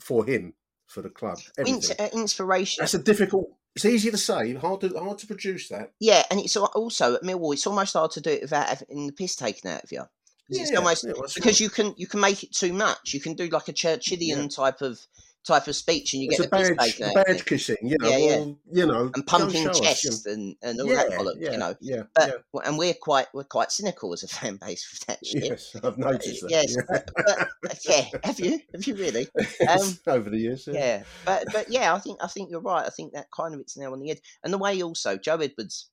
for 0.02 0.26
him, 0.26 0.56
for 0.88 1.02
the 1.02 1.10
club. 1.10 1.40
Everything. 1.58 1.96
uh, 2.00 2.10
inspiration. 2.12 2.82
That's 2.82 2.94
a 2.94 3.00
difficult. 3.02 3.56
It's 3.78 3.86
easy 3.86 4.12
to 4.12 4.18
say, 4.18 4.56
hard 4.56 4.82
to 4.82 4.90
hard 4.90 5.20
to 5.20 5.28
produce 5.28 5.70
that. 5.70 5.94
Yeah, 6.02 6.24
and 6.30 6.42
it's 6.42 6.58
also 6.58 7.16
at 7.16 7.24
Millwall. 7.24 7.54
It's 7.54 7.66
almost 7.68 7.94
hard 7.94 8.12
to 8.12 8.20
do 8.22 8.32
it 8.32 8.42
without 8.42 8.68
having 8.68 9.08
the 9.08 9.14
piss 9.14 9.38
taken 9.38 9.72
out 9.72 9.86
of 9.86 9.92
you. 9.94 10.04
It's 10.52 10.72
Yeah, 10.72 10.78
almost 10.78 11.06
yeah, 11.06 11.14
because 11.36 11.46
right. 11.46 11.60
you 11.60 11.70
can 11.70 11.94
you 11.98 12.08
can 12.08 12.20
make 12.20 12.44
it 12.44 12.52
too 12.54 12.74
much. 12.74 13.14
You 13.14 13.20
can 13.20 13.34
do 13.34 13.48
like 13.48 13.68
a 13.68 13.74
Churchillian 13.74 14.54
type 14.54 14.82
of 14.82 15.00
type 15.44 15.68
of 15.68 15.76
speech, 15.76 16.14
and 16.14 16.22
you 16.22 16.30
It's 16.30 16.40
get 16.40 16.48
a 16.48 16.50
the 16.50 16.76
badge, 16.76 16.92
taken 16.94 17.10
a 17.10 17.24
badge 17.24 17.46
kissing, 17.46 17.78
you 17.82 17.98
know. 18.00 18.10
Yeah, 18.10 18.18
yeah. 18.18 18.36
well, 18.38 18.58
you 18.72 18.86
know, 18.86 19.12
and 19.14 19.26
pumping 19.28 19.72
chests 19.74 20.26
and, 20.28 20.56
and 20.62 20.80
all 20.80 20.88
that 20.88 21.08
Yeah, 21.10 21.18
bollocks, 21.18 21.36
yeah, 21.40 21.52
you 21.52 21.58
know. 21.58 21.76
yeah, 21.82 22.04
but 22.14 22.44
yeah. 22.54 22.62
and 22.66 22.78
we're 22.78 22.94
quite 22.94 23.28
we're 23.34 23.44
quite 23.44 23.72
cynical 23.72 24.14
as 24.14 24.22
a 24.24 24.28
fan 24.28 24.58
base 24.58 24.88
with 24.92 25.08
that 25.08 25.26
shit. 25.26 25.46
Yes, 25.46 25.76
I've 25.84 25.98
noticed 25.98 26.42
that. 26.42 26.52
Yes, 26.52 26.76
yeah. 26.76 27.46
but, 27.64 27.80
yeah, 27.88 28.06
have 28.24 28.40
you? 28.40 28.60
Have 28.74 28.86
you 28.86 28.96
really? 28.96 29.28
Um, 29.68 29.98
over 30.08 30.30
the 30.30 30.38
years. 30.38 30.68
Yeah. 30.68 30.80
yeah, 30.80 31.04
but 31.26 31.46
but 31.52 31.70
yeah, 31.72 31.94
I 31.94 32.00
think 32.00 32.20
I 32.24 32.28
think 32.28 32.52
you're 32.52 32.62
right. 32.62 32.86
I 32.86 32.90
think 32.90 33.14
that 33.14 33.28
kind 33.36 33.54
of 33.56 33.60
it's 33.62 33.78
now 33.78 33.92
on 33.94 34.00
the 34.00 34.12
edge, 34.12 34.22
and 34.44 34.54
the 34.54 34.60
way 34.60 34.82
also 34.84 35.18
Joe 35.18 35.38
Edwards, 35.38 35.90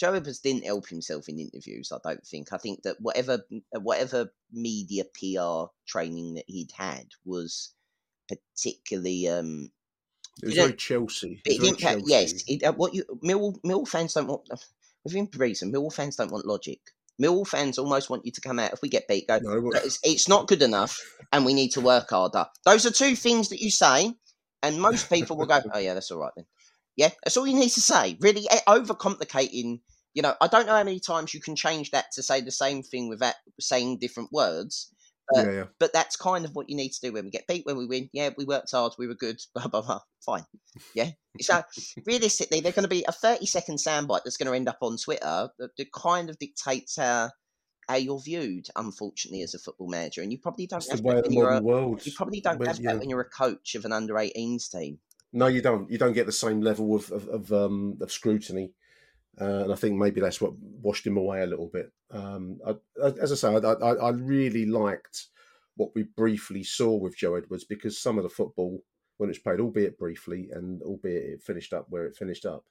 Joe 0.00 0.14
Edwards 0.14 0.38
didn't 0.40 0.64
help 0.64 0.88
himself 0.88 1.28
in 1.28 1.38
interviews. 1.38 1.92
I 1.92 1.98
don't 2.02 2.26
think. 2.26 2.54
I 2.54 2.56
think 2.56 2.82
that 2.84 2.96
whatever 3.00 3.44
whatever 3.72 4.32
media 4.50 5.04
PR 5.04 5.70
training 5.86 6.34
that 6.34 6.46
he'd 6.46 6.72
had 6.74 7.08
was 7.26 7.74
particularly 8.26 9.28
um 9.28 9.70
It 10.42 10.46
was 10.46 10.54
very 10.54 10.72
Chelsea. 10.72 11.42
It 11.44 11.52
it 11.56 11.60
didn't 11.60 11.80
pa- 11.80 11.96
yes, 12.06 12.32
it, 12.48 12.62
uh, 12.64 12.72
what 12.72 12.94
you 12.94 13.04
Mill 13.20 13.60
Mill 13.62 13.84
fans 13.84 14.14
don't 14.14 14.26
want 14.26 14.48
within 15.04 15.28
reason. 15.36 15.70
Mill 15.70 15.90
fans 15.90 16.16
don't 16.16 16.32
want 16.32 16.46
logic. 16.46 16.80
Mill 17.18 17.44
fans 17.44 17.78
almost 17.78 18.08
want 18.08 18.24
you 18.24 18.32
to 18.32 18.40
come 18.40 18.58
out 18.58 18.72
if 18.72 18.80
we 18.80 18.88
get 18.88 19.06
beat. 19.06 19.28
Go, 19.28 19.38
No, 19.42 19.70
it's, 19.84 19.98
it's 20.02 20.26
not 20.28 20.48
good 20.48 20.62
enough, 20.62 20.98
and 21.30 21.44
we 21.44 21.52
need 21.52 21.72
to 21.72 21.82
work 21.82 22.08
harder. 22.08 22.46
Those 22.64 22.86
are 22.86 22.90
two 22.90 23.14
things 23.14 23.50
that 23.50 23.60
you 23.60 23.70
say, 23.70 24.14
and 24.62 24.80
most 24.80 25.10
people 25.10 25.36
will 25.36 25.44
go, 25.44 25.60
"Oh 25.74 25.78
yeah, 25.78 25.92
that's 25.92 26.10
all 26.10 26.20
right 26.20 26.32
then." 26.34 26.46
Yeah, 27.00 27.08
that's 27.24 27.38
all 27.38 27.46
you 27.46 27.58
need 27.58 27.70
to 27.70 27.80
say. 27.80 28.18
Really 28.20 28.46
eh, 28.50 28.60
overcomplicating. 28.68 29.80
You 30.12 30.20
know, 30.20 30.34
I 30.38 30.48
don't 30.48 30.66
know 30.66 30.74
how 30.74 30.84
many 30.84 31.00
times 31.00 31.32
you 31.32 31.40
can 31.40 31.56
change 31.56 31.92
that 31.92 32.12
to 32.12 32.22
say 32.22 32.42
the 32.42 32.50
same 32.50 32.82
thing 32.82 33.08
without 33.08 33.36
saying 33.58 34.00
different 34.00 34.30
words. 34.30 34.92
But, 35.32 35.46
Yeah, 35.46 35.52
yeah. 35.52 35.64
but 35.78 35.94
that's 35.94 36.16
kind 36.16 36.44
of 36.44 36.54
what 36.54 36.68
you 36.68 36.76
need 36.76 36.90
to 36.90 37.00
do 37.00 37.12
when 37.14 37.24
we 37.24 37.30
get 37.30 37.46
beat, 37.46 37.64
when 37.64 37.78
we 37.78 37.86
win. 37.86 38.10
Yeah, 38.12 38.30
we 38.36 38.44
worked 38.44 38.72
hard, 38.72 38.92
we 38.98 39.06
were 39.06 39.14
good, 39.14 39.40
blah, 39.54 39.68
blah, 39.68 39.80
blah. 39.80 40.00
Fine. 40.26 40.44
Yeah. 40.94 41.12
So 41.40 41.62
realistically, 42.04 42.60
they're 42.60 42.72
going 42.72 42.82
to 42.82 42.88
be 42.88 43.06
a 43.08 43.12
30 43.12 43.46
second 43.46 43.76
soundbite 43.78 44.24
that's 44.24 44.36
going 44.36 44.48
to 44.48 44.56
end 44.56 44.68
up 44.68 44.78
on 44.82 44.98
Twitter 45.02 45.48
that, 45.58 45.70
that 45.78 45.92
kind 45.94 46.28
of 46.28 46.38
dictates 46.38 46.96
how, 46.98 47.30
how 47.88 47.94
you're 47.96 48.20
viewed, 48.20 48.66
unfortunately, 48.76 49.40
as 49.40 49.54
a 49.54 49.58
football 49.58 49.88
manager. 49.88 50.20
And 50.20 50.30
you 50.32 50.38
probably 50.38 50.66
don't 50.66 50.82
It's 50.84 50.90
have 50.90 51.02
that 51.02 51.22
when 51.22 51.32
you're 51.32 51.48
a, 51.50 51.62
world. 51.62 52.04
You 52.04 52.12
probably 52.14 52.42
don't 52.42 52.58
But, 52.58 52.66
have 52.66 52.78
yeah. 52.78 52.92
that 52.92 53.00
when 53.00 53.08
you're 53.08 53.20
a 53.20 53.30
coach 53.30 53.74
of 53.74 53.86
an 53.86 53.92
under 53.92 54.14
18s 54.14 54.70
team. 54.70 54.98
No, 55.32 55.46
you 55.46 55.62
don't. 55.62 55.90
You 55.90 55.98
don't 55.98 56.12
get 56.12 56.26
the 56.26 56.32
same 56.32 56.60
level 56.60 56.94
of 56.94 57.10
of, 57.12 57.28
of, 57.28 57.52
um, 57.52 57.98
of 58.00 58.10
scrutiny, 58.10 58.72
uh, 59.40 59.64
and 59.64 59.72
I 59.72 59.76
think 59.76 59.96
maybe 59.96 60.20
that's 60.20 60.40
what 60.40 60.58
washed 60.58 61.06
him 61.06 61.16
away 61.16 61.42
a 61.42 61.46
little 61.46 61.68
bit. 61.72 61.92
Um, 62.10 62.58
I, 62.66 62.74
as 63.20 63.30
I 63.30 63.36
say, 63.36 63.48
I, 63.48 63.58
I, 63.58 63.92
I 63.94 64.10
really 64.10 64.66
liked 64.66 65.26
what 65.76 65.90
we 65.94 66.02
briefly 66.02 66.64
saw 66.64 66.94
with 66.96 67.16
Joe 67.16 67.36
Edwards 67.36 67.64
because 67.64 67.98
some 67.98 68.18
of 68.18 68.24
the 68.24 68.28
football, 68.28 68.82
when 69.18 69.28
it 69.28 69.30
was 69.30 69.38
played, 69.38 69.60
albeit 69.60 69.98
briefly, 69.98 70.48
and 70.52 70.82
albeit 70.82 71.24
it 71.24 71.42
finished 71.42 71.72
up 71.72 71.86
where 71.88 72.06
it 72.06 72.16
finished 72.16 72.44
up, 72.44 72.64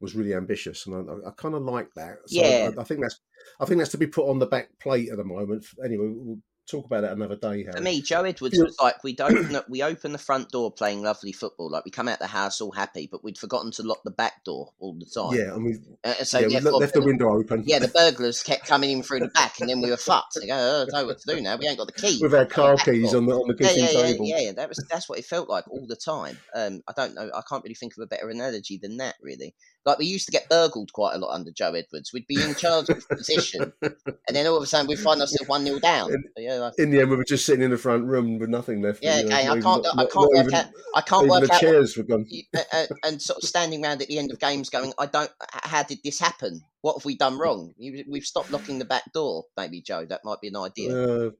was 0.00 0.14
really 0.14 0.34
ambitious, 0.34 0.86
and 0.86 1.08
I, 1.10 1.28
I 1.28 1.32
kind 1.36 1.54
of 1.54 1.62
like 1.62 1.92
that. 1.94 2.16
So 2.26 2.40
Yeah. 2.40 2.70
I, 2.76 2.80
I 2.80 2.84
think 2.84 3.02
that's 3.02 3.20
I 3.60 3.66
think 3.66 3.78
that's 3.78 3.90
to 3.90 3.98
be 3.98 4.06
put 4.06 4.28
on 4.28 4.38
the 4.38 4.46
back 4.46 4.70
plate 4.80 5.10
at 5.10 5.18
the 5.18 5.24
moment. 5.24 5.66
Anyway, 5.84 6.06
we'll 6.08 6.38
talk 6.70 6.86
about 6.86 7.04
it 7.04 7.10
another 7.12 7.36
day. 7.36 7.62
Harry. 7.64 7.72
For 7.72 7.80
me, 7.80 8.00
Joe 8.02 8.24
Edwards 8.24 8.58
was 8.58 8.76
like 8.80 9.02
we'd 9.04 9.20
open 9.20 9.54
up, 9.56 9.68
we 9.68 9.82
open 9.82 10.12
the 10.12 10.18
front 10.18 10.50
door 10.50 10.70
playing 10.70 11.02
lovely 11.02 11.32
football, 11.32 11.70
like 11.70 11.84
we 11.84 11.90
come 11.90 12.08
out 12.08 12.18
the 12.18 12.26
house 12.26 12.60
all 12.60 12.72
happy, 12.72 13.08
but 13.10 13.24
we'd 13.24 13.38
forgotten 13.38 13.70
to 13.72 13.82
lock 13.82 14.00
the 14.04 14.10
back 14.10 14.44
door 14.44 14.72
all 14.78 14.94
the 14.98 15.06
time. 15.06 15.38
yeah, 15.38 15.54
and 15.54 15.64
we 15.64 15.76
Uh, 16.04 16.14
so 16.24 16.38
yeah, 16.38 16.46
we 16.46 16.54
le- 16.54 16.60
therefore- 16.62 16.80
left 16.80 16.94
the 16.94 17.02
window 17.02 17.30
open. 17.32 17.62
Yeah, 17.66 17.78
the 17.80 17.88
burglars 17.88 18.42
kept 18.42 18.66
coming 18.66 18.90
in 18.90 19.02
through 19.02 19.20
the 19.20 19.28
back, 19.28 19.60
and 19.60 19.68
then 19.68 19.80
we 19.80 19.90
were 19.90 19.96
fucked. 19.96 20.34
They 20.40 20.46
go, 20.46 20.54
oh, 20.54 20.82
I 20.82 20.84
don't 20.86 20.92
know 21.02 21.06
what 21.06 21.18
to 21.20 21.34
do 21.34 21.40
now. 21.40 21.56
We 21.56 21.66
ain't 21.66 21.78
got 21.78 21.86
the 21.86 22.00
key. 22.00 22.18
with 22.22 22.34
our 22.34 22.46
car 22.46 22.76
keys 22.76 23.14
on 23.14 23.26
the 23.26 23.34
on 23.34 23.48
the 23.48 23.54
kitchen 23.54 23.84
yeah, 23.84 23.90
yeah, 23.90 24.02
table. 24.12 24.26
yeah, 24.26 24.38
yeah. 24.40 24.52
That 24.52 24.68
was 24.68 24.84
that's 24.90 25.08
what 25.08 25.18
it 25.18 25.24
felt 25.24 25.48
like 25.48 25.68
all 25.68 25.86
the 25.86 25.96
time. 25.96 26.38
Um, 26.54 26.82
I 26.88 26.92
don't 26.96 27.14
know. 27.14 27.30
I 27.34 27.42
can't 27.48 27.62
really 27.64 27.74
think 27.74 27.94
of 27.96 28.02
a 28.02 28.06
better 28.06 28.28
analogy 28.28 28.78
than 28.78 28.96
that. 28.98 29.16
Really, 29.22 29.54
like 29.86 29.98
we 29.98 30.06
used 30.06 30.26
to 30.26 30.32
get 30.32 30.48
burgled 30.48 30.92
quite 30.92 31.14
a 31.14 31.18
lot 31.18 31.34
under 31.34 31.50
Joe 31.50 31.72
Edwards. 31.74 32.12
We'd 32.12 32.26
be 32.26 32.42
in 32.42 32.54
charge 32.54 32.88
of 32.90 33.08
position, 33.08 33.72
and 33.82 33.94
then 34.30 34.46
all 34.46 34.56
of 34.56 34.62
a 34.62 34.66
sudden 34.66 34.86
we'd 34.86 34.98
find 34.98 35.20
ourselves 35.20 35.48
one 35.48 35.64
0 35.64 35.78
down. 35.78 36.12
And- 36.12 36.24
yeah, 36.36 36.54
like, 36.54 36.74
In 36.78 36.90
the 36.90 37.00
end, 37.00 37.10
we 37.10 37.16
were 37.16 37.24
just 37.24 37.46
sitting 37.46 37.62
in 37.64 37.70
the 37.70 37.78
front 37.78 38.04
room 38.04 38.38
with 38.38 38.50
nothing 38.50 38.82
left. 38.82 39.02
yeah. 39.02 39.22
Okay, 39.24 39.48
I 39.48 39.60
can't. 39.60 39.86
I 39.96 40.04
can't 40.06 40.14
work 40.34 40.46
even- 40.46 40.54
out. 40.54 40.66
I 40.94 41.00
can't 41.00 41.24
even 41.24 41.30
work 41.30 41.46
the 41.48 41.54
out. 41.54 41.60
chairs 41.60 41.96
were 41.96 42.02
gone. 42.02 42.26
and 43.04 43.22
sort 43.22 43.42
of 43.42 43.48
standing 43.48 43.84
around 43.84 44.02
at 44.02 44.08
the 44.08 44.18
end 44.18 44.30
of 44.30 44.38
games 44.38 44.68
going, 44.70 44.92
I 44.98 45.06
don't, 45.06 45.30
how 45.50 45.82
did 45.82 46.00
this 46.02 46.18
happen? 46.18 46.62
What 46.82 46.96
have 46.96 47.04
we 47.04 47.16
done 47.16 47.38
wrong? 47.38 47.74
We've 47.78 48.24
stopped 48.24 48.50
locking 48.50 48.78
the 48.78 48.84
back 48.84 49.12
door, 49.12 49.44
maybe, 49.56 49.80
Joe. 49.80 50.04
That 50.04 50.24
might 50.24 50.40
be 50.40 50.48
an 50.48 50.56
idea. 50.56 51.26
Uh, 51.26 51.30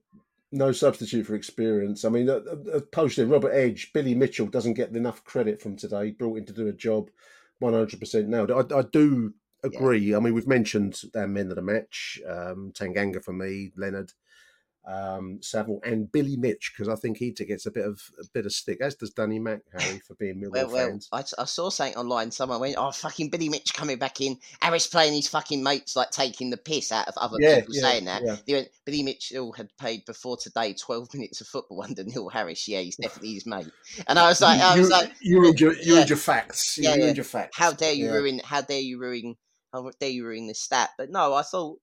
no 0.52 0.72
substitute 0.72 1.26
for 1.26 1.34
experience. 1.34 2.04
I 2.04 2.08
mean, 2.08 2.28
uh, 2.28 2.40
uh, 2.74 2.80
posted 2.92 3.28
Robert 3.28 3.52
Edge, 3.52 3.92
Billy 3.92 4.14
Mitchell 4.14 4.46
doesn't 4.46 4.74
get 4.74 4.90
enough 4.94 5.24
credit 5.24 5.60
from 5.62 5.76
today. 5.76 6.10
Brought 6.10 6.38
in 6.38 6.44
to 6.46 6.52
do 6.52 6.66
a 6.68 6.72
job, 6.72 7.10
one 7.60 7.72
hundred 7.74 8.00
percent 8.00 8.28
nailed. 8.28 8.50
I, 8.50 8.64
I 8.76 8.82
do 8.82 9.34
agree. 9.62 10.14
I 10.14 10.18
mean, 10.18 10.34
we've 10.34 10.48
mentioned 10.48 11.00
our 11.14 11.28
men 11.28 11.50
of 11.50 11.56
the 11.56 11.62
match, 11.62 12.20
um, 12.26 12.72
Tanganga 12.74 13.22
for 13.22 13.32
me, 13.32 13.70
Leonard. 13.76 14.12
Um, 14.90 15.38
Saville, 15.42 15.80
and 15.84 16.10
Billy 16.10 16.36
Mitch 16.36 16.72
because 16.72 16.88
I 16.92 16.96
think 16.96 17.18
he 17.18 17.30
gets 17.30 17.66
a 17.66 17.70
bit 17.70 17.86
of 17.86 18.00
a 18.18 18.24
bit 18.32 18.46
of 18.46 18.52
stick, 18.52 18.80
as 18.80 18.94
does 18.94 19.10
Danny 19.10 19.38
Mac, 19.38 19.60
Harry, 19.78 20.00
for 20.00 20.14
being 20.14 20.36
Millwall 20.40 20.52
Well, 20.52 20.70
well, 20.70 20.88
fans. 20.88 21.08
I, 21.12 21.24
I 21.38 21.44
saw 21.44 21.70
something 21.70 21.96
online. 21.96 22.30
Someone 22.30 22.60
went, 22.60 22.76
"Oh, 22.78 22.90
fucking 22.90 23.30
Billy 23.30 23.48
Mitch 23.48 23.72
coming 23.74 23.98
back 23.98 24.20
in. 24.20 24.38
Harris 24.60 24.86
playing 24.86 25.14
his 25.14 25.28
fucking 25.28 25.62
mates, 25.62 25.94
like 25.96 26.10
taking 26.10 26.50
the 26.50 26.56
piss 26.56 26.90
out 26.92 27.08
of 27.08 27.14
other 27.16 27.36
Yeah, 27.38 27.60
people 27.60 27.74
yeah, 27.74 27.80
saying 27.82 28.04
that." 28.06 28.22
yeah. 28.24 28.36
They 28.46 28.52
went, 28.54 28.68
Billy 28.84 29.02
Mitchell 29.02 29.52
had 29.52 29.68
played 29.78 30.04
before 30.06 30.36
today 30.36 30.74
twelve 30.74 31.08
minutes 31.14 31.40
of 31.40 31.46
football 31.46 31.82
under 31.82 32.02
Neil 32.04 32.28
Harris. 32.28 32.66
Yeah, 32.66 32.80
he's 32.80 32.96
definitely 32.96 33.34
his 33.34 33.46
mate. 33.46 33.68
And 34.08 34.18
I 34.18 34.28
was 34.28 34.40
like, 34.40 34.60
I 34.60 34.74
you, 34.74 34.80
was 34.80 34.90
like, 34.90 35.12
you 35.20 35.46
and 35.46 35.60
your 35.60 35.74
you 35.74 35.94
yeah. 35.96 36.06
your 36.06 36.16
facts. 36.16 36.76
You, 36.76 36.88
Yeah, 36.88 36.96
yeah. 36.96 37.12
your 37.12 37.24
facts. 37.24 37.56
how 37.56 37.72
dare 37.72 37.92
you 37.92 38.10
ruin? 38.12 38.40
How 38.44 38.60
dare 38.60 38.80
you 38.80 38.98
ruin? 39.00 39.36
How 39.72 39.88
dare 40.00 40.10
you 40.10 40.26
ruin 40.26 40.48
this 40.48 40.60
stat? 40.60 40.90
But 40.98 41.10
no, 41.10 41.32
I 41.34 41.42
thought, 41.42 41.78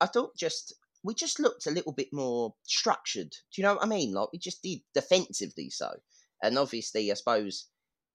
I 0.00 0.06
thought 0.06 0.34
just 0.36 0.72
we 1.02 1.14
just 1.14 1.38
looked 1.40 1.66
a 1.66 1.70
little 1.70 1.92
bit 1.92 2.08
more 2.12 2.54
structured. 2.64 3.30
Do 3.30 3.60
you 3.60 3.62
know 3.62 3.74
what 3.74 3.84
I 3.84 3.88
mean? 3.88 4.12
Like 4.12 4.32
we 4.32 4.38
just 4.38 4.62
did 4.62 4.80
defensively 4.94 5.70
so, 5.70 5.90
and 6.42 6.58
obviously, 6.58 7.10
I 7.10 7.14
suppose 7.14 7.68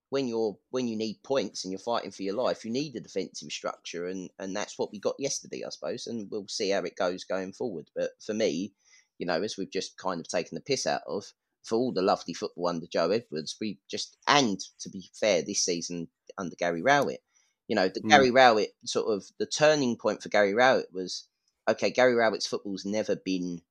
when 0.09 0.27
you're 0.27 0.57
when 0.69 0.87
you 0.87 0.95
need 0.95 1.23
points 1.23 1.63
and 1.63 1.71
you're 1.71 1.79
fighting 1.79 2.11
for 2.11 2.23
your 2.23 2.35
life, 2.35 2.63
you 2.65 2.71
need 2.71 2.95
a 2.95 2.99
defensive 2.99 3.51
structure, 3.51 4.07
and 4.07 4.29
and 4.39 4.55
that's 4.55 4.77
what 4.77 4.91
we 4.91 4.99
got 4.99 5.15
yesterday, 5.19 5.63
I 5.65 5.69
suppose, 5.69 6.07
and 6.07 6.29
we'll 6.29 6.47
see 6.47 6.69
how 6.69 6.83
it 6.83 6.95
goes 6.95 7.23
going 7.23 7.53
forward. 7.53 7.89
But 7.95 8.11
for 8.25 8.33
me, 8.33 8.73
you 9.17 9.25
know, 9.25 9.41
as 9.41 9.57
we've 9.57 9.71
just 9.71 9.97
kind 9.97 10.19
of 10.19 10.27
taken 10.27 10.55
the 10.55 10.61
piss 10.61 10.85
out 10.87 11.01
of. 11.07 11.25
For 11.63 11.77
all 11.77 11.93
the 11.93 12.01
lovely 12.01 12.33
football 12.33 12.67
under 12.67 12.87
Joe 12.87 13.11
Edwards, 13.11 13.55
we 13.61 13.79
just 13.89 14.17
and 14.27 14.59
to 14.81 14.89
be 14.89 15.09
fair, 15.13 15.41
this 15.41 15.63
season 15.63 16.09
under 16.37 16.57
Gary 16.57 16.81
Rowett, 16.81 17.23
you 17.69 17.75
know, 17.77 17.87
the 17.87 18.01
Mm. 18.01 18.09
Gary 18.09 18.31
Rowett 18.31 18.75
sort 18.83 19.07
of 19.07 19.25
the 19.39 19.45
turning 19.45 19.95
point 19.95 20.21
for 20.21 20.27
Gary 20.27 20.53
Rowett 20.53 20.91
was 20.91 21.29
okay. 21.67 21.91
Gary 21.91 22.15
Rowett's 22.15 22.47
football's 22.47 22.85
never 22.85 23.15
been 23.15 23.61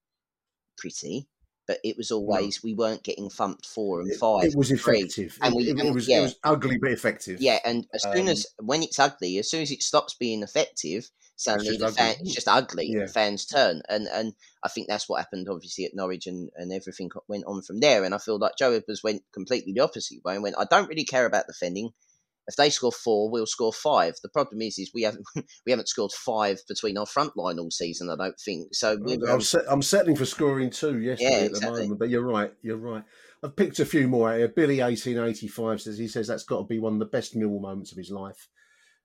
pretty, 0.76 1.28
but 1.66 1.78
it 1.84 1.96
was 1.96 2.10
always 2.10 2.62
we 2.62 2.74
weren't 2.74 3.04
getting 3.04 3.30
thumped 3.30 3.66
four 3.66 4.00
and 4.00 4.14
five. 4.16 4.44
it 4.44 4.56
was 4.56 4.70
and 4.70 4.80
three. 4.80 4.98
effective. 5.00 5.38
and 5.42 5.54
it, 5.54 5.56
we 5.56 5.62
it- 5.70 5.78
it 5.86 5.94
was 5.94 6.08
yeah. 6.08 6.18
it 6.18 6.22
was 6.22 6.36
ugly 6.44 6.78
but 6.78 6.90
effective. 6.92 7.40
Yeah, 7.40 7.58
and 7.64 7.86
as 7.94 8.02
soon 8.02 8.22
Um, 8.22 8.28
as 8.28 8.46
when 8.58 8.82
it's 8.82 8.98
ugly, 8.98 9.38
as 9.38 9.50
soon 9.50 9.62
as 9.62 9.70
it 9.70 9.82
stops 9.82 10.14
being 10.14 10.42
effective, 10.42 11.10
suddenly 11.36 11.76
the 11.76 11.90
fan, 11.92 12.16
it's 12.20 12.34
just 12.34 12.48
ugly. 12.48 12.88
Yeah. 12.88 13.06
The 13.06 13.08
fans 13.08 13.46
turn, 13.46 13.82
and 13.88 14.06
and 14.08 14.34
I 14.62 14.68
think 14.68 14.88
that's 14.88 15.08
what 15.08 15.20
happened 15.20 15.48
obviously 15.48 15.84
at 15.84 15.94
Norwich, 15.94 16.26
and 16.26 16.50
and 16.56 16.72
everything 16.72 17.10
went 17.28 17.44
on 17.46 17.62
from 17.62 17.80
there. 17.80 18.04
And 18.04 18.14
I 18.14 18.18
feel 18.18 18.38
like 18.38 18.56
Joe 18.58 18.72
Edwards 18.72 19.02
went 19.02 19.22
completely 19.32 19.72
the 19.72 19.80
opposite 19.80 20.24
way 20.24 20.34
and 20.34 20.42
went, 20.42 20.56
I 20.58 20.64
don't 20.64 20.88
really 20.88 21.04
care 21.04 21.26
about 21.26 21.46
defending. 21.46 21.90
If 22.48 22.56
they 22.56 22.70
score 22.70 22.92
four, 22.92 23.30
we'll 23.30 23.46
score 23.46 23.72
five. 23.72 24.14
The 24.22 24.28
problem 24.28 24.60
is, 24.62 24.78
is 24.78 24.90
we 24.94 25.02
haven't 25.02 25.24
we 25.36 25.70
haven't 25.70 25.88
scored 25.88 26.12
five 26.12 26.58
between 26.68 26.98
our 26.98 27.06
front 27.06 27.36
line 27.36 27.58
all 27.58 27.70
season. 27.70 28.10
I 28.10 28.16
don't 28.16 28.38
think 28.44 28.74
so. 28.74 28.98
I'm, 29.28 29.40
set, 29.40 29.64
I'm 29.68 29.82
settling 29.82 30.16
for 30.16 30.24
scoring 30.24 30.70
two 30.70 30.98
yesterday 31.00 31.40
Yeah, 31.40 31.44
at 31.46 31.52
the 31.52 31.70
moment, 31.70 31.98
but 31.98 32.10
you're 32.10 32.26
right. 32.26 32.52
You're 32.62 32.78
right. 32.78 33.04
I've 33.44 33.56
picked 33.56 33.80
a 33.80 33.84
few 33.84 34.08
more 34.08 34.30
out 34.30 34.38
here. 34.38 34.48
Billy, 34.48 34.80
1885, 34.80 35.80
says 35.80 35.98
he 35.98 36.08
says 36.08 36.28
that's 36.28 36.44
got 36.44 36.58
to 36.58 36.64
be 36.64 36.78
one 36.78 36.94
of 36.94 36.98
the 37.00 37.06
best 37.06 37.36
Millwall 37.36 37.60
moments 37.60 37.92
of 37.92 37.98
his 37.98 38.10
life. 38.10 38.48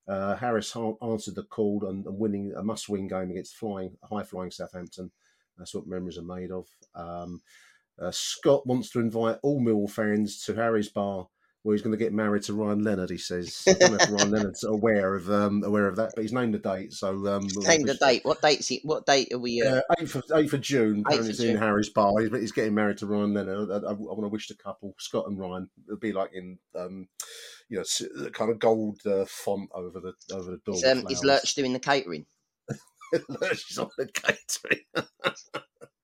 Uh, 0.08 0.36
Harris 0.36 0.72
ha- 0.72 0.94
answered 1.02 1.36
the 1.36 1.44
call 1.44 1.86
and, 1.88 2.06
and 2.06 2.18
winning 2.18 2.54
a 2.56 2.64
must-win 2.64 3.08
game 3.08 3.30
against 3.30 3.58
flying 3.58 3.98
high-flying 4.04 4.52
Southampton. 4.52 5.12
That's 5.58 5.74
what 5.74 5.88
memories 5.88 6.18
are 6.18 6.22
made 6.22 6.52
of. 6.52 6.68
Um, 6.96 7.42
uh, 8.00 8.12
Scott 8.12 8.66
wants 8.66 8.92
to 8.92 9.00
invite 9.00 9.38
all 9.42 9.60
Millwall 9.60 9.90
fans 9.90 10.44
to 10.44 10.54
Harry's 10.54 10.90
bar, 10.90 11.28
where 11.68 11.76
he's 11.76 11.82
going 11.82 11.92
to 11.92 12.02
get 12.02 12.14
married 12.14 12.44
to 12.44 12.54
Ryan 12.54 12.82
Leonard. 12.82 13.10
He 13.10 13.18
says. 13.18 13.62
I 13.68 13.74
don't 13.74 13.92
know 13.92 13.98
if 14.00 14.10
Ryan 14.10 14.32
Leonard's 14.32 14.64
aware 14.64 15.16
of 15.16 15.30
um, 15.30 15.64
aware 15.66 15.86
of 15.86 15.98
that, 15.98 16.14
but 16.16 16.22
he's 16.22 16.32
named 16.32 16.54
the 16.54 16.60
date. 16.60 16.94
So 16.94 17.10
um, 17.28 17.46
we'll- 17.54 17.66
the 17.86 17.98
date. 18.00 18.24
What 18.24 18.42
date's 18.42 18.72
it? 18.72 18.86
What 18.86 19.06
date 19.06 19.34
are 19.34 19.38
we? 19.38 19.62
Uh, 19.62 19.82
uh, 19.90 19.96
8th, 20.00 20.16
of, 20.16 20.54
of 20.54 20.62
June, 20.62 21.04
8th 21.04 21.08
apparently 21.08 21.30
it's 21.32 21.40
in. 21.42 21.58
Harry's 21.58 21.90
bar. 21.90 22.14
He's, 22.22 22.32
he's 22.32 22.52
getting 22.54 22.74
married 22.74 23.00
to 23.00 23.06
Ryan 23.06 23.34
Leonard. 23.34 23.70
I, 23.70 23.90
I, 23.90 23.92
want 23.92 24.24
to 24.24 24.30
wish 24.30 24.48
the 24.48 24.56
couple, 24.56 24.96
Scott 24.98 25.28
and 25.28 25.38
Ryan, 25.38 25.70
it'll 25.88 26.00
be 26.00 26.14
like 26.14 26.32
in, 26.34 26.58
um, 26.74 27.10
you 27.68 27.80
know, 27.80 27.84
the 28.16 28.32
kind 28.32 28.50
of 28.50 28.60
gold 28.60 29.02
uh, 29.06 29.26
font 29.26 29.70
over 29.74 30.00
the 30.00 30.14
over 30.34 30.52
the 30.52 30.62
door. 30.66 30.76
is, 30.76 30.86
um, 30.86 31.06
is. 31.10 31.26
Lurch 31.26 31.54
doing 31.54 31.74
the 31.74 31.80
catering? 31.80 32.28
Lurch 33.28 33.72
is 33.72 33.78
on 33.78 33.90
the 33.98 34.08
catering. 34.08 34.86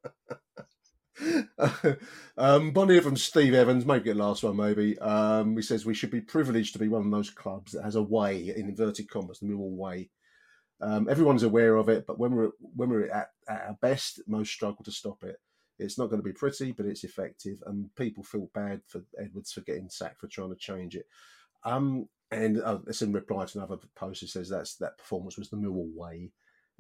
um, 2.38 2.74
here 2.90 3.02
from 3.02 3.18
Steve 3.18 3.54
Evans, 3.54 3.86
maybe 3.86 4.06
get 4.06 4.16
last 4.16 4.44
one, 4.44 4.56
maybe. 4.56 4.98
Um, 5.00 5.56
he 5.56 5.62
says 5.62 5.86
we 5.86 5.94
should 5.94 6.12
be 6.12 6.22
privileged 6.22 6.74
to 6.74 6.80
be 6.80 6.88
one 6.88 7.06
of 7.06 7.12
those 7.12 7.30
clubs 7.30 7.74
that 7.74 7.84
has 7.84 7.96
a 7.96 8.02
way, 8.02 8.54
in 8.56 8.70
inverted 8.70 9.10
commas, 9.10 9.40
the 9.40 9.48
Millwall 9.48 9.76
way. 9.76 10.10
Um, 10.82 11.08
everyone's 11.10 11.44
aware 11.44 11.78
of 11.78 11.90
it, 11.90 12.06
but 12.06 12.20
when 12.20 12.36
we're 12.36 12.52
when 12.60 12.90
we're 12.90 13.10
at, 13.10 13.30
at 13.48 13.62
our 13.68 13.78
best, 13.82 14.22
most 14.28 14.52
struggle 14.52 14.84
to 14.84 14.92
stop 14.92 15.24
it. 15.24 15.38
It's 15.80 15.98
not 15.98 16.08
going 16.08 16.22
to 16.22 16.28
be 16.28 16.34
pretty, 16.34 16.72
but 16.72 16.86
it's 16.86 17.04
effective, 17.04 17.58
and 17.66 17.94
people 17.96 18.24
feel 18.24 18.50
bad 18.54 18.82
for 18.88 19.02
Edwards 19.20 19.52
for 19.52 19.62
getting 19.62 19.90
sacked 19.90 20.20
for 20.20 20.28
trying 20.28 20.50
to 20.50 20.56
change 20.56 20.96
it. 20.96 21.06
Um, 21.64 22.08
and 22.32 22.62
uh, 22.62 22.80
it's 22.88 23.02
in 23.02 23.14
reply 23.14 23.46
to 23.46 23.58
another 23.58 23.78
post. 23.96 24.24
It 24.24 24.30
says 24.30 24.50
that's 24.50 24.76
that 24.78 24.98
performance 24.98 25.38
was 25.38 25.50
the 25.50 25.58
Millwall 25.58 25.94
way 25.96 26.32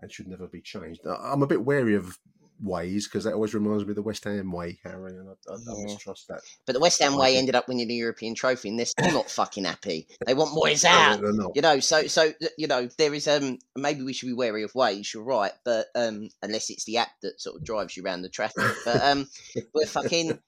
and 0.01 0.11
should 0.11 0.27
never 0.27 0.47
be 0.47 0.61
changed. 0.61 1.01
I'm 1.05 1.43
a 1.43 1.47
bit 1.47 1.63
wary 1.63 1.95
of 1.95 2.17
ways 2.63 3.07
because 3.07 3.25
that 3.25 3.33
always 3.33 3.53
reminds 3.53 3.83
me 3.83 3.91
of 3.91 3.95
the 3.95 4.01
West 4.01 4.23
Ham 4.23 4.51
way, 4.51 4.79
Harry, 4.83 5.11
and 5.11 5.29
I, 5.29 5.51
I, 5.51 5.55
I 5.55 5.83
mistrust 5.83 6.27
that. 6.29 6.41
But 6.65 6.73
the 6.73 6.79
West 6.79 7.01
Ham 7.01 7.17
way 7.17 7.37
ended 7.37 7.55
up 7.55 7.67
winning 7.67 7.87
the 7.87 7.93
European 7.95 8.35
trophy, 8.35 8.69
and 8.69 8.79
they're 8.79 8.85
still 8.85 9.11
not 9.11 9.29
fucking 9.29 9.65
happy. 9.65 10.07
They 10.25 10.33
want 10.33 10.51
Moyes 10.51 10.85
out. 10.85 11.19
they're. 11.21 11.51
You 11.53 11.61
know, 11.61 11.79
so 11.81 12.07
so 12.07 12.31
you 12.57 12.67
know 12.67 12.87
there 12.97 13.13
is 13.13 13.27
um 13.27 13.59
maybe 13.75 14.03
we 14.03 14.13
should 14.13 14.27
be 14.27 14.33
wary 14.33 14.63
of 14.63 14.73
ways. 14.73 15.13
You're 15.13 15.23
right, 15.23 15.51
but 15.65 15.87
um 15.95 16.29
unless 16.41 16.69
it's 16.69 16.85
the 16.85 16.97
app 16.97 17.09
that 17.21 17.41
sort 17.41 17.57
of 17.57 17.65
drives 17.65 17.97
you 17.97 18.03
around 18.03 18.21
the 18.21 18.29
traffic. 18.29 18.63
But 18.85 19.03
um 19.03 19.27
we're 19.73 19.85
fucking. 19.85 20.39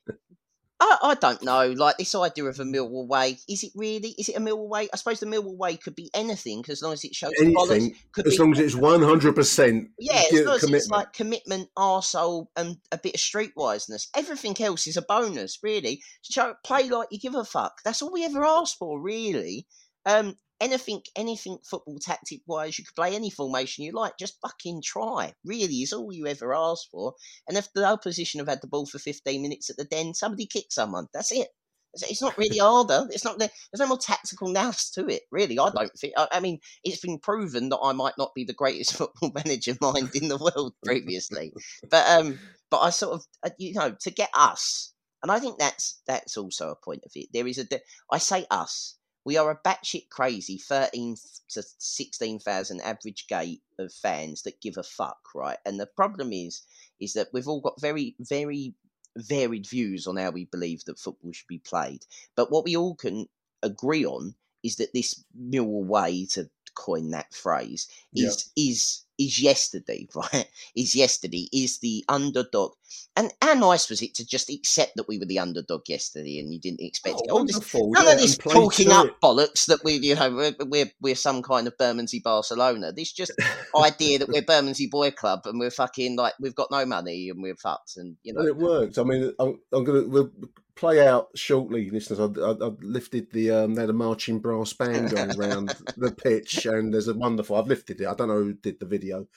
I, 0.80 0.98
I 1.02 1.16
don't 1.16 1.42
know. 1.42 1.72
Like 1.72 1.98
this 1.98 2.14
idea 2.16 2.46
of 2.46 2.60
a 2.60 2.64
Millwall 2.64 3.08
way, 3.08 3.38
is 3.48 3.64
it 3.64 3.72
really? 3.76 4.10
Is 4.18 4.28
it 4.28 4.36
a 4.36 4.42
Millwall 4.42 4.68
way? 4.68 4.90
I 4.94 4.98
suppose 4.98 5.20
the 5.22 5.26
Millwall 5.26 5.58
way 5.58 5.78
could 5.78 5.96
be 5.96 6.10
anything, 6.14 6.66
as 6.68 6.82
long 6.82 6.94
as 6.94 7.04
it 7.06 7.16
shows. 7.16 7.32
Anything, 7.40 7.96
Could 8.12 8.28
as 8.28 8.38
long 8.38 8.52
as 8.52 8.60
it's 8.60 8.76
100 8.76 9.36
percent 9.36 9.90
yeah, 9.98 10.24
as 10.32 10.46
long 10.46 10.56
as 10.56 10.64
it's 10.64 10.66
commitment. 10.66 10.92
like 10.92 11.14
commitment, 11.14 11.70
arsehole, 11.78 12.48
and 12.58 12.78
a 12.92 12.98
bit 12.98 13.16
of 13.16 13.22
streetwiseness. 13.22 14.08
Everything 14.16 14.56
else 14.62 14.86
is 14.88 14.98
a 14.98 15.02
bonus, 15.02 15.60
really. 15.64 16.02
Show, 16.24 16.56
play 16.66 16.90
like 16.90 17.08
you 17.10 17.20
give 17.20 17.36
a 17.36 17.46
fuck. 17.46 17.82
That's 17.86 18.02
all 18.02 18.12
we 18.12 18.26
ever 18.26 18.44
asked 18.44 18.78
for, 18.78 19.00
really. 19.00 19.68
Um, 20.06 20.36
anything, 20.62 21.02
anything 21.16 21.58
football 21.64 21.98
tactic 22.00 22.42
wise, 22.48 22.78
you 22.78 22.86
could 22.86 22.96
play 22.96 23.16
any 23.16 23.30
formation 23.30 23.84
you 23.86 23.92
like. 23.92 24.18
Just 24.18 24.40
fucking 24.42 24.82
try. 24.84 25.34
Really, 25.44 25.82
is 25.82 25.94
all 25.94 26.14
you 26.14 26.28
ever 26.28 26.54
ask 26.54 26.90
for. 26.92 27.14
And 27.48 27.58
if 27.58 27.72
the 27.74 27.86
opposition 27.86 28.40
have 28.40 28.48
had 28.48 28.62
the 28.62 28.68
ball 28.68 28.86
for 28.86 29.00
fifteen 29.00 29.42
minutes 29.42 29.70
at 29.70 29.78
the 29.78 29.86
den, 29.86 30.14
somebody 30.14 30.46
kick 30.46 30.66
someone. 30.72 31.08
That's 31.14 31.32
it. 31.32 31.48
It's- 31.94 32.12
It's 32.12 32.22
not 32.22 32.38
really 32.38 32.58
harder. 32.58 33.08
It's 33.12 33.24
not. 33.24 33.40
There's 33.40 33.52
no 33.80 33.88
more 33.88 33.98
tactical 33.98 34.50
nous 34.50 34.90
to 34.92 35.08
it, 35.08 35.24
really. 35.32 35.58
I 35.58 35.70
don't 35.70 35.92
think. 35.98 36.14
I, 36.18 36.28
I 36.32 36.40
mean, 36.42 36.60
it's 36.84 37.00
been 37.00 37.20
proven 37.20 37.70
that 37.70 37.80
I 37.82 37.94
might 37.94 38.18
not 38.18 38.34
be 38.36 38.44
the 38.44 38.54
greatest 38.54 38.94
football 38.98 39.32
manager 39.34 39.76
mind 39.82 40.12
in 40.14 40.28
the 40.28 40.38
world 40.38 40.74
previously, 40.86 41.54
but 41.90 42.06
um, 42.10 42.38
but 42.70 42.80
I 42.80 42.90
sort 42.90 43.14
of, 43.14 43.26
uh, 43.44 43.50
you 43.58 43.74
know, 43.74 43.96
to 44.02 44.12
get 44.12 44.30
us, 44.34 44.94
and 45.24 45.32
I 45.32 45.40
think 45.40 45.58
that's 45.58 46.02
that's 46.06 46.36
also 46.38 46.70
a 46.70 46.76
point 46.76 47.04
of 47.06 47.12
it. 47.16 47.30
There 47.34 47.48
is 47.48 47.60
a. 47.60 47.68
I 48.12 48.18
say 48.18 48.46
us. 48.52 48.98
We 49.26 49.38
are 49.38 49.52
a 49.52 49.58
batshit 49.58 50.10
crazy 50.10 50.58
thirteen 50.58 51.18
to 51.50 51.64
sixteen 51.80 52.40
thousand 52.40 52.82
average 52.82 53.28
gate 53.28 53.62
of 53.80 53.92
fans 53.94 54.44
that 54.44 54.62
give 54.62 54.78
a 54.78 54.84
fuck, 54.84 55.20
right? 55.36 55.58
And 55.66 55.80
the 55.80 55.88
problem 55.88 56.32
is, 56.32 56.62
is 57.00 57.14
that 57.14 57.30
we've 57.34 57.48
all 57.48 57.62
got 57.62 57.82
very, 57.82 58.16
very 58.20 58.76
varied 59.18 59.68
views 59.68 60.08
on 60.08 60.18
how 60.18 60.30
we 60.32 60.46
believe 60.46 60.86
that 60.86 61.00
football 61.00 61.32
should 61.34 61.48
be 61.48 61.60
played. 61.60 62.06
But 62.36 62.52
what 62.52 62.66
we 62.66 62.76
all 62.78 62.96
can 62.96 63.28
agree 63.64 64.06
on 64.06 64.36
is 64.64 64.78
that 64.78 64.94
this 64.94 65.24
Millwall 65.38 65.86
way, 65.86 66.26
to 66.32 66.50
coin 66.76 67.12
that 67.12 67.34
phrase, 67.34 67.88
Yeah. 68.14 68.28
is 68.30 68.52
is 68.56 69.06
is 69.18 69.40
yesterday, 69.42 70.08
right? 70.16 70.48
Is 70.76 70.96
yesterday, 70.96 71.48
is 71.52 71.80
the 71.80 72.06
underdog. 72.10 72.74
And 73.18 73.32
how 73.42 73.54
nice 73.54 73.90
was 73.90 74.02
it 74.02 74.14
to 74.16 74.26
just 74.26 74.50
accept 74.50 74.94
that 74.96 75.08
we 75.08 75.18
were 75.18 75.26
the 75.26 75.40
underdog 75.40 75.84
yesterday 75.88 76.40
and 76.40 76.54
you 76.54 76.60
didn't 76.60 76.82
expect 76.82 77.16
Oh, 77.16 77.24
it? 77.24 77.32
All 77.32 77.46
this, 77.46 77.74
none 77.74 78.06
yeah, 78.06 78.12
of 78.12 78.18
this 78.20 78.38
talking 78.38 78.92
up 78.92 79.06
it. 79.08 79.22
bollocks 79.24 79.66
that 79.68 79.84
we, 79.84 79.94
you 79.94 80.16
know, 80.16 80.30
we're, 80.32 80.56
we're, 80.66 80.92
we're 81.00 81.16
some 81.16 81.42
kind 81.42 81.68
of 81.68 81.78
Bermondsey 81.78 82.20
Barcelona. 82.20 82.92
This 82.92 83.14
just 83.14 83.32
idea 83.76 84.20
that 84.20 84.30
we're 84.30 84.42
Bermondsey 84.42 84.88
Boy 84.88 85.12
Club 85.12 85.42
and 85.46 85.60
we're 85.60 85.72
fucking 85.72 86.18
like, 86.18 86.34
we've 86.40 86.56
got 86.56 86.72
no 86.72 86.86
money 86.86 87.30
and 87.30 87.42
we're 87.42 87.56
fucked 87.56 87.98
and, 87.98 88.18
you 88.24 88.34
know. 88.34 88.42
Well, 88.42 88.48
it 88.50 88.58
worked. 88.58 88.98
I 88.98 89.04
mean, 89.04 89.32
I'm, 89.40 89.60
I'm 89.72 89.84
going 89.84 90.04
to 90.04 90.10
we'll 90.10 90.32
play 90.76 91.06
out 91.06 91.30
shortly, 91.36 91.90
listeners. 91.90 92.20
I, 92.20 92.26
I, 92.26 92.52
I 92.52 92.72
lifted 92.82 93.32
the 93.32 93.52
um, 93.52 93.76
they 93.76 93.82
had 93.82 93.90
a 93.90 93.94
marching 93.94 94.40
brass 94.40 94.74
band 94.74 95.12
going 95.12 95.40
around 95.40 95.70
the 95.98 96.12
pitch, 96.12 96.66
and 96.66 96.94
there's 96.94 97.08
a 97.08 97.14
wonderful. 97.14 97.56
I've 97.56 97.68
lifted 97.68 98.02
it. 98.02 98.08
I 98.08 98.14
don't 98.14 98.28
know 98.28 98.44
who 98.44 98.54
did 98.54 98.80
the 98.80 98.86
video, 98.86 99.28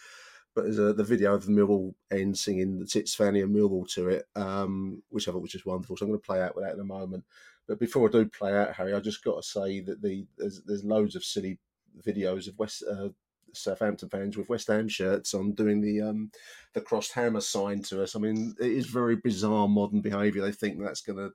but 0.59 0.65
there's 0.65 0.81
a, 0.81 0.93
the 0.93 1.05
video 1.05 1.35
of 1.35 1.47
the 1.47 1.53
Millwall 1.53 1.95
end 2.11 2.37
singing 2.37 2.81
the 2.81 2.85
Tits 2.85 3.15
Fanny 3.15 3.43
and 3.43 3.55
Millwall 3.55 3.89
to 3.93 4.09
it, 4.09 4.27
um, 4.35 5.01
which 5.09 5.29
I 5.29 5.31
thought 5.31 5.43
was 5.43 5.53
just 5.53 5.67
wonderful. 5.67 5.97
So 5.97 6.05
I'm 6.05 6.11
going 6.11 6.21
to 6.21 6.27
play 6.27 6.43
out 6.43 6.57
with 6.57 6.65
that 6.65 6.75
in 6.75 6.81
a 6.81 6.85
moment. 6.85 7.23
But 7.69 7.79
before 7.79 8.09
I 8.09 8.11
do 8.11 8.27
play 8.27 8.59
out, 8.59 8.75
Harry, 8.75 8.93
I 8.93 8.99
just 8.99 9.23
got 9.23 9.37
to 9.37 9.43
say 9.49 9.79
that 9.83 10.03
the 10.03 10.27
there's 10.37 10.61
there's 10.63 10.83
loads 10.83 11.15
of 11.15 11.23
silly 11.23 11.61
videos 12.05 12.49
of 12.49 12.59
West 12.59 12.83
uh, 12.91 13.11
Southampton 13.55 14.09
fans 14.09 14.37
with 14.37 14.49
West 14.49 14.67
Ham 14.67 14.89
shirts 14.89 15.33
on 15.33 15.53
doing 15.53 15.81
the 15.81 16.01
um, 16.01 16.33
the 16.75 16.81
crossed 16.81 17.13
hammer 17.13 17.41
sign 17.41 17.81
to 17.83 18.03
us. 18.03 18.17
I 18.17 18.19
mean, 18.19 18.57
it 18.59 18.73
is 18.73 18.87
very 18.87 19.15
bizarre 19.15 19.69
modern 19.69 20.01
behaviour. 20.01 20.43
They 20.43 20.51
think 20.51 20.83
that's 20.83 21.03
going 21.03 21.19
to 21.19 21.31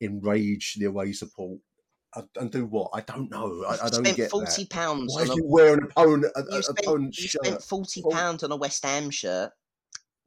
enrage 0.00 0.74
the 0.74 0.84
away 0.84 1.12
support. 1.12 1.58
And 2.36 2.50
do 2.50 2.66
what? 2.66 2.90
I 2.92 3.02
don't 3.02 3.30
know. 3.30 3.64
I, 3.68 3.74
I 3.74 3.76
don't 3.88 4.04
spent 4.04 4.16
get 4.16 4.30
forty 4.30 4.62
that. 4.64 4.70
pounds. 4.70 5.14
Why 5.14 5.22
on 5.22 5.26
is 5.26 5.30
a- 5.30 5.36
you 5.36 5.44
wear 5.46 5.74
an 5.74 5.84
opponent, 5.84 6.32
a, 6.34 6.40
you 6.50 6.58
a- 6.58 6.62
spent, 6.62 6.78
opponent's 6.80 7.18
you 7.22 7.28
shirt? 7.28 7.46
spent 7.46 7.62
forty 7.62 8.02
pounds 8.10 8.42
on 8.42 8.50
a 8.50 8.56
West 8.56 8.84
Ham 8.84 9.10
shirt 9.10 9.52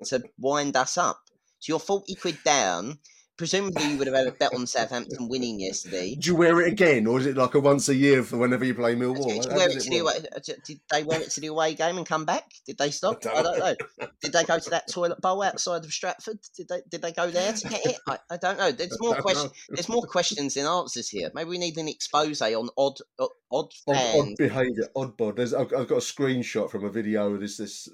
to 0.05 0.23
wind 0.39 0.77
us 0.77 0.97
up. 0.97 1.19
So 1.59 1.73
you're 1.73 1.79
forty 1.79 2.15
quid 2.15 2.37
down. 2.45 2.99
Presumably, 3.35 3.83
you 3.83 3.97
would 3.97 4.05
have 4.05 4.15
had 4.15 4.27
a 4.27 4.31
bet 4.31 4.53
on 4.53 4.67
Southampton 4.67 5.27
winning 5.27 5.59
yesterday. 5.59 6.13
Do 6.13 6.29
you 6.29 6.35
wear 6.35 6.61
it 6.61 6.67
again, 6.71 7.07
or 7.07 7.19
is 7.19 7.25
it 7.25 7.35
like 7.35 7.55
a 7.55 7.59
once 7.59 7.89
a 7.89 7.95
year 7.95 8.21
for 8.21 8.37
whenever 8.37 8.63
you 8.63 8.75
play 8.75 8.95
Millwall? 8.95 9.27
Did, 9.27 9.45
you 9.45 9.55
wear 9.55 9.69
it 9.71 9.79
to 9.79 9.89
the 9.89 9.97
away, 9.97 10.13
uh, 10.35 10.39
did 10.63 10.79
they 10.91 11.03
wear 11.03 11.19
it 11.19 11.31
to 11.31 11.41
the 11.41 11.47
away 11.47 11.73
game 11.73 11.97
and 11.97 12.05
come 12.05 12.25
back? 12.25 12.51
Did 12.67 12.77
they 12.77 12.91
stop? 12.91 13.25
I 13.25 13.41
don't 13.41 13.57
know. 13.57 13.75
Did 14.21 14.33
they 14.33 14.43
go 14.43 14.59
to 14.59 14.69
that 14.69 14.87
toilet 14.87 15.19
bowl 15.19 15.41
outside 15.41 15.83
of 15.83 15.91
Stratford? 15.91 16.39
Did 16.55 16.67
they 16.69 16.81
did 16.89 17.01
they 17.01 17.11
go 17.11 17.29
there 17.29 17.51
to 17.51 17.67
get 17.67 17.85
it? 17.85 17.97
I, 18.07 18.19
I 18.29 18.37
don't 18.37 18.57
know. 18.57 18.71
There's 18.71 18.97
more 19.01 19.15
don't 19.15 19.21
questions. 19.21 19.51
There's 19.69 19.89
more 19.89 20.03
questions 20.03 20.53
than 20.53 20.65
answers 20.65 21.09
here. 21.09 21.29
Maybe 21.33 21.49
we 21.49 21.57
need 21.57 21.77
an 21.77 21.87
expose 21.87 22.41
on 22.41 22.69
odd 22.77 22.99
odd, 23.19 23.29
odd 23.51 23.71
odd, 23.87 23.97
odd 23.97 24.35
behaviour, 24.37 24.87
odd 24.95 25.17
bod. 25.17 25.35
There's, 25.37 25.53
I've, 25.53 25.73
I've 25.73 25.87
got 25.87 25.97
a 25.97 26.13
screenshot 26.13 26.69
from 26.69 26.85
a 26.85 26.89
video 26.89 27.33
of 27.33 27.41
this 27.41 27.57
this 27.57 27.89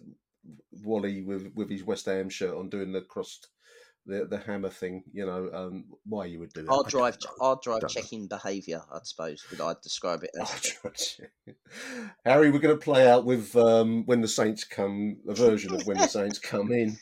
Wally 0.83 1.21
with 1.21 1.51
with 1.55 1.69
his 1.69 1.83
West 1.83 2.05
Ham 2.05 2.29
shirt 2.29 2.55
on 2.55 2.69
doing 2.69 2.91
the 2.91 3.01
crossed 3.01 3.47
the 4.09 4.25
the 4.25 4.37
hammer 4.37 4.69
thing. 4.69 5.03
You 5.13 5.25
know, 5.25 5.49
um, 5.53 5.85
why 6.05 6.25
you 6.25 6.39
would 6.39 6.53
do 6.53 6.63
that? 6.63 6.69
Hard 6.69 6.87
I 6.87 6.89
drive, 6.89 7.17
hard 7.39 7.61
drive 7.61 7.87
checking 7.87 8.27
behaviour. 8.27 8.81
I 8.91 8.99
suppose 9.03 9.45
would 9.49 9.61
I 9.61 9.75
describe 9.81 10.23
it 10.23 10.31
as. 10.41 11.21
Harry, 12.25 12.51
we're 12.51 12.59
going 12.59 12.77
to 12.77 12.83
play 12.83 13.09
out 13.09 13.25
with 13.25 13.55
um, 13.55 14.05
when 14.05 14.21
the 14.21 14.27
Saints 14.27 14.63
come, 14.63 15.17
a 15.27 15.33
version 15.33 15.73
of 15.73 15.85
when 15.87 15.97
the 15.97 16.07
Saints 16.09 16.39
come 16.39 16.71
in. 16.71 16.97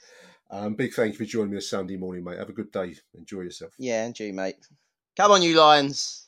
Um, 0.49 0.75
big 0.75 0.93
thank 0.93 1.13
you 1.13 1.17
for 1.17 1.25
joining 1.25 1.51
me 1.51 1.57
this 1.57 1.69
Sunday 1.69 1.97
morning, 1.97 2.23
mate. 2.23 2.37
Have 2.37 2.49
a 2.49 2.53
good 2.53 2.71
day. 2.71 2.95
Enjoy 3.15 3.41
yourself. 3.41 3.73
Yeah, 3.77 4.05
and 4.05 4.17
you, 4.19 4.33
mate. 4.33 4.55
Come 5.17 5.31
on, 5.31 5.41
you 5.41 5.59
Lions. 5.59 6.27